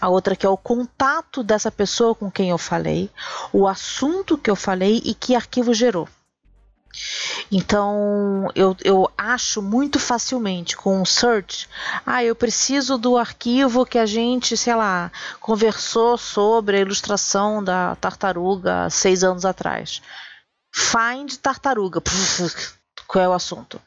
a 0.00 0.08
outra 0.08 0.34
que 0.36 0.46
é 0.46 0.48
o 0.48 0.56
contato 0.56 1.42
dessa 1.42 1.70
pessoa 1.70 2.14
com 2.14 2.30
quem 2.30 2.50
eu 2.50 2.58
falei, 2.58 3.10
o 3.52 3.66
assunto 3.66 4.36
que 4.36 4.50
eu 4.50 4.56
falei 4.56 5.00
e 5.04 5.14
que 5.14 5.34
arquivo 5.34 5.72
gerou. 5.74 6.08
Então 7.50 8.48
eu, 8.54 8.76
eu 8.84 9.10
acho 9.16 9.62
muito 9.62 9.98
facilmente 9.98 10.76
com 10.76 11.00
um 11.00 11.04
search, 11.04 11.68
ah, 12.04 12.22
eu 12.24 12.34
preciso 12.34 12.98
do 12.98 13.16
arquivo 13.16 13.86
que 13.86 13.98
a 13.98 14.06
gente, 14.06 14.56
sei 14.56 14.74
lá, 14.74 15.10
conversou 15.40 16.18
sobre 16.18 16.76
a 16.76 16.80
ilustração 16.80 17.62
da 17.62 17.96
tartaruga 17.96 18.88
seis 18.90 19.24
anos 19.24 19.44
atrás. 19.44 20.02
find 20.72 21.36
tartaruga 21.36 22.00
qual 23.12 23.22
é 23.22 23.28
o 23.28 23.34
assunto. 23.34 23.78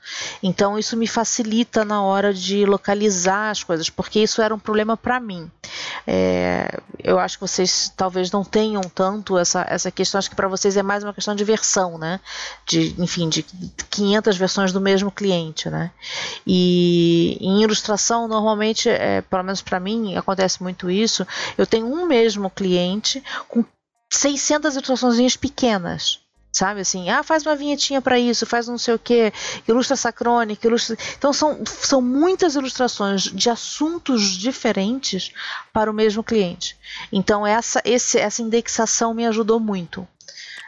Então 0.44 0.78
isso 0.78 0.96
me 0.96 1.08
facilita 1.08 1.84
na 1.84 2.04
hora 2.04 2.32
de 2.32 2.64
localizar 2.64 3.50
as 3.50 3.64
coisas, 3.64 3.90
porque 3.90 4.20
isso 4.20 4.40
era 4.40 4.54
um 4.54 4.60
problema 4.60 4.96
para 4.96 5.20
mim. 5.20 5.50
É, 6.06 6.80
eu 7.04 7.18
acho 7.18 7.38
que 7.40 7.42
vocês 7.42 7.92
talvez 7.98 8.30
não 8.30 8.44
tenham 8.44 8.82
tanto 8.84 9.36
essa, 9.36 9.66
essa 9.68 9.90
questão, 9.90 10.20
acho 10.20 10.30
que 10.30 10.36
para 10.36 10.48
vocês 10.48 10.78
é 10.78 10.84
mais 10.84 11.04
uma 11.04 11.14
questão 11.14 11.34
de 11.34 11.44
versão, 11.44 11.98
né? 11.98 12.20
De, 12.68 12.94
enfim, 13.00 13.28
de 13.28 13.42
500 13.90 14.38
versões 14.38 14.72
do 14.72 14.80
mesmo 14.80 15.10
cliente, 15.10 15.72
né? 15.72 15.90
E 16.46 17.40
em 17.42 17.64
ilustração, 17.64 18.28
normalmente, 18.28 18.88
é, 18.88 19.22
pelo 19.22 19.44
menos 19.44 19.64
para 19.64 19.80
mim, 19.80 20.16
acontece 20.16 20.62
muito 20.62 20.92
isso. 20.92 21.26
Eu 21.58 21.66
tenho 21.66 21.88
um 21.88 22.06
mesmo 22.06 22.48
cliente 22.52 23.24
com 23.48 23.66
600 24.12 24.76
ilustrações 24.76 25.36
pequenas 25.36 26.25
sabe 26.56 26.80
assim, 26.80 27.10
ah, 27.10 27.22
faz 27.22 27.46
uma 27.46 27.54
vinhetinha 27.54 28.02
para 28.02 28.18
isso, 28.18 28.46
faz 28.46 28.66
não 28.66 28.78
sei 28.78 28.94
o 28.94 29.00
que, 29.00 29.34
ilustra 29.68 29.94
essa 29.94 30.14
crônica, 30.14 30.66
ilustra. 30.66 30.98
Então 31.18 31.34
são, 31.34 31.60
são 31.66 32.02
muitas 32.02 32.56
ilustrações 32.56 33.24
de 33.24 33.50
assuntos 33.50 34.38
diferentes 34.38 35.34
para 35.74 35.92
o 35.92 35.94
mesmo 35.94 36.24
cliente. 36.24 36.78
Então 37.12 37.46
essa, 37.46 37.82
esse, 37.84 38.18
essa 38.18 38.42
indexação 38.42 39.14
me 39.14 39.26
ajudou 39.26 39.60
muito. 39.60 40.08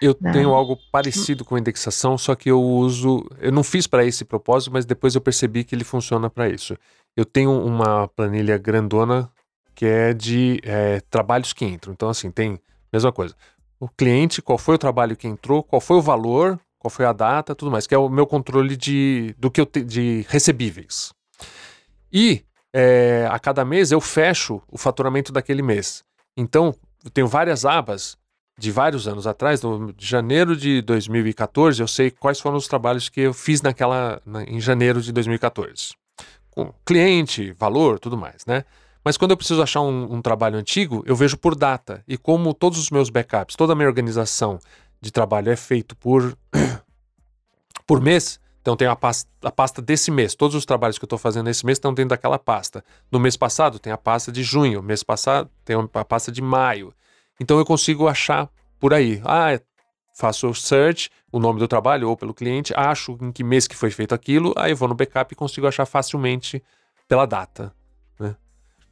Eu 0.02 0.14
né? 0.20 0.34
tenho 0.34 0.54
algo 0.54 0.78
parecido 0.92 1.46
com 1.46 1.58
indexação, 1.58 2.18
só 2.18 2.36
que 2.36 2.52
eu 2.52 2.62
uso. 2.62 3.26
Eu 3.40 3.54
não 3.54 3.64
fiz 3.64 3.88
para 3.88 4.06
esse 4.06 4.26
propósito, 4.26 4.72
mas 4.74 4.86
depois 4.86 5.16
eu 5.16 5.22
percebi 5.22 5.64
que 5.64 5.74
ele 5.74 5.86
funciona 5.86 6.30
para 6.30 6.50
isso. 6.50 6.78
Eu 7.16 7.26
tenho 7.26 7.50
uma 7.66 8.10
planilha 8.10 8.58
grandona 8.58 9.32
que 9.74 9.86
é 9.86 10.14
de 10.14 10.60
é, 10.64 11.00
trabalhos 11.10 11.54
que 11.54 11.66
entram. 11.66 11.94
Então, 11.94 12.10
assim, 12.10 12.30
tem. 12.30 12.60
Mesma 12.94 13.12
coisa 13.12 13.36
o 13.80 13.88
cliente, 13.88 14.42
qual 14.42 14.58
foi 14.58 14.76
o 14.76 14.80
trabalho 14.80 15.16
que 15.16 15.28
entrou, 15.28 15.64
qual 15.64 15.80
foi 15.80 15.98
o 15.98 16.02
valor, 16.02 16.60
qual 16.80 16.90
foi 16.90 17.06
a 17.06 17.14
data, 17.14 17.56
tudo 17.56 17.72
mais, 17.72 17.86
que 17.86 17.94
é 17.94 17.98
o 17.98 18.10
meu 18.10 18.26
controle 18.26 18.76
de, 18.76 19.36
do 19.38 19.52
que 19.52 19.62
eu 19.62 19.66
te, 19.66 19.84
de 19.84 20.26
recebíveis. 20.30 21.14
E 22.12 22.44
é, 22.74 23.28
a 23.30 23.40
cada 23.40 23.66
mês 23.66 23.92
eu 23.92 24.02
fecho 24.02 24.62
o 24.72 24.78
faturamento 24.78 25.32
daquele 25.32 25.62
mês. 25.62 26.04
Então, 26.36 26.74
eu 27.04 27.10
tenho 27.10 27.28
várias 27.28 27.66
abas 27.66 28.18
de 28.58 28.72
vários 28.72 29.08
anos 29.08 29.28
atrás, 29.28 29.62
de 29.96 30.06
janeiro 30.06 30.56
de 30.56 30.82
2014, 30.82 31.80
eu 31.80 31.88
sei 31.88 32.10
quais 32.10 32.40
foram 32.40 32.58
os 32.58 32.68
trabalhos 32.68 33.08
que 33.08 33.22
eu 33.22 33.34
fiz 33.34 33.62
naquela 33.62 34.20
na, 34.26 34.44
em 34.44 34.60
janeiro 34.60 35.00
de 35.00 35.12
2014. 35.12 35.94
Com 36.50 36.74
cliente, 36.84 37.52
valor, 37.52 38.00
tudo 38.00 38.18
mais, 38.18 38.46
né? 38.48 38.66
Mas 39.04 39.18
quando 39.18 39.32
eu 39.32 39.38
preciso 39.38 39.62
achar 39.62 39.82
um, 39.82 40.16
um, 40.16 40.22
trabalho 40.22 40.58
antigo, 40.58 41.04
eu 41.06 41.16
vejo 41.16 41.38
por 41.38 41.56
data. 41.56 42.04
E 42.08 42.18
como 42.18 42.54
todos 42.54 42.80
os 42.80 42.90
meus 42.90 43.10
backups, 43.10 43.56
toda 43.56 43.74
a 43.74 43.76
minha 43.76 43.88
organização 43.88 44.60
de 45.00 45.12
trabalho 45.12 45.52
é 45.52 45.56
feito 45.56 45.96
por, 45.96 46.38
por 47.86 48.02
mês, 48.02 48.40
então 48.62 48.76
tem 48.76 48.88
a 48.88 48.96
pasta, 48.98 49.30
a 49.42 49.52
pasta 49.52 49.82
desse 49.82 50.12
mês. 50.12 50.36
Todos 50.36 50.54
os 50.54 50.66
trabalhos 50.66 50.98
que 50.98 51.06
eu 51.06 51.08
estou 51.08 51.18
fazendo 51.18 51.46
nesse 51.46 51.66
mês 51.66 51.78
estão 51.78 51.94
dentro 51.94 52.10
daquela 52.10 52.38
pasta. 52.38 52.84
No 53.10 53.18
mês 53.18 53.38
passado 53.38 53.80
tem 53.80 53.94
a 53.94 53.98
pasta 53.98 54.30
de 54.30 54.44
junho, 54.44 54.84
mês 54.84 55.04
passado 55.04 55.50
tem 55.64 55.78
a 55.94 56.04
pasta 56.04 56.34
de 56.34 56.42
maio. 56.42 56.94
Então 57.40 57.58
eu 57.58 57.66
consigo 57.66 58.10
achar 58.10 58.50
por 58.78 58.94
aí. 58.94 59.22
Ah, 59.24 59.58
faço 60.14 60.50
o 60.50 60.54
search, 60.54 61.10
o 61.32 61.40
nome 61.40 61.60
do 61.60 61.68
trabalho 61.68 62.10
ou 62.10 62.18
pelo 62.18 62.34
cliente, 62.34 62.74
acho 62.76 63.18
em 63.22 63.32
que 63.32 63.44
mês 63.44 63.68
que 63.68 63.76
foi 63.76 63.92
feito 63.92 64.14
aquilo, 64.14 64.54
aí 64.58 64.72
eu 64.72 64.76
vou 64.76 64.90
no 64.90 64.96
backup 64.96 65.32
e 65.32 65.36
consigo 65.36 65.68
achar 65.68 65.86
facilmente 65.86 66.62
pela 67.08 67.26
data. 67.26 67.74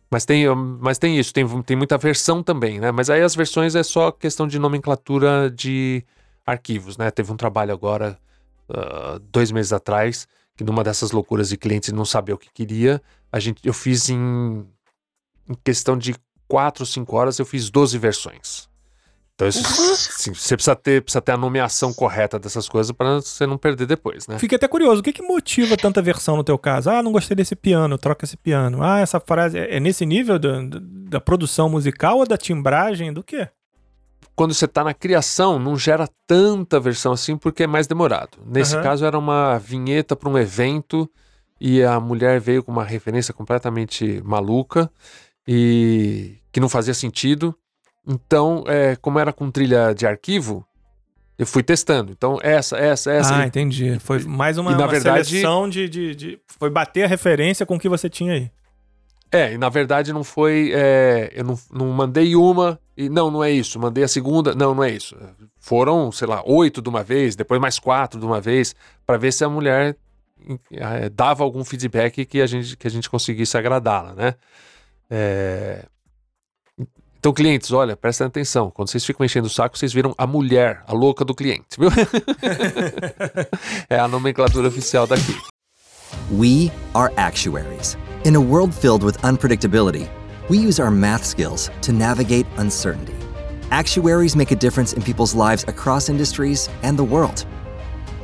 Mas 0.09 0.25
tem, 0.25 0.45
mas 0.79 0.97
tem 0.97 1.17
isso, 1.19 1.33
tem, 1.33 1.45
tem 1.63 1.75
muita 1.75 1.97
versão 1.97 2.43
também, 2.43 2.79
né? 2.79 2.91
Mas 2.91 3.09
aí 3.09 3.21
as 3.21 3.35
versões 3.35 3.75
é 3.75 3.83
só 3.83 4.11
questão 4.11 4.47
de 4.47 4.59
nomenclatura 4.59 5.49
de 5.49 6.03
arquivos, 6.45 6.97
né? 6.97 7.09
Teve 7.09 7.31
um 7.31 7.37
trabalho 7.37 7.73
agora, 7.73 8.17
uh, 8.69 9.19
dois 9.31 9.51
meses 9.51 9.73
atrás, 9.73 10.27
que 10.55 10.63
numa 10.63 10.83
dessas 10.83 11.11
loucuras 11.11 11.49
de 11.49 11.57
clientes 11.57 11.91
não 11.91 12.05
saber 12.05 12.33
o 12.33 12.37
que 12.37 12.49
queria, 12.53 13.01
a 13.31 13.39
gente, 13.39 13.59
eu 13.65 13.73
fiz 13.73 14.09
em, 14.09 14.65
em 15.49 15.55
questão 15.63 15.97
de 15.97 16.15
quatro, 16.47 16.85
cinco 16.85 17.15
horas, 17.15 17.39
eu 17.39 17.45
fiz 17.45 17.69
12 17.69 17.97
versões. 17.97 18.69
Então, 19.35 19.49
isso, 19.49 19.61
sim, 19.95 20.33
você 20.33 20.55
precisa 20.55 20.75
ter, 20.77 21.01
precisa 21.01 21.21
ter 21.21 21.33
a 21.33 21.37
nomeação 21.37 21.93
correta 21.93 22.39
dessas 22.39 22.69
coisas 22.69 22.93
para 22.93 23.15
você 23.15 23.45
não 23.45 23.57
perder 23.57 23.85
depois, 23.85 24.27
né? 24.27 24.39
Fiquei 24.39 24.55
até 24.55 24.65
curioso, 24.65 25.01
o 25.01 25.03
que, 25.03 25.11
que 25.11 25.21
motiva 25.21 25.75
tanta 25.75 26.01
versão 26.01 26.37
no 26.37 26.43
teu 26.43 26.57
caso? 26.57 26.89
Ah, 26.89 27.03
não 27.03 27.11
gostei 27.11 27.35
desse 27.35 27.53
piano, 27.53 27.97
troca 27.97 28.23
esse 28.23 28.37
piano. 28.37 28.81
Ah, 28.81 29.01
essa 29.01 29.19
frase 29.19 29.59
é, 29.59 29.75
é 29.75 29.79
nesse 29.81 30.05
nível 30.05 30.39
da, 30.39 30.61
da 30.71 31.19
produção 31.19 31.67
musical 31.67 32.19
ou 32.19 32.25
da 32.25 32.37
timbragem? 32.37 33.11
Do 33.11 33.21
quê? 33.21 33.49
Quando 34.37 34.53
você 34.53 34.65
está 34.65 34.85
na 34.85 34.93
criação, 34.93 35.59
não 35.59 35.77
gera 35.77 36.07
tanta 36.25 36.79
versão 36.79 37.11
assim 37.11 37.37
porque 37.37 37.63
é 37.63 37.67
mais 37.67 37.87
demorado. 37.87 38.37
Nesse 38.45 38.77
uhum. 38.77 38.83
caso, 38.83 39.05
era 39.05 39.19
uma 39.19 39.57
vinheta 39.57 40.15
para 40.15 40.29
um 40.29 40.37
evento 40.37 41.09
e 41.59 41.83
a 41.83 41.99
mulher 41.99 42.39
veio 42.39 42.63
com 42.63 42.71
uma 42.71 42.85
referência 42.85 43.33
completamente 43.33 44.21
maluca 44.23 44.89
e 45.45 46.37
que 46.53 46.59
não 46.61 46.69
fazia 46.69 46.93
sentido. 46.93 47.53
Então, 48.07 48.63
é, 48.67 48.95
como 48.97 49.19
era 49.19 49.33
com 49.33 49.49
trilha 49.49 49.93
de 49.93 50.05
arquivo, 50.05 50.65
eu 51.37 51.45
fui 51.45 51.63
testando. 51.63 52.11
Então, 52.11 52.37
essa, 52.41 52.77
essa, 52.77 53.11
essa. 53.11 53.37
Ah, 53.37 53.45
entendi. 53.45 53.99
Foi 53.99 54.19
mais 54.19 54.57
uma, 54.57 54.71
e, 54.71 54.75
na 54.75 54.81
uma 54.81 54.87
verdade, 54.87 55.27
seleção 55.27 55.67
de, 55.67 55.89
de, 55.89 56.15
de, 56.15 56.39
Foi 56.59 56.69
bater 56.69 57.03
a 57.03 57.07
referência 57.07 57.65
com 57.65 57.75
o 57.75 57.79
que 57.79 57.89
você 57.89 58.09
tinha 58.09 58.33
aí. 58.33 58.51
É, 59.31 59.53
e 59.53 59.57
na 59.57 59.69
verdade 59.69 60.13
não 60.13 60.23
foi. 60.23 60.71
É, 60.73 61.31
eu 61.35 61.43
não, 61.43 61.59
não 61.71 61.87
mandei 61.87 62.35
uma 62.35 62.79
e 62.95 63.09
não, 63.09 63.29
não 63.29 63.43
é 63.43 63.51
isso. 63.51 63.79
Mandei 63.79 64.03
a 64.03 64.07
segunda, 64.07 64.55
não, 64.55 64.73
não 64.73 64.83
é 64.83 64.91
isso. 64.91 65.15
Foram, 65.59 66.11
sei 66.11 66.27
lá, 66.27 66.41
oito 66.45 66.81
de 66.81 66.87
uma 66.87 67.03
vez, 67.03 67.35
depois 67.35 67.59
mais 67.59 67.77
quatro 67.77 68.19
de 68.19 68.25
uma 68.25 68.39
vez, 68.39 68.73
para 69.05 69.17
ver 69.17 69.33
se 69.33 69.43
a 69.43 69.49
mulher 69.49 69.97
é, 70.71 71.09
dava 71.09 71.43
algum 71.43 71.65
feedback 71.65 72.25
que 72.25 72.39
a 72.39 72.45
gente, 72.45 72.77
que 72.77 72.87
a 72.87 72.91
gente 72.91 73.09
conseguisse 73.09 73.57
agradá-la, 73.57 74.13
né? 74.13 74.35
É, 75.09 75.85
então, 77.25 77.33
clientes, 77.33 77.71
olha, 77.71 77.97
prestem 77.97 78.27
atenção. 78.27 78.69
Quando 78.69 78.91
vocês 78.91 79.03
ficam 79.03 79.25
enchendo 79.25 79.47
o 79.47 79.49
saco, 79.49 79.75
vocês 79.75 79.91
viram 79.91 80.13
a 80.15 80.27
mulher, 80.27 80.83
a 80.85 80.93
louca 80.93 81.25
do 81.25 81.33
cliente, 81.33 81.75
viu? 81.75 81.89
é 83.89 83.97
a 83.97 84.07
nomenclatura 84.07 84.67
oficial 84.67 85.07
daqui. 85.07 85.35
We 86.31 86.71
are 86.93 87.11
actuaries. 87.17 87.97
In 88.25 88.35
a 88.35 88.39
world 88.39 88.75
filled 88.75 89.03
with 89.03 89.17
unpredictability, 89.23 90.07
we 90.51 90.59
use 90.59 90.79
our 90.79 90.91
math 90.91 91.25
skills 91.25 91.71
to 91.81 91.91
navigate 91.91 92.45
uncertainty. 92.59 93.15
Actuaries 93.71 94.35
make 94.35 94.51
a 94.51 94.55
difference 94.55 94.93
in 94.93 95.01
people's 95.01 95.33
lives 95.33 95.65
across 95.67 96.09
industries 96.09 96.69
and 96.83 96.95
the 96.95 97.03
world. 97.03 97.47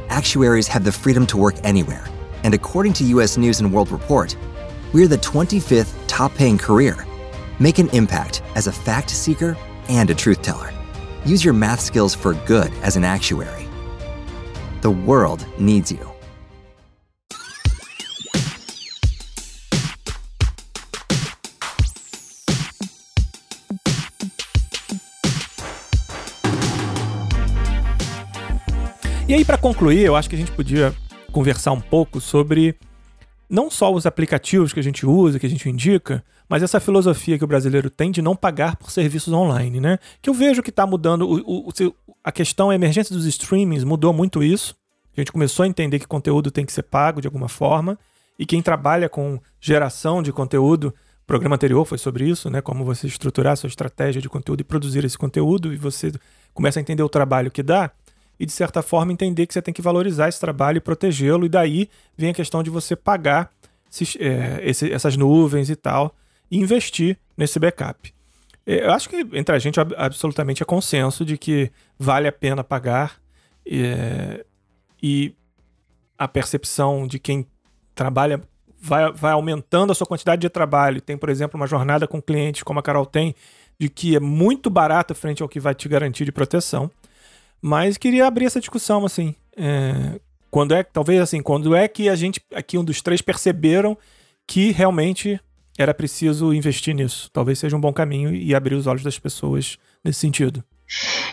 Actuaries 0.10 0.68
have 0.68 0.84
the 0.84 0.92
freedom 0.92 1.26
to 1.26 1.38
work 1.38 1.56
anywhere, 1.64 2.06
and 2.44 2.54
according 2.54 2.94
to 2.94 3.04
US 3.16 3.36
News 3.36 3.62
and 3.62 3.74
World 3.74 3.92
Report, 3.92 4.38
we're 4.94 5.08
the 5.08 5.18
25th 5.18 5.92
top 6.06 6.36
paying 6.36 6.60
career 6.60 7.04
Make 7.62 7.78
an 7.78 7.90
impact 7.90 8.42
as 8.56 8.66
a 8.66 8.72
fact 8.72 9.12
seeker 9.12 9.56
and 9.88 10.10
a 10.10 10.16
truth 10.16 10.42
teller. 10.42 10.74
Use 11.24 11.46
your 11.46 11.54
math 11.54 11.80
skills 11.80 12.16
for 12.16 12.34
good 12.48 12.74
as 12.82 12.98
an 12.98 13.04
actuary. 13.04 13.68
The 14.82 14.90
world 14.90 15.46
needs 15.60 15.92
you. 15.92 16.12
E 29.28 29.36
aí, 29.36 29.46
para 29.46 29.60
concluir, 29.60 30.04
eu 30.04 30.16
acho 30.16 30.28
que 30.28 30.36
a 30.36 30.40
gente 30.40 30.52
podia 30.52 30.96
conversar 31.32 31.74
um 31.74 31.80
pouco 31.80 32.20
sobre 32.20 32.76
não 33.52 33.70
só 33.70 33.94
os 33.94 34.06
aplicativos 34.06 34.72
que 34.72 34.80
a 34.80 34.84
gente 34.84 35.06
usa, 35.06 35.38
que 35.38 35.46
a 35.46 35.50
gente 35.50 35.70
indica, 35.70 36.24
mas 36.48 36.64
essa 36.64 36.80
filosofia 36.80 37.38
que 37.38 37.44
o 37.44 37.48
brasileiro 37.48 37.90
tem 37.90 38.10
de 38.10 38.22
não 38.22 38.34
pagar 38.34 38.78
por 38.78 38.90
serviços 38.90 39.34
online, 39.34 39.82
né? 39.82 40.00
Que 40.22 40.30
eu 40.30 40.34
vejo 40.34 40.64
que 40.64 40.70
está 40.70 40.88
mudando. 40.88 41.30
O, 41.30 41.68
o, 41.68 41.96
a 42.24 42.32
questão, 42.32 42.70
a 42.70 42.76
emergência 42.76 43.14
dos 43.14 43.26
streamings 43.26 43.84
mudou 43.84 44.14
muito 44.14 44.42
isso. 44.42 44.74
A 45.16 45.20
gente 45.20 45.34
começou 45.34 45.64
a 45.64 45.68
entender 45.68 46.00
que 46.00 46.08
conteúdo 46.08 46.50
tem 46.50 46.66
que 46.66 46.72
ser 46.72 46.84
pago 46.84 47.20
de 47.20 47.28
alguma 47.28 47.50
forma. 47.50 48.00
E 48.40 48.46
quem 48.46 48.62
trabalha 48.62 49.10
com 49.10 49.38
geração 49.60 50.24
de 50.24 50.32
conteúdo, 50.32 50.96
o 51.24 51.28
programa 51.28 51.56
anterior 51.56 51.84
foi 51.86 51.98
sobre 51.98 52.30
isso, 52.30 52.50
né? 52.50 52.62
Como 52.62 52.86
você 52.86 53.06
estruturar 53.06 53.54
a 53.54 53.56
sua 53.58 53.68
estratégia 53.68 54.22
de 54.22 54.30
conteúdo 54.30 54.62
e 54.62 54.64
produzir 54.64 55.04
esse 55.04 55.18
conteúdo, 55.18 55.74
e 55.74 55.78
você 55.78 56.14
começa 56.54 56.80
a 56.80 56.82
entender 56.82 57.04
o 57.04 57.10
trabalho 57.10 57.52
que 57.52 57.62
dá 57.62 57.92
e, 58.42 58.46
de 58.48 58.52
certa 58.52 58.82
forma, 58.82 59.14
entender 59.14 59.46
que 59.46 59.54
você 59.54 59.62
tem 59.62 59.72
que 59.72 59.84
valorizar 59.84 60.28
esse 60.28 60.40
trabalho 60.40 60.78
e 60.78 60.82
protegê-lo. 60.82 61.46
E 61.46 61.50
daí 61.50 61.88
vem 62.18 62.32
a 62.32 62.34
questão 62.34 62.64
de 62.64 62.72
você 62.72 62.96
pagar 62.96 63.52
esses, 63.92 64.18
é, 64.20 64.60
esse, 64.64 64.92
essas 64.92 65.16
nuvens 65.16 65.70
e 65.70 65.76
tal 65.76 66.16
e 66.50 66.58
investir 66.58 67.20
nesse 67.38 67.60
backup. 67.60 68.12
É, 68.66 68.88
eu 68.88 68.92
acho 68.92 69.08
que 69.08 69.18
entre 69.34 69.56
a 69.56 69.60
gente 69.60 69.80
absolutamente 69.80 70.64
é 70.64 70.66
consenso 70.66 71.24
de 71.24 71.38
que 71.38 71.72
vale 72.00 72.28
a 72.28 72.32
pena 72.32 72.64
pagar 72.64 73.22
é, 73.64 74.44
e 75.04 75.36
a 76.18 76.28
percepção 76.28 77.06
de 77.06 77.20
quem 77.20 77.46
trabalha 77.94 78.42
vai, 78.82 79.12
vai 79.12 79.34
aumentando 79.34 79.92
a 79.92 79.94
sua 79.94 80.08
quantidade 80.08 80.42
de 80.42 80.50
trabalho. 80.50 81.00
Tem, 81.00 81.16
por 81.16 81.30
exemplo, 81.30 81.60
uma 81.60 81.68
jornada 81.68 82.08
com 82.08 82.20
clientes 82.20 82.64
como 82.64 82.80
a 82.80 82.84
Carol 82.84 83.06
tem, 83.06 83.36
de 83.80 83.88
que 83.88 84.16
é 84.16 84.20
muito 84.20 84.68
barato 84.68 85.14
frente 85.14 85.44
ao 85.44 85.50
que 85.50 85.60
vai 85.60 85.76
te 85.76 85.88
garantir 85.88 86.26
de 86.26 86.32
proteção. 86.32 86.90
Mas 87.62 87.98
queria 87.98 88.26
abrir 88.26 88.46
essa 88.46 88.60
discussão, 88.60 89.06
assim. 89.06 89.36
É, 89.56 90.20
quando 90.50 90.74
é, 90.74 90.84
talvez 90.84 91.22
assim, 91.22 91.42
quando 91.42 91.76
é 91.76 91.88
que 91.88 92.10
a 92.10 92.16
gente, 92.16 92.42
aqui 92.54 92.78
um 92.78 92.84
dos 92.84 93.02
três, 93.02 93.22
perceberam 93.22 93.98
que 94.48 94.72
realmente 94.72 95.40
era 95.78 95.94
preciso 95.94 96.54
investir 96.54 96.96
nisso? 96.96 97.30
Talvez 97.32 97.60
seja 97.60 97.78
um 97.78 97.82
bom 97.82 97.94
caminho 97.94 98.34
e 98.34 98.54
abrir 98.54 98.76
os 98.76 98.88
olhos 98.88 99.04
das 99.04 99.18
pessoas 99.20 99.78
nesse 100.04 100.20
sentido. 100.20 100.64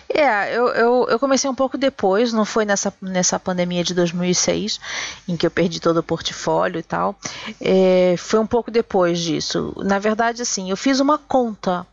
É, 0.08 0.56
eu, 0.56 0.68
eu, 0.68 1.06
eu, 1.08 1.18
comecei 1.18 1.50
um 1.50 1.54
pouco 1.54 1.76
depois, 1.76 2.32
não 2.32 2.44
foi 2.44 2.64
nessa, 2.64 2.92
nessa 3.00 3.38
pandemia 3.38 3.82
de 3.82 3.92
2006, 3.92 4.80
em 5.28 5.36
que 5.36 5.46
eu 5.46 5.50
perdi 5.50 5.80
todo 5.80 5.98
o 5.98 6.02
portfólio 6.02 6.78
e 6.78 6.82
tal. 6.82 7.16
É, 7.60 8.14
foi 8.16 8.38
um 8.38 8.46
pouco 8.46 8.70
depois 8.70 9.18
disso. 9.18 9.74
Na 9.78 9.98
verdade, 9.98 10.42
assim, 10.42 10.70
eu 10.70 10.76
fiz 10.76 11.00
uma 11.00 11.18
conta. 11.18 11.86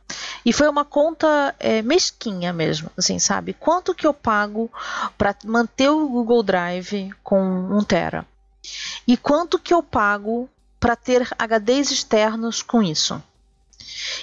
E 0.45 0.53
foi 0.53 0.69
uma 0.69 0.85
conta 0.85 1.55
é, 1.59 1.81
mesquinha 1.81 2.53
mesmo, 2.53 2.89
assim, 2.95 3.17
sabe? 3.17 3.53
Quanto 3.53 3.95
que 3.95 4.05
eu 4.05 4.13
pago 4.13 4.71
para 5.17 5.35
manter 5.43 5.89
o 5.89 6.07
Google 6.07 6.43
Drive 6.43 7.11
com 7.23 7.41
1 7.41 7.83
tera? 7.83 8.25
E 9.07 9.17
quanto 9.17 9.59
que 9.59 9.73
eu 9.73 9.81
pago 9.81 10.49
para 10.79 10.95
ter 10.95 11.27
HDs 11.37 11.91
externos 11.91 12.61
com 12.61 12.81
isso? 12.81 13.21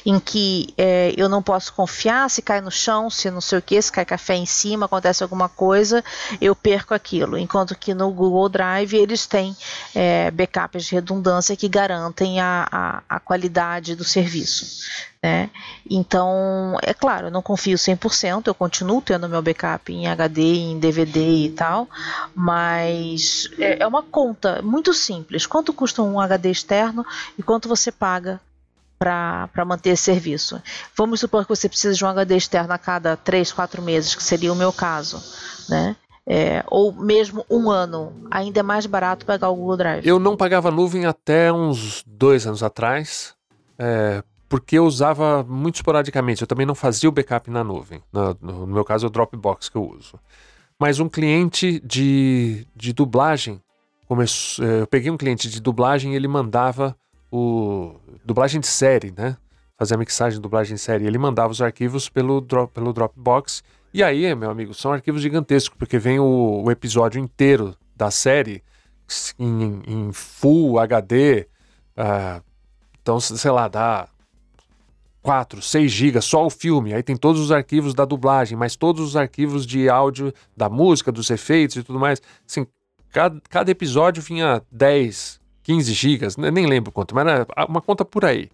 Em 0.05 0.18
que 0.18 0.72
é, 0.76 1.12
eu 1.16 1.28
não 1.28 1.43
posso 1.43 1.72
confiar 1.72 2.28
se 2.30 2.43
cai 2.43 2.61
no 2.61 2.70
chão, 2.70 3.11
se 3.11 3.30
não 3.30 3.41
sei 3.41 3.59
o 3.59 3.62
que, 3.62 3.80
se 3.80 3.93
cai 3.93 4.05
café 4.05 4.35
em 4.35 4.47
cima, 4.47 4.87
acontece 4.87 5.22
alguma 5.22 5.49
coisa, 5.49 6.05
eu 6.41 6.55
perco 6.55 6.95
aquilo. 6.95 7.39
Enquanto 7.39 7.76
que 7.76 7.95
no 7.95 8.11
Google 8.11 8.49
Drive 8.49 8.95
eles 8.95 9.26
têm 9.26 9.57
é, 9.95 10.30
backups 10.30 10.85
de 10.85 10.95
redundância 10.95 11.57
que 11.57 11.68
garantem 11.68 12.41
a, 12.41 12.68
a, 12.70 13.03
a 13.09 13.20
qualidade 13.20 13.95
do 13.95 14.05
serviço. 14.05 14.83
Né? 15.22 15.51
Então, 15.89 16.76
é 16.83 16.93
claro, 16.93 17.28
eu 17.28 17.30
não 17.30 17.43
confio 17.43 17.76
100%, 17.76 18.49
eu 18.49 18.55
continuo 18.55 19.01
tendo 19.01 19.28
meu 19.28 19.41
backup 19.41 19.93
em 19.93 20.09
HD, 20.09 20.43
em 20.43 20.80
DVD 20.80 21.45
e 21.45 21.51
tal, 21.51 21.89
mas 22.35 23.49
é, 23.57 23.83
é 23.83 23.87
uma 23.87 24.03
conta 24.03 24.61
muito 24.62 24.93
simples. 24.93 25.47
Quanto 25.47 25.72
custa 25.72 26.03
um 26.03 26.18
HD 26.18 26.51
externo 26.51 27.07
e 27.39 27.43
quanto 27.43 27.68
você 27.68 27.93
paga 27.93 28.41
para 29.03 29.64
manter 29.64 29.90
esse 29.90 30.05
serviço. 30.05 30.62
Vamos 30.96 31.18
supor 31.18 31.42
que 31.42 31.48
você 31.48 31.68
precisa 31.68 31.94
de 31.94 32.05
um 32.05 32.09
HD 32.09 32.36
externo 32.36 32.72
a 32.72 32.78
cada 32.78 33.16
3, 33.16 33.53
4 33.53 33.82
meses, 33.82 34.14
que 34.14 34.22
seria 34.22 34.53
o 34.53 34.57
meu 34.57 34.72
caso, 34.72 35.20
né? 35.68 35.96
É, 36.24 36.62
ou 36.68 36.92
mesmo 36.92 37.44
um 37.50 37.68
ano, 37.68 38.12
ainda 38.30 38.61
é 38.61 38.62
mais 38.62 38.86
barato 38.86 39.26
pegar 39.26 39.48
o 39.48 39.57
Google 39.57 39.76
Drive. 39.76 40.07
Eu 40.07 40.20
não 40.20 40.36
pagava 40.36 40.70
nuvem 40.70 41.05
até 41.05 41.53
uns 41.53 42.05
dois 42.07 42.46
anos 42.46 42.62
atrás, 42.62 43.34
é, 43.76 44.22
porque 44.48 44.78
eu 44.78 44.84
usava 44.84 45.42
muito 45.42 45.76
esporadicamente. 45.76 46.42
Eu 46.42 46.46
também 46.46 46.64
não 46.64 46.76
fazia 46.76 47.09
o 47.09 47.12
backup 47.12 47.50
na 47.50 47.64
nuvem. 47.64 48.00
No, 48.12 48.36
no 48.40 48.66
meu 48.68 48.84
caso, 48.84 49.07
é 49.07 49.09
o 49.09 49.11
Dropbox 49.11 49.68
que 49.68 49.76
eu 49.76 49.82
uso. 49.98 50.14
Mas 50.78 51.00
um 51.00 51.09
cliente 51.09 51.80
de, 51.84 52.68
de 52.76 52.92
dublagem, 52.92 53.61
começou, 54.07 54.64
é, 54.64 54.82
eu 54.82 54.86
peguei 54.86 55.11
um 55.11 55.16
cliente 55.16 55.50
de 55.50 55.61
dublagem 55.61 56.12
e 56.12 56.16
ele 56.16 56.28
mandava 56.28 56.96
o 57.33 57.95
dublagem 58.22 58.61
de 58.61 58.66
série, 58.66 59.12
né? 59.16 59.39
Fazer 59.78 59.95
a 59.95 59.99
mixagem 59.99 60.39
dublagem 60.39 60.74
de 60.74 60.80
série. 60.80 61.07
Ele 61.07 61.16
mandava 61.16 61.51
os 61.51 61.62
arquivos 61.62 62.09
pelo, 62.09 62.43
drop, 62.43 62.72
pelo 62.72 62.93
Dropbox. 62.93 63.64
E 63.93 64.03
aí, 64.03 64.33
meu 64.35 64.51
amigo, 64.51 64.74
são 64.74 64.93
arquivos 64.93 65.22
gigantescos, 65.22 65.76
porque 65.78 65.99
vem 65.99 66.20
o, 66.20 66.62
o 66.64 66.70
episódio 66.70 67.18
inteiro 67.18 67.74
da 67.97 68.11
série 68.11 68.62
em, 69.39 69.83
em 69.87 70.12
Full 70.12 70.78
HD. 70.78 71.41
Uh, 71.41 71.47
ah, 71.97 72.43
então, 73.01 73.18
sei 73.18 73.51
lá, 73.51 73.66
dá 73.66 74.09
4, 75.22 75.62
6 75.62 75.91
gigas 75.91 76.24
só 76.24 76.45
o 76.45 76.51
filme. 76.51 76.93
Aí 76.93 77.03
tem 77.03 77.16
todos 77.16 77.41
os 77.41 77.51
arquivos 77.51 77.95
da 77.95 78.05
dublagem, 78.05 78.57
mas 78.57 78.76
todos 78.76 79.03
os 79.03 79.16
arquivos 79.16 79.66
de 79.66 79.89
áudio 79.89 80.33
da 80.57 80.68
música, 80.68 81.11
dos 81.11 81.30
efeitos 81.30 81.76
e 81.76 81.83
tudo 81.83 81.99
mais. 81.99 82.20
Assim, 82.47 82.66
cada, 83.11 83.41
cada 83.49 83.70
episódio 83.70 84.22
vinha 84.22 84.62
10, 84.70 85.41
15 85.62 85.92
gigas, 85.92 86.36
nem 86.36 86.66
lembro 86.66 86.90
quanto, 86.90 87.14
mas 87.14 87.26
era 87.26 87.46
uma 87.68 87.80
conta 87.80 88.04
por 88.04 88.24
aí. 88.24 88.50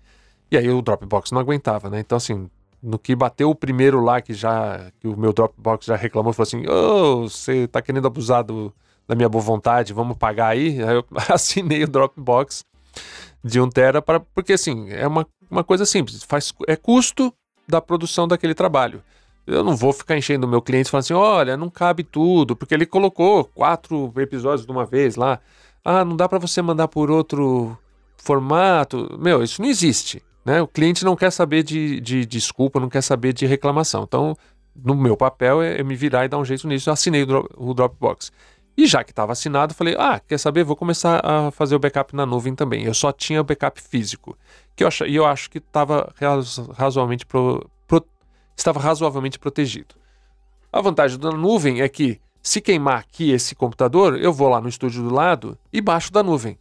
E 0.50 0.56
aí 0.56 0.68
o 0.68 0.82
Dropbox 0.82 1.30
não 1.30 1.40
aguentava, 1.40 1.90
né? 1.90 2.00
Então, 2.00 2.16
assim, 2.16 2.48
no 2.82 2.98
que 2.98 3.14
bateu 3.14 3.50
o 3.50 3.54
primeiro 3.54 4.00
lá, 4.02 4.20
que 4.20 4.32
já 4.32 4.90
que 5.00 5.08
o 5.08 5.16
meu 5.16 5.32
Dropbox 5.32 5.86
já 5.86 5.96
reclamou, 5.96 6.32
falou 6.32 6.46
assim: 6.46 6.66
Ô, 6.66 7.22
oh, 7.22 7.28
você 7.28 7.66
tá 7.66 7.82
querendo 7.82 8.06
abusar 8.06 8.44
do, 8.44 8.72
da 9.06 9.14
minha 9.14 9.28
boa 9.28 9.42
vontade, 9.42 9.92
vamos 9.92 10.16
pagar 10.16 10.48
aí? 10.48 10.82
Aí 10.82 10.94
eu 10.94 11.04
assinei 11.28 11.84
o 11.84 11.88
Dropbox 11.88 12.64
de 13.42 13.60
1 13.60 13.70
tera, 13.70 14.02
para, 14.02 14.20
porque 14.20 14.52
assim, 14.52 14.90
é 14.90 15.06
uma, 15.06 15.26
uma 15.50 15.62
coisa 15.62 15.86
simples, 15.86 16.22
faz, 16.24 16.52
é 16.66 16.76
custo 16.76 17.32
da 17.66 17.80
produção 17.80 18.26
daquele 18.26 18.54
trabalho. 18.54 19.02
Eu 19.46 19.64
não 19.64 19.74
vou 19.74 19.92
ficar 19.92 20.16
enchendo 20.16 20.46
o 20.46 20.50
meu 20.50 20.60
cliente 20.60 20.90
falando 20.90 21.04
assim: 21.04 21.14
olha, 21.14 21.56
não 21.56 21.70
cabe 21.70 22.04
tudo, 22.04 22.54
porque 22.54 22.74
ele 22.74 22.84
colocou 22.84 23.44
quatro 23.44 24.12
episódios 24.16 24.66
de 24.66 24.72
uma 24.72 24.84
vez 24.84 25.16
lá. 25.16 25.40
Ah, 25.84 26.04
não 26.04 26.16
dá 26.16 26.28
para 26.28 26.38
você 26.38 26.60
mandar 26.60 26.88
por 26.88 27.10
outro 27.10 27.76
formato. 28.16 29.16
Meu, 29.18 29.42
isso 29.42 29.62
não 29.62 29.68
existe. 29.68 30.22
Né? 30.44 30.60
O 30.62 30.68
cliente 30.68 31.04
não 31.04 31.16
quer 31.16 31.30
saber 31.30 31.62
de, 31.62 32.00
de, 32.00 32.24
desculpa, 32.26 32.80
não 32.80 32.88
quer 32.88 33.02
saber 33.02 33.32
de 33.32 33.46
reclamação. 33.46 34.04
Então, 34.04 34.36
no 34.74 34.94
meu 34.94 35.16
papel 35.16 35.62
é, 35.62 35.80
é 35.80 35.82
me 35.82 35.94
virar 35.94 36.24
e 36.24 36.28
dar 36.28 36.38
um 36.38 36.44
jeito 36.44 36.66
nisso. 36.66 36.88
Eu 36.88 36.94
assinei 36.94 37.26
o, 37.56 37.74
Dropbox. 37.74 38.32
E 38.76 38.86
já 38.86 39.02
que 39.02 39.10
estava 39.10 39.32
assinado, 39.32 39.74
falei: 39.74 39.94
ah, 39.98 40.20
quer 40.20 40.38
saber? 40.38 40.64
Vou 40.64 40.76
começar 40.76 41.20
a 41.24 41.50
fazer 41.50 41.74
o 41.74 41.78
backup 41.78 42.14
na 42.14 42.24
nuvem 42.24 42.54
também. 42.54 42.84
Eu 42.84 42.94
só 42.94 43.12
tinha 43.12 43.40
o 43.40 43.44
backup 43.44 43.80
físico. 43.80 44.38
Que 44.76 44.84
eu 44.84 44.88
ach... 44.88 45.00
E 45.00 45.14
eu 45.14 45.26
acho 45.26 45.50
que 45.50 45.58
estava 45.58 46.12
razoavelmente, 46.76 47.26
pro... 47.26 47.68
Pro... 47.86 48.04
estava 48.56 48.78
razoavelmente 48.78 49.38
protegido. 49.38 49.94
A 50.72 50.80
vantagem 50.80 51.18
da 51.18 51.30
nuvem 51.30 51.80
é 51.80 51.88
que 51.88 52.20
se 52.48 52.62
queimar 52.62 53.00
aqui 53.00 53.30
esse 53.30 53.54
computador, 53.54 54.18
eu 54.18 54.32
vou 54.32 54.48
lá 54.48 54.58
no 54.58 54.70
estúdio 54.70 55.02
do 55.02 55.14
lado 55.14 55.58
e 55.70 55.82
baixo 55.82 56.10
da 56.10 56.22
nuvem. 56.22 56.58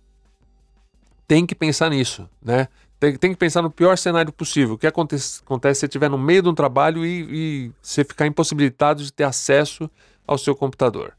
Tem 1.25 1.45
que 1.45 1.55
pensar 1.55 1.89
nisso, 1.89 2.29
né? 2.43 2.67
Tem, 2.99 3.15
tem 3.15 3.31
que 3.31 3.37
pensar 3.37 3.61
no 3.61 3.71
pior 3.71 3.97
cenário 3.97 4.33
possível. 4.33 4.75
O 4.75 4.77
que 4.77 4.85
acontece, 4.85 5.41
acontece 5.45 5.75
se 5.75 5.79
você 5.81 5.85
estiver 5.85 6.09
no 6.09 6.17
meio 6.17 6.41
de 6.41 6.49
um 6.49 6.53
trabalho 6.53 7.05
e, 7.05 7.27
e 7.31 7.71
você 7.81 8.03
ficar 8.03 8.27
impossibilitado 8.27 9.01
de 9.01 9.13
ter 9.13 9.23
acesso 9.23 9.89
ao 10.27 10.37
seu 10.37 10.53
computador. 10.53 11.13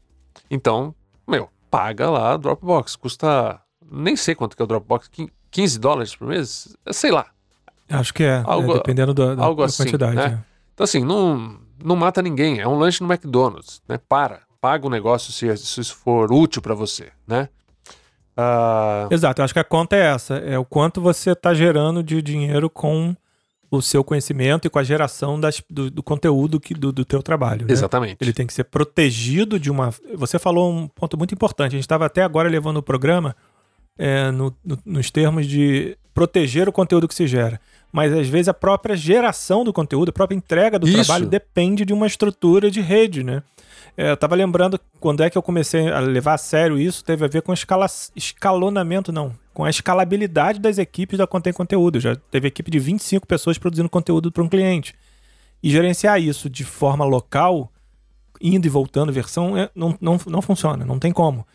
Então, 0.51 0.93
meu, 1.27 1.49
paga 1.71 2.07
lá 2.07 2.37
Dropbox. 2.37 2.95
Custa. 2.95 3.59
Nem 3.91 4.15
sei 4.15 4.35
quanto 4.35 4.55
que 4.55 4.61
é 4.61 4.65
o 4.65 4.67
Dropbox, 4.67 5.09
15 5.49 5.79
dólares 5.79 6.15
por 6.15 6.27
mês? 6.27 6.77
Sei 6.91 7.09
lá. 7.09 7.25
Acho 7.89 8.13
que 8.13 8.21
é, 8.21 8.37
é 8.37 8.43
algo, 8.45 8.71
é 8.71 8.75
dependendo 8.75 9.15
da, 9.15 9.33
da, 9.33 9.43
algo 9.43 9.61
da 9.61 9.65
assim, 9.65 9.81
quantidade. 9.81 10.15
Né? 10.15 10.25
É. 10.25 10.45
Então, 10.75 10.83
assim, 10.83 11.03
não, 11.03 11.59
não 11.83 11.95
mata 11.95 12.21
ninguém. 12.21 12.59
É 12.59 12.67
um 12.67 12.77
lanche 12.77 13.01
no 13.01 13.11
McDonald's, 13.11 13.81
né? 13.87 13.97
Para 13.97 14.47
paga 14.61 14.85
o 14.85 14.89
negócio 14.89 15.31
se, 15.31 15.55
se 15.57 15.81
isso 15.81 15.95
for 15.95 16.31
útil 16.31 16.61
para 16.61 16.73
você, 16.73 17.09
né? 17.27 17.49
Uh... 18.37 19.13
Exato, 19.13 19.41
eu 19.41 19.45
acho 19.45 19.53
que 19.53 19.59
a 19.59 19.63
conta 19.63 19.95
é 19.95 20.13
essa, 20.13 20.35
é 20.35 20.57
o 20.57 20.63
quanto 20.63 21.01
você 21.01 21.31
está 21.31 21.53
gerando 21.53 22.01
de 22.01 22.21
dinheiro 22.21 22.69
com 22.69 23.15
o 23.71 23.81
seu 23.81 24.03
conhecimento 24.03 24.65
e 24.65 24.69
com 24.69 24.79
a 24.79 24.83
geração 24.83 25.39
das, 25.39 25.61
do, 25.69 25.91
do 25.91 26.01
conteúdo 26.01 26.59
que, 26.59 26.73
do, 26.73 26.91
do 26.91 27.05
teu 27.05 27.21
trabalho. 27.21 27.65
Né? 27.67 27.73
Exatamente. 27.73 28.17
Ele 28.19 28.33
tem 28.33 28.47
que 28.47 28.53
ser 28.53 28.63
protegido 28.63 29.59
de 29.59 29.69
uma. 29.69 29.93
Você 30.15 30.39
falou 30.39 30.71
um 30.71 30.87
ponto 30.87 31.17
muito 31.17 31.33
importante. 31.33 31.73
A 31.73 31.77
gente 31.77 31.81
estava 31.81 32.05
até 32.05 32.23
agora 32.23 32.49
levando 32.49 32.77
o 32.77 32.83
programa 32.83 33.35
é, 33.97 34.31
no, 34.31 34.55
no, 34.65 34.79
nos 34.83 35.11
termos 35.11 35.45
de 35.45 35.95
proteger 36.13 36.67
o 36.67 36.71
conteúdo 36.71 37.07
que 37.07 37.13
se 37.13 37.27
gera. 37.27 37.61
Mas 37.91 38.11
às 38.13 38.27
vezes 38.27 38.47
a 38.47 38.53
própria 38.53 38.95
geração 38.95 39.63
do 39.63 39.71
conteúdo, 39.71 40.09
a 40.09 40.13
própria 40.13 40.35
entrega 40.35 40.79
do 40.79 40.87
Isso. 40.87 41.03
trabalho 41.03 41.27
depende 41.27 41.85
de 41.85 41.93
uma 41.93 42.07
estrutura 42.07 42.71
de 42.71 42.81
rede, 42.81 43.23
né? 43.23 43.43
É, 43.99 44.11
eu 44.11 44.15
tava 44.15 44.33
lembrando 44.33 44.79
quando 44.97 45.21
é 45.21 45.29
que 45.29 45.37
eu 45.37 45.43
comecei 45.43 45.89
a 45.89 45.99
levar 45.99 46.35
a 46.35 46.37
sério 46.37 46.79
isso, 46.79 47.03
teve 47.03 47.25
a 47.25 47.27
ver 47.27 47.41
com 47.41 47.51
escala, 47.51 47.85
escalonamento, 48.15 49.11
não. 49.11 49.35
Com 49.53 49.65
a 49.65 49.69
escalabilidade 49.69 50.57
das 50.57 50.77
equipes 50.77 51.17
da 51.17 51.27
Contém 51.27 51.51
Conteúdo. 51.51 51.99
Já 51.99 52.15
teve 52.15 52.47
equipe 52.47 52.71
de 52.71 52.79
25 52.79 53.27
pessoas 53.27 53.57
produzindo 53.57 53.89
conteúdo 53.89 54.31
para 54.31 54.41
um 54.41 54.47
cliente. 54.47 54.95
E 55.61 55.69
gerenciar 55.69 56.17
isso 56.17 56.49
de 56.49 56.63
forma 56.63 57.03
local, 57.03 57.69
indo 58.39 58.65
e 58.65 58.69
voltando 58.69 59.11
versão, 59.11 59.57
é, 59.57 59.69
não, 59.75 59.93
não, 59.99 60.17
não 60.27 60.41
funciona, 60.41 60.85
não 60.85 60.97
tem 60.97 61.11
como. 61.11 61.45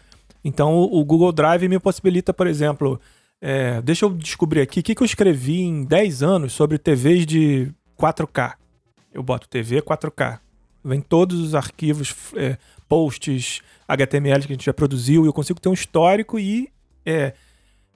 Então 0.45 0.75
o, 0.75 1.01
o 1.01 1.03
Google 1.03 1.33
Drive 1.33 1.67
me 1.67 1.79
possibilita, 1.79 2.35
por 2.35 2.47
exemplo, 2.47 3.01
é, 3.41 3.81
deixa 3.81 4.05
eu 4.05 4.11
descobrir 4.11 4.61
aqui 4.61 4.81
o 4.81 4.83
que, 4.83 4.95
que 4.95 5.03
eu 5.03 5.07
escrevi 5.07 5.63
em 5.63 5.83
10 5.83 6.23
anos 6.23 6.53
sobre 6.53 6.77
TVs 6.77 7.25
de 7.25 7.73
4K. 7.99 8.53
Eu 9.15 9.23
boto 9.23 9.49
TV 9.49 9.81
4K. 9.81 10.44
Vem 10.85 11.01
todos 11.01 11.41
os 11.41 11.55
arquivos, 11.55 12.15
é, 12.37 12.57
posts, 12.89 13.63
HTML 13.89 14.47
que 14.47 14.53
a 14.53 14.57
gente 14.57 14.67
já 14.67 14.75
produziu, 14.75 15.25
e 15.25 15.29
eu 15.29 15.33
consigo 15.33 15.61
ter 15.61 15.69
um 15.69 15.75
histórico 15.75 16.39
e. 16.39 16.69
É, 17.05 17.33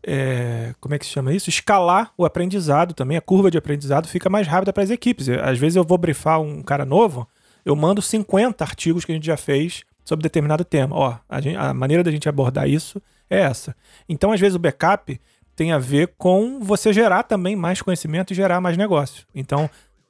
é, 0.06 0.74
como 0.80 0.94
é 0.94 0.98
que 0.98 1.04
se 1.04 1.12
chama 1.12 1.34
isso? 1.34 1.50
Escalar 1.50 2.12
o 2.16 2.24
aprendizado 2.24 2.94
também, 2.94 3.16
a 3.16 3.20
curva 3.20 3.50
de 3.50 3.58
aprendizado 3.58 4.06
fica 4.06 4.30
mais 4.30 4.46
rápida 4.46 4.72
para 4.72 4.82
as 4.82 4.90
equipes. 4.90 5.28
Às 5.28 5.58
vezes 5.58 5.76
eu 5.76 5.84
vou 5.84 5.98
brifar 5.98 6.40
um 6.40 6.62
cara 6.62 6.84
novo, 6.84 7.28
eu 7.64 7.74
mando 7.74 8.00
50 8.00 8.64
artigos 8.64 9.04
que 9.04 9.12
a 9.12 9.14
gente 9.14 9.26
já 9.26 9.36
fez 9.36 9.84
sobre 10.04 10.22
determinado 10.22 10.64
tema. 10.64 10.96
Ó, 10.96 11.16
a, 11.28 11.40
gente, 11.40 11.56
a 11.56 11.74
maneira 11.74 12.02
da 12.02 12.10
gente 12.10 12.28
abordar 12.28 12.68
isso 12.68 13.02
é 13.28 13.40
essa. 13.40 13.76
Então, 14.08 14.32
às 14.32 14.40
vezes, 14.40 14.54
o 14.54 14.58
backup 14.58 15.20
tem 15.54 15.72
a 15.72 15.78
ver 15.78 16.14
com 16.16 16.60
você 16.60 16.92
gerar 16.92 17.24
também 17.24 17.56
mais 17.56 17.82
conhecimento 17.82 18.32
e 18.32 18.36
gerar 18.36 18.60
mais 18.60 18.76
negócio. 18.76 19.26
Então, 19.34 19.68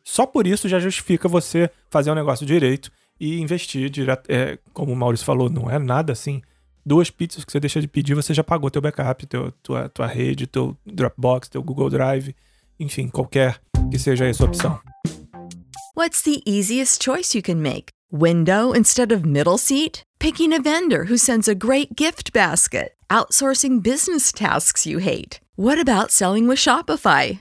só 0.08 0.24
por 0.24 0.46
isso 0.46 0.66
já 0.70 0.80
justifica 0.80 1.28
você 1.28 1.70
fazer 1.90 2.10
um 2.10 2.14
negócio 2.14 2.46
direito 2.46 2.90
e 3.20 3.38
investir 3.40 3.90
direto. 3.90 4.24
É, 4.30 4.58
como 4.72 4.90
o 4.90 4.96
Maurício 4.96 5.26
falou, 5.26 5.50
não 5.50 5.70
é 5.70 5.78
nada 5.78 6.14
assim. 6.14 6.40
Duas 6.84 7.10
pizzas 7.10 7.44
que 7.44 7.52
você 7.52 7.60
deixa 7.60 7.78
de 7.78 7.86
pedir, 7.86 8.14
você 8.14 8.32
já 8.32 8.42
pagou 8.42 8.70
teu 8.70 8.80
backup, 8.80 9.26
teu, 9.26 9.52
tua, 9.62 9.86
tua 9.90 10.06
rede, 10.06 10.46
teu 10.46 10.74
Dropbox, 10.86 11.50
teu 11.50 11.62
Google 11.62 11.90
Drive, 11.90 12.34
enfim, 12.80 13.08
qualquer 13.08 13.60
que 13.90 13.98
seja 13.98 14.26
a 14.26 14.32
sua 14.32 14.46
opção. 14.46 14.80
What's 15.94 16.22
the 16.22 16.40
easiest 16.46 17.04
choice 17.04 17.36
you 17.36 17.42
can 17.42 17.56
make? 17.56 17.90
Window 18.10 18.72
instead 18.72 19.12
of 19.12 19.26
middle 19.26 19.58
seat? 19.58 20.00
Picking 20.18 20.54
a 20.54 20.58
vendor 20.58 21.04
who 21.04 21.18
sends 21.18 21.48
a 21.48 21.54
great 21.54 21.94
gift 21.94 22.32
basket? 22.32 22.94
Outsourcing 23.10 23.82
business 23.82 24.32
tasks 24.32 24.86
you 24.86 25.00
hate? 25.00 25.38
What 25.56 25.78
about 25.78 26.10
selling 26.10 26.48
with 26.48 26.58
Shopify? 26.58 27.40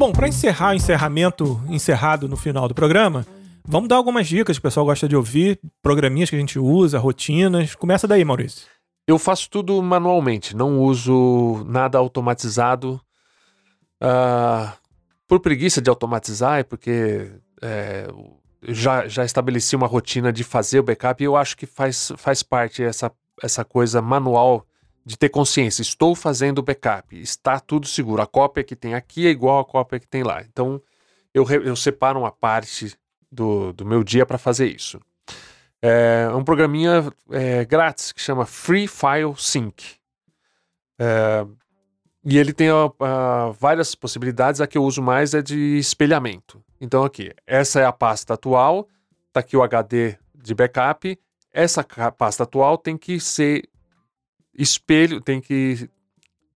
Bom, 0.00 0.12
para 0.12 0.28
encerrar 0.28 0.70
o 0.70 0.74
encerramento 0.74 1.60
encerrado 1.68 2.26
no 2.26 2.34
final 2.34 2.66
do 2.66 2.74
programa, 2.74 3.26
vamos 3.68 3.86
dar 3.86 3.96
algumas 3.96 4.26
dicas 4.26 4.56
que 4.56 4.60
o 4.60 4.62
pessoal 4.62 4.86
gosta 4.86 5.06
de 5.06 5.14
ouvir, 5.14 5.60
programinhas 5.82 6.30
que 6.30 6.36
a 6.36 6.38
gente 6.38 6.58
usa, 6.58 6.98
rotinas. 6.98 7.74
Começa 7.74 8.08
daí, 8.08 8.24
Maurício. 8.24 8.66
Eu 9.06 9.18
faço 9.18 9.50
tudo 9.50 9.82
manualmente, 9.82 10.56
não 10.56 10.78
uso 10.78 11.62
nada 11.68 11.98
automatizado. 11.98 12.98
Uh, 14.02 14.72
por 15.28 15.38
preguiça 15.38 15.82
de 15.82 15.90
automatizar, 15.90 16.60
é 16.60 16.62
porque 16.62 17.32
é, 17.60 18.08
já, 18.68 19.06
já 19.06 19.22
estabeleci 19.22 19.76
uma 19.76 19.86
rotina 19.86 20.32
de 20.32 20.44
fazer 20.44 20.80
o 20.80 20.82
backup 20.82 21.22
e 21.22 21.26
eu 21.26 21.36
acho 21.36 21.54
que 21.54 21.66
faz, 21.66 22.10
faz 22.16 22.42
parte 22.42 22.82
essa, 22.82 23.12
essa 23.42 23.66
coisa 23.66 24.00
manual 24.00 24.66
de 25.04 25.16
ter 25.16 25.28
consciência, 25.28 25.82
estou 25.82 26.14
fazendo 26.14 26.62
backup, 26.62 27.18
está 27.20 27.58
tudo 27.58 27.86
seguro, 27.86 28.22
a 28.22 28.26
cópia 28.26 28.62
que 28.62 28.76
tem 28.76 28.94
aqui 28.94 29.26
é 29.26 29.30
igual 29.30 29.60
à 29.60 29.64
cópia 29.64 29.98
que 29.98 30.06
tem 30.06 30.22
lá. 30.22 30.42
Então, 30.42 30.80
eu, 31.32 31.48
eu 31.48 31.74
separo 31.74 32.20
uma 32.20 32.30
parte 32.30 32.96
do, 33.30 33.72
do 33.72 33.84
meu 33.86 34.04
dia 34.04 34.26
para 34.26 34.38
fazer 34.38 34.66
isso. 34.66 35.00
É 35.82 36.28
um 36.34 36.44
programinha 36.44 37.10
é, 37.30 37.64
grátis 37.64 38.12
que 38.12 38.20
chama 38.20 38.44
Free 38.44 38.86
File 38.86 39.34
Sync. 39.36 39.96
É, 40.98 41.46
e 42.22 42.36
ele 42.36 42.52
tem 42.52 42.70
uh, 42.70 42.86
uh, 42.86 43.52
várias 43.58 43.94
possibilidades, 43.94 44.60
a 44.60 44.66
que 44.66 44.76
eu 44.76 44.84
uso 44.84 45.00
mais 45.00 45.32
é 45.32 45.40
de 45.40 45.78
espelhamento. 45.78 46.62
Então, 46.78 47.02
aqui, 47.02 47.32
essa 47.46 47.80
é 47.80 47.84
a 47.84 47.92
pasta 47.92 48.34
atual, 48.34 48.86
está 49.28 49.40
aqui 49.40 49.56
o 49.56 49.62
HD 49.62 50.16
de 50.34 50.54
backup, 50.54 51.18
essa 51.52 51.82
pasta 52.12 52.42
atual 52.42 52.76
tem 52.76 52.96
que 52.96 53.18
ser 53.18 53.68
espelho, 54.54 55.20
tem 55.20 55.40
que, 55.40 55.88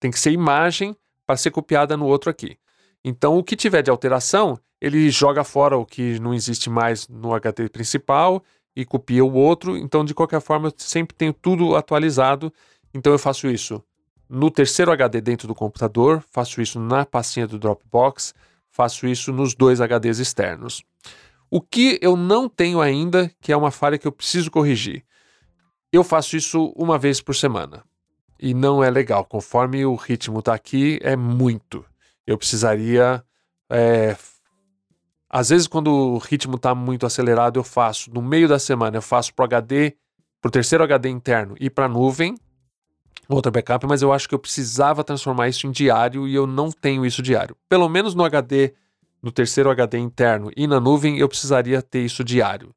tem 0.00 0.10
que 0.10 0.18
ser 0.18 0.32
imagem 0.32 0.96
para 1.26 1.36
ser 1.36 1.50
copiada 1.50 1.96
no 1.96 2.06
outro 2.06 2.30
aqui. 2.30 2.58
Então, 3.04 3.36
o 3.36 3.44
que 3.44 3.56
tiver 3.56 3.82
de 3.82 3.90
alteração, 3.90 4.58
ele 4.80 5.10
joga 5.10 5.44
fora 5.44 5.76
o 5.76 5.84
que 5.84 6.18
não 6.20 6.32
existe 6.32 6.70
mais 6.70 7.06
no 7.08 7.34
HD 7.34 7.68
principal 7.68 8.42
e 8.74 8.84
copia 8.84 9.24
o 9.24 9.32
outro. 9.32 9.76
Então, 9.76 10.04
de 10.04 10.14
qualquer 10.14 10.40
forma, 10.40 10.68
eu 10.68 10.74
sempre 10.76 11.14
tenho 11.14 11.32
tudo 11.32 11.76
atualizado. 11.76 12.52
Então, 12.92 13.12
eu 13.12 13.18
faço 13.18 13.46
isso 13.48 13.82
no 14.28 14.50
terceiro 14.50 14.90
HD 14.90 15.20
dentro 15.20 15.46
do 15.46 15.54
computador, 15.54 16.24
faço 16.30 16.60
isso 16.60 16.80
na 16.80 17.04
pastinha 17.04 17.46
do 17.46 17.58
Dropbox, 17.58 18.34
faço 18.70 19.06
isso 19.06 19.32
nos 19.32 19.54
dois 19.54 19.80
HDs 19.80 20.18
externos. 20.18 20.82
O 21.50 21.60
que 21.60 21.98
eu 22.02 22.16
não 22.16 22.48
tenho 22.48 22.80
ainda, 22.80 23.30
que 23.40 23.52
é 23.52 23.56
uma 23.56 23.70
falha 23.70 23.98
que 23.98 24.06
eu 24.06 24.12
preciso 24.12 24.50
corrigir, 24.50 25.04
eu 25.96 26.04
faço 26.04 26.36
isso 26.36 26.72
uma 26.76 26.98
vez 26.98 27.20
por 27.20 27.34
semana. 27.34 27.84
E 28.38 28.52
não 28.52 28.82
é 28.82 28.90
legal. 28.90 29.24
Conforme 29.24 29.84
o 29.86 29.94
ritmo 29.94 30.40
está 30.40 30.54
aqui, 30.54 30.98
é 31.02 31.16
muito. 31.16 31.84
Eu 32.26 32.36
precisaria. 32.36 33.24
É... 33.70 34.16
Às 35.30 35.50
vezes, 35.50 35.66
quando 35.66 35.88
o 35.88 36.18
ritmo 36.18 36.56
está 36.56 36.74
muito 36.74 37.06
acelerado, 37.06 37.58
eu 37.58 37.64
faço 37.64 38.10
no 38.12 38.22
meio 38.22 38.48
da 38.48 38.58
semana, 38.58 38.96
eu 38.96 39.02
faço 39.02 39.34
para 39.34 39.42
o 39.42 39.46
HD, 39.46 39.96
para 40.40 40.48
o 40.48 40.52
terceiro 40.52 40.84
HD 40.84 41.08
interno 41.08 41.56
e 41.58 41.68
para 41.68 41.86
a 41.86 41.88
nuvem, 41.88 42.36
outra 43.28 43.50
backup, 43.50 43.84
mas 43.86 44.02
eu 44.02 44.12
acho 44.12 44.28
que 44.28 44.34
eu 44.34 44.38
precisava 44.38 45.02
transformar 45.02 45.48
isso 45.48 45.66
em 45.66 45.72
diário 45.72 46.28
e 46.28 46.34
eu 46.34 46.46
não 46.46 46.70
tenho 46.70 47.04
isso 47.04 47.20
diário. 47.20 47.56
Pelo 47.68 47.88
menos 47.88 48.14
no 48.14 48.22
HD, 48.24 48.74
no 49.20 49.32
terceiro 49.32 49.70
HD 49.70 49.98
interno 49.98 50.50
e 50.56 50.66
na 50.66 50.78
nuvem, 50.78 51.18
eu 51.18 51.28
precisaria 51.28 51.82
ter 51.82 52.04
isso 52.04 52.22
diário 52.22 52.72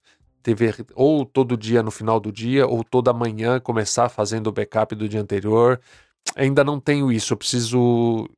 ou 0.95 1.25
todo 1.25 1.57
dia 1.57 1.81
no 1.81 1.91
final 1.91 2.19
do 2.19 2.31
dia, 2.31 2.67
ou 2.67 2.83
toda 2.83 3.13
manhã 3.13 3.59
começar 3.59 4.09
fazendo 4.09 4.47
o 4.47 4.51
backup 4.51 4.93
do 4.95 5.07
dia 5.07 5.21
anterior. 5.21 5.79
Ainda 6.35 6.63
não 6.63 6.79
tenho 6.79 7.11
isso, 7.11 7.33
eu 7.33 7.37
preciso. 7.37 8.29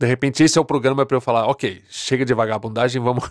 De 0.00 0.06
repente, 0.06 0.42
esse 0.42 0.58
é 0.58 0.60
o 0.60 0.64
programa 0.64 1.06
para 1.06 1.16
eu 1.16 1.20
falar, 1.20 1.46
ok, 1.46 1.80
chega 1.88 2.24
de 2.24 2.34
vagabundagem, 2.34 3.00
vamos, 3.02 3.24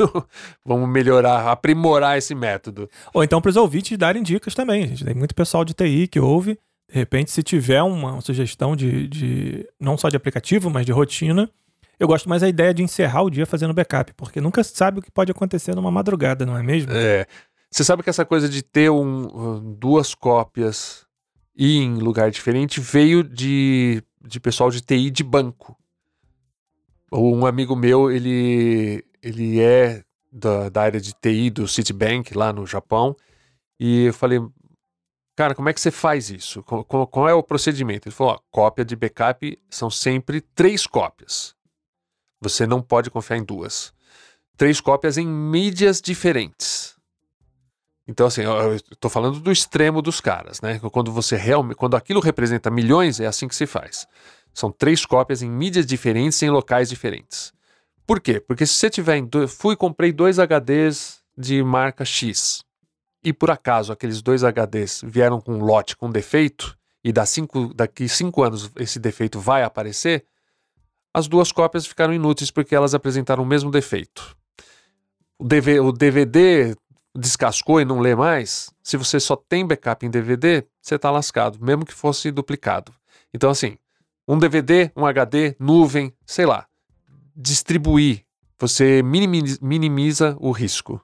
vamos 0.65 0.89
melhorar, 0.89 1.51
aprimorar 1.51 2.17
esse 2.17 2.33
método. 2.33 2.89
Ou 3.13 3.23
então 3.23 3.41
para 3.41 3.49
os 3.49 3.57
ouvintes 3.57 3.97
darem 3.97 4.23
dicas 4.23 4.55
também. 4.55 4.87
Gente. 4.87 5.03
Tem 5.03 5.15
muito 5.15 5.35
pessoal 5.35 5.65
de 5.65 5.73
TI 5.73 6.07
que 6.07 6.19
ouve. 6.19 6.57
De 6.89 6.97
repente, 6.97 7.31
se 7.31 7.41
tiver 7.41 7.81
uma, 7.83 8.13
uma 8.13 8.21
sugestão 8.21 8.75
de, 8.75 9.07
de 9.07 9.67
não 9.79 9.97
só 9.97 10.09
de 10.09 10.17
aplicativo, 10.17 10.69
mas 10.69 10.85
de 10.85 10.91
rotina, 10.91 11.49
eu 12.01 12.07
gosto 12.07 12.27
mais 12.27 12.41
da 12.41 12.49
ideia 12.49 12.73
de 12.73 12.81
encerrar 12.81 13.21
o 13.21 13.29
dia 13.29 13.45
fazendo 13.45 13.75
backup, 13.75 14.11
porque 14.13 14.41
nunca 14.41 14.63
se 14.63 14.75
sabe 14.75 14.97
o 14.97 15.01
que 15.03 15.11
pode 15.11 15.31
acontecer 15.31 15.75
numa 15.75 15.91
madrugada, 15.91 16.47
não 16.47 16.57
é 16.57 16.63
mesmo? 16.63 16.91
É. 16.91 17.27
Você 17.71 17.85
sabe 17.85 18.03
que 18.03 18.09
essa 18.09 18.25
coisa 18.25 18.49
de 18.49 18.61
ter 18.61 18.91
um, 18.91 19.73
duas 19.75 20.13
cópias 20.13 21.05
e 21.55 21.77
em 21.77 21.95
lugar 21.95 22.29
diferente 22.29 22.81
veio 22.81 23.23
de, 23.23 24.03
de 24.21 24.41
pessoal 24.41 24.69
de 24.69 24.81
TI 24.81 25.09
de 25.09 25.23
banco. 25.23 25.77
Um 27.09 27.45
amigo 27.45 27.73
meu, 27.75 28.11
ele, 28.11 29.05
ele 29.21 29.61
é 29.61 30.03
da, 30.29 30.67
da 30.67 30.81
área 30.81 30.99
de 30.99 31.13
TI 31.13 31.49
do 31.49 31.65
Citibank 31.65 32.37
lá 32.37 32.51
no 32.51 32.65
Japão. 32.67 33.15
E 33.79 34.05
eu 34.05 34.13
falei, 34.13 34.39
cara, 35.35 35.55
como 35.55 35.69
é 35.69 35.73
que 35.73 35.79
você 35.79 35.91
faz 35.91 36.29
isso? 36.29 36.61
Qual, 36.63 37.07
qual 37.07 37.29
é 37.29 37.33
o 37.33 37.43
procedimento? 37.43 38.07
Ele 38.07 38.15
falou, 38.15 38.33
ó, 38.33 38.39
cópia 38.51 38.83
de 38.83 38.97
backup 38.97 39.57
são 39.69 39.89
sempre 39.89 40.41
três 40.41 40.85
cópias. 40.85 41.55
Você 42.41 42.67
não 42.67 42.81
pode 42.81 43.09
confiar 43.09 43.37
em 43.37 43.45
duas. 43.45 43.93
Três 44.57 44.81
cópias 44.81 45.17
em 45.17 45.25
mídias 45.25 46.01
diferentes. 46.01 46.99
Então, 48.11 48.27
assim, 48.27 48.41
eu 48.41 48.75
estou 48.75 49.09
falando 49.09 49.39
do 49.39 49.51
extremo 49.53 50.01
dos 50.01 50.19
caras, 50.19 50.59
né? 50.59 50.79
Quando 50.91 51.13
você 51.13 51.37
realmente. 51.37 51.77
Quando 51.77 51.95
aquilo 51.95 52.19
representa 52.19 52.69
milhões, 52.69 53.21
é 53.21 53.25
assim 53.25 53.47
que 53.47 53.55
se 53.55 53.65
faz. 53.65 54.05
São 54.53 54.69
três 54.69 55.05
cópias 55.05 55.41
em 55.41 55.49
mídias 55.49 55.85
diferentes 55.85 56.41
em 56.43 56.49
locais 56.49 56.89
diferentes. 56.89 57.53
Por 58.05 58.19
quê? 58.19 58.41
Porque 58.41 58.65
se 58.65 58.73
você 58.73 58.89
tiver. 58.89 59.15
Em, 59.15 59.29
fui 59.47 59.75
e 59.75 59.77
comprei 59.77 60.11
dois 60.11 60.37
HDs 60.39 61.21
de 61.37 61.63
marca 61.63 62.03
X. 62.03 62.65
E 63.23 63.31
por 63.31 63.49
acaso 63.49 63.93
aqueles 63.93 64.21
dois 64.21 64.41
HDs 64.43 65.01
vieram 65.05 65.39
com 65.39 65.53
um 65.53 65.63
lote 65.63 65.95
com 65.95 66.09
defeito, 66.11 66.77
e 67.01 67.13
cinco, 67.25 67.73
daqui 67.73 68.09
cinco 68.09 68.43
anos 68.43 68.69
esse 68.77 68.99
defeito 68.99 69.39
vai 69.39 69.63
aparecer, 69.63 70.25
as 71.13 71.27
duas 71.27 71.51
cópias 71.51 71.85
ficaram 71.85 72.13
inúteis 72.13 72.51
porque 72.51 72.75
elas 72.75 72.93
apresentaram 72.93 73.43
o 73.43 73.45
mesmo 73.45 73.71
defeito. 73.71 74.35
O 75.39 75.91
DVD 75.91 76.75
descascou 77.17 77.81
e 77.81 77.85
não 77.85 77.99
lê 77.99 78.15
mais, 78.15 78.73
se 78.81 78.97
você 78.97 79.19
só 79.19 79.35
tem 79.35 79.65
backup 79.65 80.05
em 80.05 80.09
DVD, 80.09 80.65
você 80.81 80.95
está 80.95 81.11
lascado, 81.11 81.59
mesmo 81.61 81.85
que 81.85 81.93
fosse 81.93 82.31
duplicado. 82.31 82.93
Então, 83.33 83.49
assim, 83.49 83.77
um 84.27 84.37
DVD, 84.37 84.91
um 84.95 85.05
HD, 85.05 85.55
nuvem, 85.59 86.13
sei 86.25 86.45
lá, 86.45 86.65
distribuir, 87.35 88.23
você 88.59 89.01
minimiza, 89.03 89.57
minimiza 89.61 90.37
o 90.39 90.51
risco. 90.51 91.01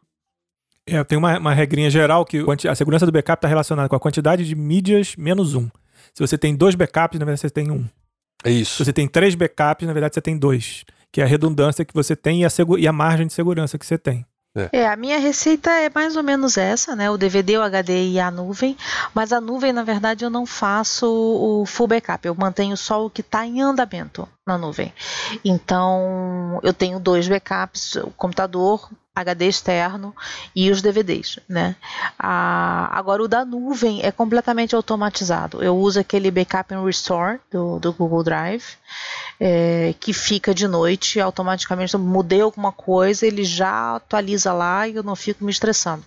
É, 0.86 1.04
tem 1.04 1.18
uma, 1.18 1.38
uma 1.38 1.54
regrinha 1.54 1.90
geral 1.90 2.24
que 2.24 2.44
a 2.70 2.76
segurança 2.76 3.06
do 3.06 3.12
backup 3.12 3.40
está 3.40 3.48
relacionada 3.48 3.90
com 3.90 3.96
a 3.96 4.00
quantidade 4.00 4.46
de 4.46 4.56
mídias 4.56 5.16
menos 5.18 5.54
um. 5.54 5.68
Se 6.14 6.26
você 6.26 6.38
tem 6.38 6.56
dois 6.56 6.76
backups, 6.76 7.20
na 7.20 7.26
verdade 7.26 7.42
você 7.42 7.50
tem 7.50 7.70
um. 7.70 7.86
É 8.44 8.52
isso. 8.52 8.78
Se 8.78 8.86
você 8.86 8.94
tem 8.94 9.08
três 9.08 9.36
backups, 9.36 9.86
na 9.86 9.94
verdade 9.94 10.14
você 10.14 10.22
tem 10.22 10.38
dois. 10.38 10.86
Que 11.12 11.20
é 11.20 11.24
a 11.24 11.28
redundância 11.28 11.84
que 11.84 11.94
você 11.94 12.16
tem 12.16 12.42
e 12.42 12.46
a, 12.46 12.50
e 12.78 12.88
a 12.88 12.94
margem 12.94 13.28
de 13.28 13.34
segurança 13.34 13.78
que 13.78 13.86
você 13.86 13.98
tem. 13.98 14.26
É. 14.58 14.70
é. 14.80 14.88
a 14.88 14.96
minha 14.96 15.20
receita 15.20 15.70
é 15.70 15.90
mais 15.94 16.16
ou 16.16 16.24
menos 16.24 16.58
essa, 16.58 16.96
né? 16.96 17.10
O 17.10 17.18
DVD, 17.18 17.58
o 17.58 17.62
HD 17.62 18.12
e 18.12 18.20
a 18.20 18.32
nuvem. 18.32 18.76
Mas 19.14 19.32
a 19.32 19.40
nuvem, 19.40 19.72
na 19.72 19.84
verdade, 19.84 20.26
eu 20.26 20.30
não 20.30 20.46
faço 20.46 21.08
o 21.08 21.66
full 21.66 21.88
backup. 21.88 22.26
Eu 22.26 22.36
mantenho 22.36 22.76
só 22.76 23.06
o 23.06 23.10
que 23.10 23.22
está 23.22 23.46
em 23.46 23.62
andamento 23.62 24.28
na 24.46 24.58
nuvem. 24.58 24.94
Então, 25.44 26.60
eu 26.64 26.74
tenho 26.74 27.00
dois 27.00 27.28
backups: 27.28 27.96
o 27.96 28.12
computador 28.12 28.90
HD 29.20 29.48
externo 29.48 30.16
e 30.56 30.70
os 30.70 30.82
DVDs, 30.82 31.40
né? 31.50 31.76
Ah, 32.20 32.88
agora 32.92 33.24
o 33.24 33.28
da 33.28 33.44
nuvem 33.44 34.00
é 34.04 34.12
completamente 34.12 34.76
automatizado. 34.76 35.64
Eu 35.64 35.76
uso 35.76 36.00
aquele 36.00 36.30
backup 36.30 36.74
and 36.74 36.84
restore 36.84 37.40
do, 37.52 37.80
do 37.80 37.92
Google 37.94 38.24
Drive, 38.24 38.78
é, 39.40 39.94
que 40.00 40.14
fica 40.14 40.54
de 40.54 40.68
noite 40.68 41.20
automaticamente. 41.20 41.94
Eu 41.94 42.00
mudei 42.00 42.42
alguma 42.42 42.72
coisa, 42.72 43.26
ele 43.26 43.44
já 43.44 43.96
atualiza 43.96 44.52
lá 44.52 44.88
e 44.88 44.96
eu 44.96 45.04
não 45.04 45.16
fico 45.16 45.44
me 45.44 45.52
estressando. 45.52 46.04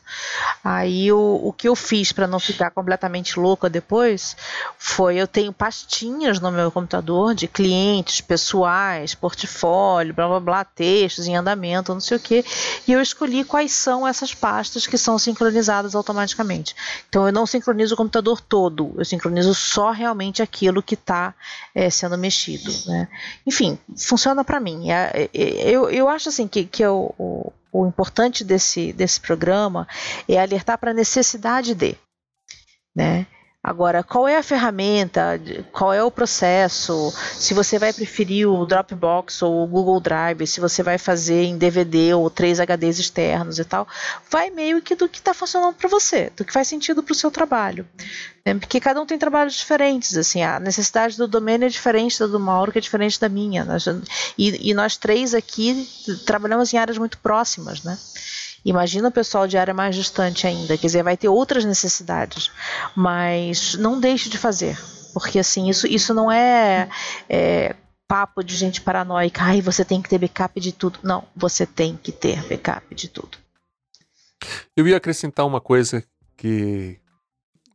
Aí 0.65 1.13
o, 1.13 1.41
o 1.45 1.53
que 1.53 1.69
eu 1.69 1.77
fiz 1.77 2.13
para 2.13 2.27
não 2.27 2.41
ficar 2.41 2.71
completamente 2.71 3.39
louca 3.39 3.71
depois 3.71 4.37
foi 4.79 5.17
eu 5.17 5.27
tenho 5.27 5.53
pastinhas 5.53 6.41
no 6.41 6.51
meu 6.51 6.71
computador 6.71 7.35
de 7.35 7.47
clientes 7.47 8.21
pessoais, 8.21 9.15
portfólio, 9.15 10.15
blá 10.15 10.27
blá 10.27 10.41
blá, 10.41 10.65
textos 10.65 11.27
em 11.27 11.37
andamento, 11.37 11.93
não 11.93 12.01
sei 12.01 12.17
o 12.17 12.21
que, 12.21 12.45
e 12.87 12.93
eu 12.93 13.01
escolhi 13.01 13.45
quais 13.45 13.73
são 13.73 14.07
essas 14.07 14.35
pastas 14.35 14.87
que 14.87 14.99
são 14.99 15.19
sincronizadas 15.19 15.95
automaticamente. 15.95 16.75
Então 17.09 17.27
eu 17.27 17.33
não 17.33 17.47
sincronizo 17.47 17.95
o 17.95 17.97
computador 17.97 18.41
todo, 18.41 18.95
eu 18.99 19.05
sincronizo 19.05 19.55
só 19.55 19.91
realmente 19.91 20.43
aquilo 20.43 20.83
que 20.83 20.95
está 20.95 21.35
é, 21.75 21.89
sendo 21.91 22.19
mexido. 22.19 22.73
Né? 22.87 23.09
Enfim, 23.47 23.79
funciona 23.97 24.45
para 24.45 24.61
mim. 24.61 24.91
É, 24.91 25.29
é, 25.33 25.71
eu, 25.71 25.91
eu 25.91 26.09
acho 26.09 26.29
assim 26.29 26.47
que, 26.47 26.65
que 26.65 26.83
eu, 26.83 27.15
o, 27.19 27.53
o 27.73 27.87
importante 27.87 28.45
desse, 28.45 28.93
desse 28.93 29.21
programa 29.21 29.87
é 30.29 30.41
alertar 30.41 30.79
para 30.79 30.91
a 30.91 30.95
necessidade 30.95 31.75
de. 31.75 31.97
Né? 32.95 33.27
Agora, 33.63 34.03
qual 34.03 34.27
é 34.27 34.39
a 34.39 34.43
ferramenta, 34.43 35.39
qual 35.71 35.93
é 35.93 36.03
o 36.03 36.11
processo, 36.11 37.13
se 37.35 37.53
você 37.53 37.79
vai 37.79 37.93
preferir 37.93 38.49
o 38.49 38.65
Dropbox 38.65 39.43
ou 39.43 39.63
o 39.63 39.67
Google 39.67 40.01
Drive, 40.01 40.47
se 40.47 40.61
você 40.61 40.83
vai 40.83 40.97
fazer 40.97 41.45
em 41.45 41.59
DVD 41.59 42.15
ou 42.15 42.31
três 42.31 42.59
HDs 42.59 42.99
externos 42.99 43.59
e 43.59 43.65
tal, 43.65 43.87
vai 44.31 44.49
meio 44.49 44.81
que 44.81 44.95
do 44.95 45.07
que 45.07 45.19
está 45.19 45.35
funcionando 45.35 45.75
para 45.75 45.91
você, 45.91 46.33
do 46.35 46.43
que 46.43 46.55
faz 46.55 46.69
sentido 46.69 47.03
para 47.03 47.13
o 47.13 47.15
seu 47.15 47.31
trabalho. 47.31 47.87
Né? 48.47 48.55
Porque 48.55 48.81
cada 48.81 48.99
um 48.99 49.05
tem 49.05 49.19
trabalhos 49.19 49.57
diferentes, 49.57 50.17
assim, 50.17 50.43
a 50.43 50.59
necessidade 50.59 51.19
do 51.19 51.29
domínio 51.29 51.67
é 51.67 51.69
diferente 51.69 52.19
da 52.19 52.27
do 52.27 52.41
Mauro, 52.41 52.73
que 52.73 52.79
é 52.79 52.81
diferente 52.81 53.21
da 53.21 53.29
minha. 53.29 53.67
E, 54.39 54.71
e 54.71 54.73
nós 54.73 54.97
três 54.97 55.35
aqui 55.35 55.87
trabalhamos 56.25 56.73
em 56.73 56.79
áreas 56.79 56.97
muito 56.97 57.19
próximas, 57.19 57.83
né? 57.83 57.99
Imagina 58.65 59.09
o 59.09 59.13
pessoal 59.13 59.47
de 59.47 59.57
área 59.57 59.73
mais 59.73 59.97
distante 59.97 60.47
ainda, 60.47 60.77
quer 60.77 60.87
dizer, 60.87 61.03
vai 61.03 61.17
ter 61.17 61.29
outras 61.29 61.65
necessidades, 61.65 62.51
mas 62.95 63.75
não 63.75 63.99
deixe 63.99 64.29
de 64.29 64.37
fazer, 64.37 64.79
porque 65.15 65.39
assim, 65.39 65.69
isso, 65.69 65.87
isso 65.87 66.13
não 66.13 66.31
é, 66.31 66.89
é 67.29 67.75
papo 68.07 68.43
de 68.43 68.57
gente 68.57 68.81
paranoica, 68.81 69.45
ai, 69.45 69.63
você 69.63 69.85
tem 69.85 70.03
que 70.03 70.09
ter 70.09 70.19
backup 70.19 70.59
de 70.61 70.73
tudo. 70.73 70.99
Não, 71.03 71.25
você 71.37 71.65
tem 71.65 71.97
que 71.97 72.11
ter 72.11 72.43
backup 72.49 72.93
de 72.93 73.09
tudo. 73.09 73.39
Eu 74.77 74.89
ia 74.89 74.97
acrescentar 74.97 75.47
uma 75.47 75.61
coisa 75.61 76.03
que, 76.37 76.99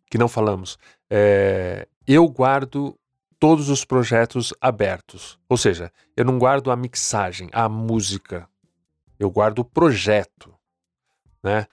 que 0.09 0.17
não 0.17 0.27
falamos. 0.27 0.77
É, 1.09 1.87
eu 2.07 2.27
guardo 2.27 2.97
todos 3.39 3.69
os 3.69 3.85
projetos 3.85 4.53
abertos. 4.59 5.37
Ou 5.47 5.57
seja, 5.57 5.91
eu 6.17 6.25
não 6.25 6.39
guardo 6.39 6.71
a 6.71 6.75
mixagem, 6.75 7.49
a 7.53 7.69
música. 7.69 8.47
Eu 9.19 9.29
guardo 9.29 9.59
o 9.59 9.65
projeto 9.65 10.54
né? 11.45 11.67